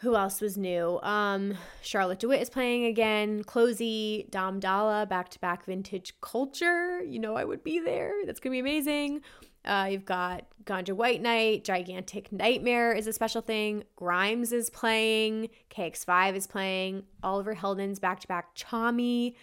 who 0.00 0.16
else 0.16 0.40
was 0.40 0.56
new? 0.56 0.98
Um, 1.02 1.58
Charlotte 1.82 2.20
de 2.20 2.28
Witte 2.28 2.40
is 2.40 2.48
playing 2.48 2.86
again. 2.86 3.44
Closey, 3.44 4.26
Dom 4.30 4.58
Dolla, 4.58 5.04
back 5.04 5.28
to 5.30 5.38
back 5.40 5.66
vintage 5.66 6.14
culture. 6.22 7.02
You 7.02 7.18
know, 7.18 7.36
I 7.36 7.44
would 7.44 7.62
be 7.62 7.80
there. 7.80 8.12
That's 8.24 8.40
going 8.40 8.52
to 8.52 8.54
be 8.54 8.60
amazing. 8.60 9.20
Uh, 9.62 9.88
you've 9.90 10.06
got 10.06 10.46
Ganja 10.64 10.92
White 10.92 11.20
Night, 11.20 11.64
Gigantic 11.64 12.30
NGHTMRE 12.30 12.96
is 12.96 13.06
a 13.06 13.12
special 13.12 13.42
thing. 13.42 13.84
Grimes 13.96 14.52
is 14.52 14.70
playing. 14.70 15.50
KX5 15.70 16.34
is 16.34 16.46
playing. 16.46 17.02
Oliver 17.22 17.54
Heldens 17.54 18.00
back 18.00 18.20
to 18.20 18.26
back 18.26 18.56
Tchami. 18.56 19.34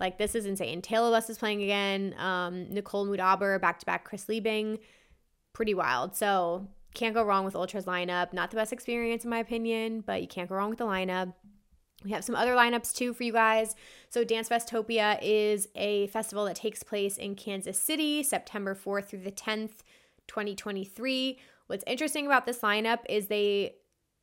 Like, 0.00 0.18
this 0.18 0.34
is 0.34 0.44
insane. 0.44 0.82
Taylor 0.82 1.12
West 1.12 1.30
is 1.30 1.38
playing 1.38 1.62
again. 1.62 2.16
Um, 2.18 2.68
Nicole 2.72 3.06
Moudaber 3.06 3.60
back 3.60 3.78
to 3.78 3.86
back 3.86 4.04
Chris 4.04 4.24
Liebing. 4.24 4.78
Pretty 5.52 5.74
wild. 5.74 6.16
So, 6.16 6.66
can't 6.94 7.14
go 7.14 7.22
wrong 7.22 7.44
with 7.44 7.54
Ultra's 7.54 7.84
lineup. 7.84 8.32
Not 8.32 8.50
the 8.50 8.56
best 8.56 8.72
experience, 8.72 9.24
in 9.24 9.30
my 9.30 9.38
opinion, 9.38 10.02
but 10.06 10.20
you 10.20 10.28
can't 10.28 10.48
go 10.48 10.56
wrong 10.56 10.70
with 10.70 10.78
the 10.78 10.86
lineup. 10.86 11.34
We 12.04 12.12
have 12.12 12.24
some 12.24 12.34
other 12.34 12.54
lineups 12.54 12.94
too 12.94 13.12
for 13.12 13.24
you 13.24 13.32
guys. 13.32 13.76
So, 14.08 14.24
Dance 14.24 14.48
Festopia 14.48 15.18
is 15.22 15.68
a 15.74 16.06
festival 16.08 16.46
that 16.46 16.56
takes 16.56 16.82
place 16.82 17.18
in 17.18 17.34
Kansas 17.34 17.78
City, 17.78 18.22
September 18.22 18.74
4th 18.74 19.06
through 19.06 19.20
the 19.20 19.32
10th, 19.32 19.82
2023. 20.26 21.38
What's 21.66 21.84
interesting 21.86 22.26
about 22.26 22.46
this 22.46 22.60
lineup 22.60 23.00
is 23.08 23.26
they 23.26 23.74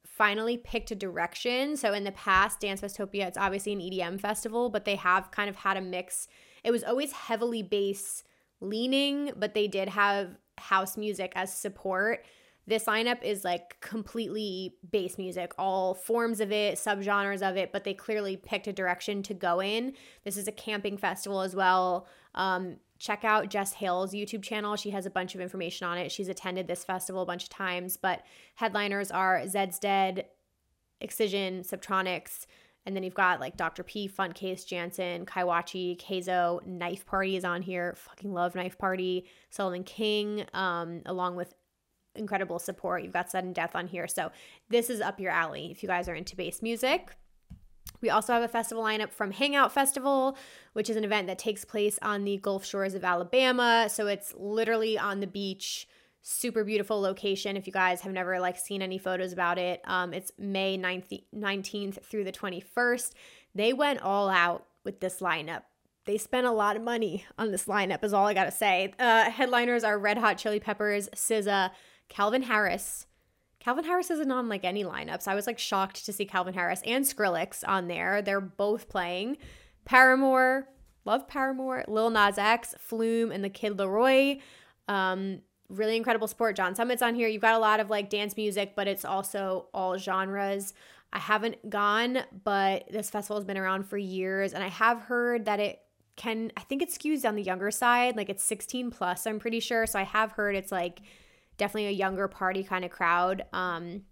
finally 0.06 0.58
picked 0.58 0.90
a 0.90 0.96
direction. 0.96 1.78
So, 1.78 1.94
in 1.94 2.04
the 2.04 2.12
past, 2.12 2.60
Dance 2.60 2.82
Festopia, 2.82 3.28
it's 3.28 3.38
obviously 3.38 3.74
an 3.74 3.80
EDM 3.80 4.20
festival, 4.20 4.70
but 4.70 4.86
they 4.86 4.96
have 4.96 5.30
kind 5.30 5.50
of 5.50 5.58
had 5.58 5.78
a 5.78 5.82
mix. 5.82 6.28
It 6.64 6.72
was 6.72 6.84
always 6.84 7.12
heavily 7.12 7.62
bass 7.62 8.24
leaning, 8.60 9.32
but 9.38 9.54
they 9.54 9.68
did 9.68 9.90
have 9.90 10.36
house 10.58 10.98
music 10.98 11.32
as 11.36 11.54
support. 11.54 12.26
This 12.68 12.84
lineup 12.84 13.24
is 13.24 13.46
like 13.46 13.80
completely 13.80 14.76
bass 14.92 15.18
music, 15.18 15.54
all 15.58 15.94
forms 15.94 16.42
of 16.42 16.52
it, 16.52 16.76
subgenres 16.76 17.42
of 17.42 17.56
it, 17.56 17.72
but 17.72 17.86
they 17.86 17.94
clearly 17.94 18.36
picked 18.36 18.68
a 18.68 18.74
direction 18.74 19.24
to 19.24 19.34
go 19.34 19.62
in. 19.62 19.94
This 20.26 20.36
is 20.36 20.50
a 20.50 20.52
camping 20.52 20.98
festival 20.98 21.42
as 21.42 21.56
well. 21.56 22.08
Um, 22.36 22.76
check 23.00 23.24
out 23.24 23.50
Jess 23.50 23.74
Hale's 23.74 24.14
YouTube 24.14 24.44
channel. 24.44 24.76
She 24.76 24.90
has 24.90 25.06
a 25.06 25.10
bunch 25.10 25.34
of 25.34 25.40
information 25.40 25.88
on 25.88 25.98
it. 25.98 26.12
She's 26.12 26.28
attended 26.28 26.68
this 26.68 26.84
festival 26.84 27.22
a 27.22 27.26
bunch 27.26 27.44
of 27.44 27.50
times, 27.50 27.96
but 27.96 28.24
headliners 28.56 29.12
are 29.12 29.42
Zeds 29.46 29.80
Dead, 29.80 30.26
Excision, 31.00 31.62
Subtronics, 31.62 32.48
and 32.86 32.96
then 32.96 33.04
you've 33.04 33.14
got 33.14 33.40
like 33.40 33.56
Dr. 33.56 33.84
P, 33.84 34.10
Funtcase, 34.10 34.66
Jantsen, 34.66 35.26
Kaiwachi, 35.26 36.00
Kayzo, 36.02 36.66
Knife 36.66 37.06
Party 37.06 37.36
is 37.36 37.46
on 37.46 37.62
here. 37.62 37.96
Fucking 37.98 38.34
love 38.34 38.56
Knife 38.56 38.78
Party. 38.78 39.26
Sullivan 39.50 39.84
King, 39.84 40.46
um, 40.54 41.02
along 41.06 41.36
with 41.36 41.54
incredible 42.18 42.60
support. 42.60 43.04
You've 43.04 43.14
got 43.14 43.32
Sudden 43.32 43.54
Death 43.54 43.76
on 43.76 43.88
here. 43.88 44.08
So 44.08 44.32
this 44.70 44.90
is 44.90 45.02
up 45.02 45.20
your 45.20 45.32
alley 45.32 45.70
if 45.72 45.84
you 45.84 45.88
guys 45.88 46.10
are 46.10 46.16
into 46.16 46.36
bass 46.36 46.62
music. 46.62 47.16
We 48.02 48.10
also 48.10 48.34
have 48.34 48.44
a 48.44 48.48
festival 48.48 48.84
lineup 48.84 49.12
from 49.12 49.32
Hangout 49.32 49.72
Festival, 49.72 50.38
which 50.74 50.90
is 50.90 50.96
an 50.96 51.04
event 51.04 51.28
that 51.28 51.40
takes 51.40 51.66
place 51.66 51.98
on 52.02 52.26
the 52.26 52.38
Gulf 52.38 52.66
Shores 52.66 52.94
of 52.94 53.04
Alabama. 53.04 53.88
So 53.90 54.08
it's 54.08 54.34
literally 54.38 54.98
on 54.98 55.20
the 55.20 55.28
beach, 55.28 55.88
super 56.22 56.64
beautiful 56.64 57.00
location. 57.02 57.58
If 57.58 57.66
you 57.66 57.74
guys 57.74 58.02
have 58.02 58.14
never 58.14 58.40
like 58.40 58.58
seen 58.58 58.82
any 58.82 58.98
photos 58.98 59.34
about 59.34 59.58
it, 59.58 59.82
um, 59.86 60.14
it's 60.14 60.32
May 60.38 60.78
9th, 60.78 61.24
19th 61.36 62.04
through 62.04 62.26
the 62.26 62.32
21st. 62.32 63.14
They 63.56 63.74
went 63.74 64.02
all 64.02 64.30
out 64.30 64.68
with 64.84 65.00
this 65.00 65.20
lineup. 65.20 65.64
They 66.06 66.18
spent 66.18 66.48
a 66.48 66.52
lot 66.52 66.78
of 66.78 66.84
money 66.84 67.26
on 67.38 67.52
this 67.52 67.66
lineup, 67.66 68.04
is 68.04 68.14
all 68.14 68.28
I 68.28 68.34
gotta 68.34 68.52
say. 68.52 68.94
Uh, 68.98 69.30
headliners 69.30 69.84
are 69.84 70.00
Red 70.00 70.18
Hot 70.18 70.38
Chili 70.38 70.60
Peppers, 70.60 71.10
SZA, 71.10 71.72
Calvin 72.10 72.44
Harris. 72.44 73.06
Calvin 73.60 73.86
Harris 73.86 74.12
isn't 74.12 74.32
on 74.32 74.50
like 74.50 74.64
any 74.64 74.84
lineups. 74.84 75.28
I 75.28 75.36
was 75.36 75.48
like 75.48 75.60
shocked 75.60 76.06
to 76.06 76.14
see 76.14 76.26
Calvin 76.26 76.54
Harris 76.54 76.82
and 76.86 77.04
Skrillex 77.04 77.64
on 77.68 77.88
there. 77.88 78.22
They're 78.22 78.40
both 78.42 78.88
playing. 78.88 79.38
Paramore, 79.86 80.68
love 81.06 81.28
Paramore. 81.28 81.84
Lil 81.88 82.10
Nas 82.10 82.38
X, 82.38 82.76
Flume, 82.78 83.32
and 83.32 83.44
the 83.44 83.50
Kid 83.50 83.78
LAROI. 83.78 84.40
Um, 84.88 85.42
really 85.70 85.98
incredible 85.98 86.28
support. 86.28 86.56
John 86.56 86.76
Summit's 86.76 87.02
on 87.02 87.16
here. 87.16 87.28
You've 87.28 87.42
got 87.42 87.56
a 87.56 87.60
lot 87.60 87.80
of 87.80 87.90
like 87.90 88.10
dance 88.10 88.38
music, 88.38 88.74
but 88.76 88.88
it's 88.88 89.04
also 89.04 89.68
all 89.74 89.98
genres. 89.98 90.74
I 91.12 91.20
haven't 91.20 91.70
gone, 91.70 92.20
but 92.44 92.86
this 92.92 93.10
festival 93.10 93.38
has 93.38 93.46
been 93.46 93.58
around 93.58 93.84
for 93.84 93.98
years, 93.98 94.54
and 94.54 94.64
I 94.64 94.68
have 94.68 95.02
heard 95.02 95.46
that 95.46 95.60
it 95.60 95.80
can, 96.16 96.52
I 96.58 96.62
think 96.62 96.82
it 96.82 96.90
skews 96.90 97.28
on 97.28 97.36
the 97.36 97.44
younger 97.44 97.72
side. 97.72 98.18
Like 98.18 98.30
it's 98.30 98.44
16 98.44 98.92
plus, 98.92 99.26
I'm 99.26 99.40
pretty 99.40 99.60
sure. 99.60 99.86
So 99.86 100.00
I 100.00 100.04
have 100.04 100.32
heard 100.32 100.56
it's 100.56 100.72
like 100.72 101.02
definitely 101.58 101.88
a 101.88 101.92
younger 101.92 102.28
party 102.28 102.64
kind 102.64 102.86
of 102.86 102.92
crowd. 102.92 103.46
Um, 103.54 104.04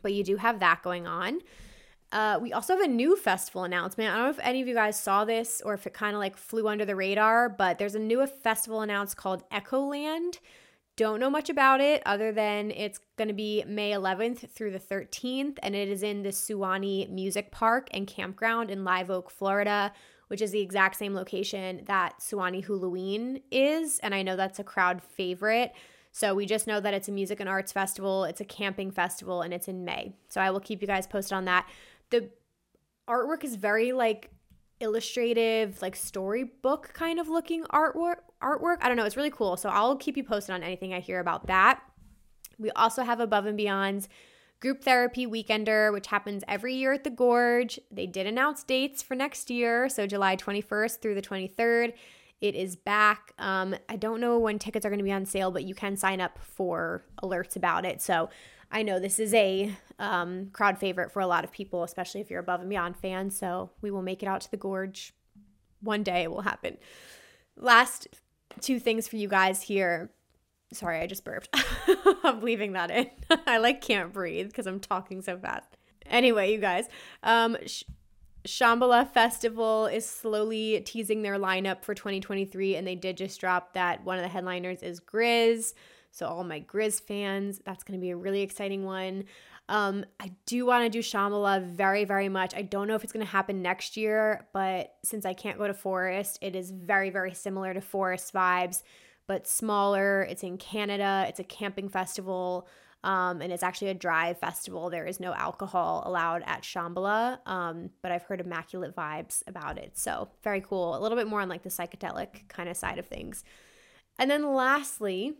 but 0.00 0.12
you 0.12 0.24
do 0.24 0.36
have 0.36 0.60
that 0.60 0.82
going 0.82 1.06
on. 1.06 1.40
Uh, 2.12 2.38
we 2.40 2.52
also 2.52 2.74
have 2.74 2.82
a 2.82 2.88
new 2.88 3.16
festival 3.16 3.64
announcement. 3.64 4.10
I 4.10 4.16
don't 4.16 4.24
know 4.24 4.30
if 4.30 4.38
any 4.42 4.60
of 4.60 4.68
you 4.68 4.74
guys 4.74 5.00
saw 5.00 5.24
this 5.24 5.62
or 5.64 5.72
if 5.72 5.86
it 5.86 5.94
kind 5.94 6.14
of 6.14 6.20
like 6.20 6.36
flew 6.36 6.68
under 6.68 6.84
the 6.84 6.94
radar, 6.94 7.48
but 7.48 7.78
there's 7.78 7.94
a 7.94 7.98
new 7.98 8.26
festival 8.26 8.82
announced 8.82 9.16
called 9.16 9.48
Echoland. 9.50 10.38
Don't 10.96 11.20
know 11.20 11.30
much 11.30 11.48
about 11.48 11.80
it 11.80 12.02
other 12.04 12.30
than 12.30 12.70
it's 12.70 13.00
going 13.16 13.28
to 13.28 13.34
be 13.34 13.64
May 13.66 13.92
11th 13.92 14.50
through 14.50 14.72
the 14.72 14.78
13th, 14.78 15.56
and 15.62 15.74
it 15.74 15.88
is 15.88 16.02
in 16.02 16.22
the 16.22 16.32
Suwannee 16.32 17.08
Music 17.10 17.50
Park 17.50 17.88
and 17.92 18.06
Campground 18.06 18.70
in 18.70 18.84
Live 18.84 19.10
Oak, 19.10 19.30
Florida, 19.30 19.90
which 20.28 20.42
is 20.42 20.50
the 20.50 20.60
exact 20.60 20.96
same 20.96 21.14
location 21.14 21.80
that 21.86 22.20
Suwannee 22.20 22.62
Hulaween 22.62 23.40
is. 23.50 24.00
And 24.00 24.14
I 24.14 24.20
know 24.22 24.36
that's 24.36 24.58
a 24.58 24.64
crowd 24.64 25.02
favorite. 25.02 25.72
So 26.12 26.34
we 26.34 26.44
just 26.44 26.66
know 26.66 26.78
that 26.78 26.92
it's 26.92 27.08
a 27.08 27.12
music 27.12 27.40
and 27.40 27.48
arts 27.48 27.72
festival, 27.72 28.24
it's 28.24 28.40
a 28.40 28.44
camping 28.44 28.90
festival, 28.90 29.40
and 29.40 29.52
it's 29.52 29.66
in 29.66 29.84
May. 29.84 30.14
So 30.28 30.40
I 30.40 30.50
will 30.50 30.60
keep 30.60 30.82
you 30.82 30.86
guys 30.86 31.06
posted 31.06 31.32
on 31.32 31.46
that. 31.46 31.66
The 32.10 32.28
artwork 33.08 33.42
is 33.44 33.56
very 33.56 33.92
like 33.92 34.30
illustrative, 34.80 35.80
like 35.80 35.96
storybook 35.96 36.92
kind 36.92 37.18
of 37.18 37.28
looking 37.28 37.64
artwork. 37.64 38.16
Artwork. 38.42 38.76
I 38.82 38.88
don't 38.88 38.96
know. 38.96 39.04
It's 39.04 39.16
really 39.16 39.30
cool. 39.30 39.56
So 39.56 39.70
I'll 39.70 39.96
keep 39.96 40.16
you 40.16 40.24
posted 40.24 40.54
on 40.54 40.62
anything 40.62 40.92
I 40.92 41.00
hear 41.00 41.20
about 41.20 41.46
that. 41.46 41.80
We 42.58 42.70
also 42.72 43.02
have 43.02 43.18
Above 43.18 43.46
and 43.46 43.56
Beyond's 43.56 44.08
Group 44.60 44.84
Therapy 44.84 45.26
Weekender, 45.26 45.92
which 45.92 46.08
happens 46.08 46.44
every 46.46 46.74
year 46.74 46.92
at 46.92 47.04
the 47.04 47.10
Gorge. 47.10 47.80
They 47.90 48.06
did 48.06 48.26
announce 48.26 48.62
dates 48.62 49.02
for 49.02 49.14
next 49.14 49.50
year, 49.50 49.88
so 49.88 50.06
July 50.06 50.36
21st 50.36 51.00
through 51.00 51.14
the 51.14 51.22
23rd. 51.22 51.94
It 52.42 52.56
is 52.56 52.74
back. 52.74 53.32
Um, 53.38 53.76
I 53.88 53.94
don't 53.94 54.20
know 54.20 54.36
when 54.36 54.58
tickets 54.58 54.84
are 54.84 54.88
going 54.88 54.98
to 54.98 55.04
be 55.04 55.12
on 55.12 55.24
sale, 55.24 55.52
but 55.52 55.62
you 55.62 55.76
can 55.76 55.96
sign 55.96 56.20
up 56.20 56.40
for 56.42 57.04
alerts 57.22 57.54
about 57.54 57.84
it. 57.84 58.02
So 58.02 58.30
I 58.72 58.82
know 58.82 58.98
this 58.98 59.20
is 59.20 59.32
a 59.32 59.72
um, 60.00 60.48
crowd 60.52 60.76
favorite 60.76 61.12
for 61.12 61.20
a 61.20 61.26
lot 61.28 61.44
of 61.44 61.52
people, 61.52 61.84
especially 61.84 62.20
if 62.20 62.30
you're 62.30 62.40
above 62.40 62.58
and 62.58 62.68
beyond 62.68 62.96
fans. 62.96 63.38
So 63.38 63.70
we 63.80 63.92
will 63.92 64.02
make 64.02 64.24
it 64.24 64.26
out 64.26 64.40
to 64.40 64.50
the 64.50 64.56
gorge. 64.56 65.14
One 65.82 66.02
day 66.02 66.24
it 66.24 66.32
will 66.32 66.40
happen. 66.40 66.78
Last 67.56 68.08
two 68.60 68.80
things 68.80 69.06
for 69.06 69.16
you 69.16 69.28
guys 69.28 69.62
here. 69.62 70.10
Sorry, 70.72 70.98
I 70.98 71.06
just 71.06 71.24
burped. 71.24 71.48
I'm 72.24 72.40
leaving 72.40 72.72
that 72.72 72.90
in. 72.90 73.08
I 73.46 73.58
like 73.58 73.82
can't 73.82 74.12
breathe 74.12 74.48
because 74.48 74.66
I'm 74.66 74.80
talking 74.80 75.22
so 75.22 75.38
fast. 75.38 75.76
Anyway, 76.06 76.50
you 76.50 76.58
guys, 76.58 76.88
um, 77.22 77.56
sh- 77.66 77.84
Shambhala 78.46 79.08
Festival 79.08 79.86
is 79.86 80.04
slowly 80.04 80.80
teasing 80.80 81.22
their 81.22 81.38
lineup 81.38 81.82
for 81.84 81.94
2023, 81.94 82.74
and 82.76 82.86
they 82.86 82.96
did 82.96 83.16
just 83.16 83.40
drop 83.40 83.74
that 83.74 84.04
one 84.04 84.18
of 84.18 84.22
the 84.22 84.28
headliners 84.28 84.82
is 84.82 85.00
GRiZ. 85.00 85.74
So, 86.10 86.26
all 86.26 86.44
my 86.44 86.60
GRiZ 86.60 87.00
fans, 87.02 87.60
that's 87.64 87.84
going 87.84 87.98
to 87.98 88.02
be 88.02 88.10
a 88.10 88.16
really 88.16 88.42
exciting 88.42 88.84
one. 88.84 89.24
Um, 89.68 90.04
I 90.18 90.32
do 90.44 90.66
want 90.66 90.84
to 90.84 90.90
do 90.90 90.98
Shambhala 90.98 91.64
very, 91.64 92.04
very 92.04 92.28
much. 92.28 92.54
I 92.54 92.62
don't 92.62 92.88
know 92.88 92.96
if 92.96 93.04
it's 93.04 93.12
going 93.12 93.24
to 93.24 93.30
happen 93.30 93.62
next 93.62 93.96
year, 93.96 94.48
but 94.52 94.96
since 95.04 95.24
I 95.24 95.34
can't 95.34 95.56
go 95.56 95.68
to 95.68 95.74
Forest, 95.74 96.38
it 96.42 96.56
is 96.56 96.70
very, 96.70 97.10
very 97.10 97.32
similar 97.32 97.72
to 97.72 97.80
Forest 97.80 98.34
vibes, 98.34 98.82
but 99.28 99.46
smaller. 99.46 100.22
It's 100.22 100.42
in 100.42 100.58
Canada, 100.58 101.26
it's 101.28 101.40
a 101.40 101.44
camping 101.44 101.88
festival. 101.88 102.66
Um, 103.04 103.42
and 103.42 103.52
it's 103.52 103.64
actually 103.64 103.88
a 103.88 103.94
dry 103.94 104.32
festival. 104.34 104.88
There 104.88 105.06
is 105.06 105.18
no 105.18 105.34
alcohol 105.34 106.04
allowed 106.06 106.42
at 106.46 106.62
Shambhala, 106.62 107.38
um, 107.46 107.90
but 108.00 108.12
I've 108.12 108.22
heard 108.22 108.40
immaculate 108.40 108.94
vibes 108.94 109.42
about 109.46 109.76
it. 109.76 109.98
So 109.98 110.28
very 110.44 110.60
cool. 110.60 110.96
A 110.96 111.00
little 111.00 111.18
bit 111.18 111.26
more 111.26 111.40
on 111.40 111.48
like 111.48 111.64
the 111.64 111.68
psychedelic 111.68 112.48
kind 112.48 112.68
of 112.68 112.76
side 112.76 112.98
of 112.98 113.06
things. 113.06 113.42
And 114.18 114.30
then 114.30 114.54
lastly, 114.54 115.34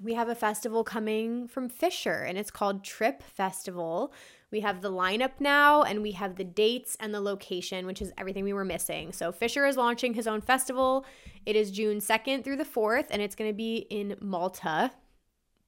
we 0.00 0.14
have 0.14 0.28
a 0.28 0.34
festival 0.34 0.84
coming 0.84 1.46
from 1.48 1.68
Fisher, 1.68 2.22
and 2.22 2.38
it's 2.38 2.50
called 2.50 2.84
Trip 2.84 3.22
Festival. 3.22 4.12
We 4.50 4.60
have 4.60 4.80
the 4.80 4.90
lineup 4.90 5.32
now, 5.40 5.82
and 5.82 6.02
we 6.02 6.12
have 6.12 6.36
the 6.36 6.44
dates 6.44 6.96
and 7.00 7.12
the 7.12 7.20
location, 7.20 7.86
which 7.86 8.00
is 8.00 8.12
everything 8.16 8.44
we 8.44 8.52
were 8.52 8.64
missing. 8.64 9.12
So, 9.12 9.32
Fisher 9.32 9.66
is 9.66 9.76
launching 9.76 10.14
his 10.14 10.26
own 10.26 10.40
festival. 10.40 11.04
It 11.44 11.56
is 11.56 11.70
June 11.70 11.98
2nd 11.98 12.44
through 12.44 12.56
the 12.56 12.64
4th, 12.64 13.06
and 13.10 13.20
it's 13.20 13.34
going 13.34 13.50
to 13.50 13.56
be 13.56 13.86
in 13.90 14.16
Malta, 14.20 14.92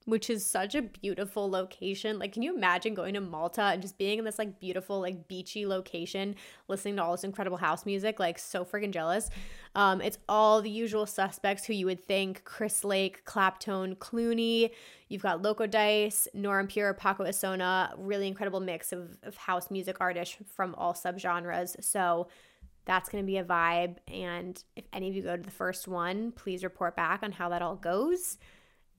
which 0.06 0.28
is 0.28 0.44
such 0.44 0.74
a 0.74 0.82
beautiful 0.82 1.48
location. 1.50 2.18
Like, 2.18 2.32
can 2.32 2.42
you 2.42 2.54
imagine 2.54 2.94
going 2.94 3.14
to 3.14 3.20
Malta 3.20 3.62
and 3.62 3.80
just 3.80 3.96
being 3.96 4.18
in 4.18 4.24
this 4.24 4.38
like 4.38 4.60
beautiful, 4.60 5.00
like 5.00 5.28
beachy 5.28 5.66
location, 5.66 6.36
listening 6.68 6.96
to 6.96 7.02
all 7.02 7.12
this 7.12 7.24
incredible 7.24 7.56
house 7.56 7.86
music? 7.86 8.20
Like, 8.20 8.38
so 8.38 8.64
freaking 8.64 8.90
jealous. 8.90 9.30
Um, 9.74 10.02
it's 10.02 10.18
all 10.28 10.60
the 10.60 10.70
usual 10.70 11.06
suspects 11.06 11.64
who 11.64 11.72
you 11.72 11.86
would 11.86 12.04
think 12.04 12.44
Chris 12.44 12.84
Lake, 12.84 13.24
Claptone, 13.24 13.96
Cloonee. 13.96 14.70
You've 15.08 15.22
got 15.22 15.42
Loco 15.42 15.66
Dice, 15.66 16.28
Nora 16.34 16.60
En 16.60 16.66
Pure, 16.66 16.94
Paco 16.94 17.24
Osuna, 17.24 17.94
really 17.96 18.28
incredible 18.28 18.60
mix 18.60 18.92
of, 18.92 19.16
of 19.22 19.36
house 19.36 19.70
music 19.70 19.96
artists 20.00 20.36
from 20.54 20.74
all 20.74 20.92
subgenres. 20.92 21.82
So, 21.82 22.28
that's 22.86 23.08
going 23.08 23.24
to 23.24 23.26
be 23.26 23.38
a 23.38 23.44
vibe. 23.44 23.96
And 24.08 24.62
if 24.76 24.84
any 24.92 25.08
of 25.08 25.14
you 25.14 25.22
go 25.22 25.36
to 25.38 25.42
the 25.42 25.50
first 25.50 25.88
one, 25.88 26.32
please 26.32 26.62
report 26.62 26.94
back 26.94 27.22
on 27.22 27.32
how 27.32 27.48
that 27.48 27.62
all 27.62 27.76
goes. 27.76 28.36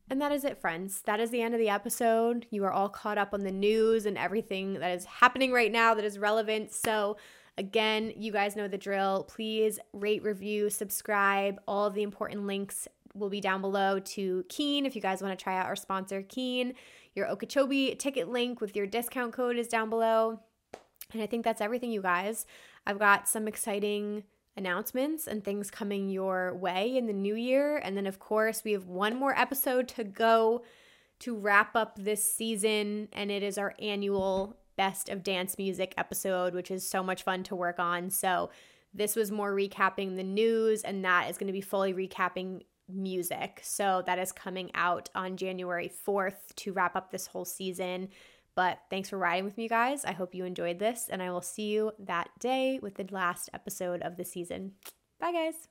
And 0.10 0.22
that 0.22 0.32
is 0.32 0.44
it, 0.44 0.62
friends. 0.62 1.02
That 1.06 1.20
is 1.20 1.32
the 1.32 1.42
end 1.42 1.56
of 1.56 1.60
the 1.60 1.70
episode. 1.70 2.46
You 2.52 2.64
are 2.66 2.72
all 2.72 2.90
caught 2.90 3.18
up 3.18 3.34
on 3.34 3.42
the 3.42 3.52
news 3.52 4.06
and 4.06 4.18
everything 4.18 4.74
that 4.76 4.92
is 4.92 5.06
happening 5.06 5.52
right 5.52 5.72
now 5.72 5.96
that 5.96 6.06
is 6.06 6.20
relevant. 6.20 6.72
So, 6.74 7.18
again, 7.58 8.14
you 8.16 8.32
guys 8.32 8.56
know 8.56 8.68
the 8.68 8.78
drill. 8.78 9.26
Please 9.28 9.80
rate, 9.94 10.22
review, 10.22 10.70
subscribe. 10.70 11.60
All 11.68 11.86
of 11.86 11.96
the 11.96 12.04
important 12.04 12.46
links 12.46 12.88
will 13.16 13.30
be 13.30 13.42
down 13.42 13.62
below 13.62 14.00
to 14.00 14.46
Keen 14.48 14.86
if 14.86 14.96
you 14.96 15.02
guys 15.02 15.24
want 15.24 15.38
to 15.38 15.44
try 15.44 15.58
out 15.58 15.66
our 15.66 15.76
sponsor, 15.76 16.22
Keen. 16.22 16.74
Your 17.16 17.28
Okeechobee 17.28 17.96
ticket 17.96 18.30
link 18.30 18.62
with 18.62 18.76
your 18.76 18.86
discount 18.86 19.34
code 19.34 19.58
is 19.58 19.68
down 19.68 19.90
below. 19.90 20.40
And 21.14 21.22
I 21.22 21.26
think 21.26 21.44
that's 21.44 21.62
everything, 21.62 21.92
you 21.92 22.02
guys. 22.02 22.46
I've 22.86 23.00
got 23.00 23.28
some 23.28 23.48
exciting 23.48 24.24
announcements 24.58 25.28
and 25.28 25.44
things 25.44 25.70
coming 25.70 26.10
your 26.10 26.56
way 26.56 26.96
in 26.96 27.08
the 27.08 27.14
new 27.14 27.36
year. 27.36 27.78
And 27.78 27.98
then, 27.98 28.08
of 28.08 28.20
course, 28.20 28.64
we 28.64 28.72
have 28.72 28.88
one 28.88 29.16
more 29.16 29.38
episode 29.38 29.88
to 29.90 30.04
go 30.04 30.64
to 31.20 31.36
wrap 31.36 31.76
up 31.76 31.96
this 31.98 32.24
season, 32.24 33.08
and 33.14 33.32
it 33.32 33.44
is 33.44 33.58
our 33.58 33.74
annual 33.80 34.58
Best 34.76 35.10
of 35.10 35.24
Dance 35.24 35.58
Music 35.58 35.94
episode, 35.98 36.54
which 36.54 36.70
is 36.70 36.88
so 36.88 37.02
much 37.02 37.24
fun 37.24 37.44
to 37.44 37.56
work 37.56 37.80
on. 37.80 38.10
So, 38.10 38.50
this 38.94 39.16
was 39.16 39.30
more 39.30 39.54
recapping 39.54 40.16
the 40.16 40.24
news, 40.24 40.82
and 40.84 41.04
that 41.04 41.30
is 41.30 41.38
going 41.38 41.48
to 41.48 41.54
be 41.54 41.62
fully 41.62 41.94
recapping 41.94 42.64
music. 42.88 43.60
So, 43.64 44.04
that 44.06 44.20
is 44.20 44.32
coming 44.32 44.72
out 44.74 45.10
on 45.16 45.38
January 45.38 45.92
4th 46.06 46.56
to 46.58 46.74
wrap 46.74 46.96
up 46.96 47.12
this 47.12 47.28
whole 47.28 47.46
season. 47.46 48.10
But 48.56 48.80
thanks 48.90 49.10
for 49.10 49.18
riding 49.18 49.44
with 49.44 49.58
me, 49.58 49.68
guys. 49.68 50.06
I 50.06 50.14
hope 50.14 50.34
you 50.34 50.46
enjoyed 50.46 50.80
this, 50.80 51.10
and 51.10 51.22
I 51.22 51.30
will 51.30 51.42
see 51.42 51.68
you 51.68 51.92
that 52.00 52.30
day 52.40 52.80
with 52.82 52.96
the 52.96 53.06
last 53.12 53.50
episode 53.54 54.02
of 54.02 54.16
the 54.16 54.24
season. 54.24 54.74
Bye, 55.20 55.34
guys. 55.34 55.68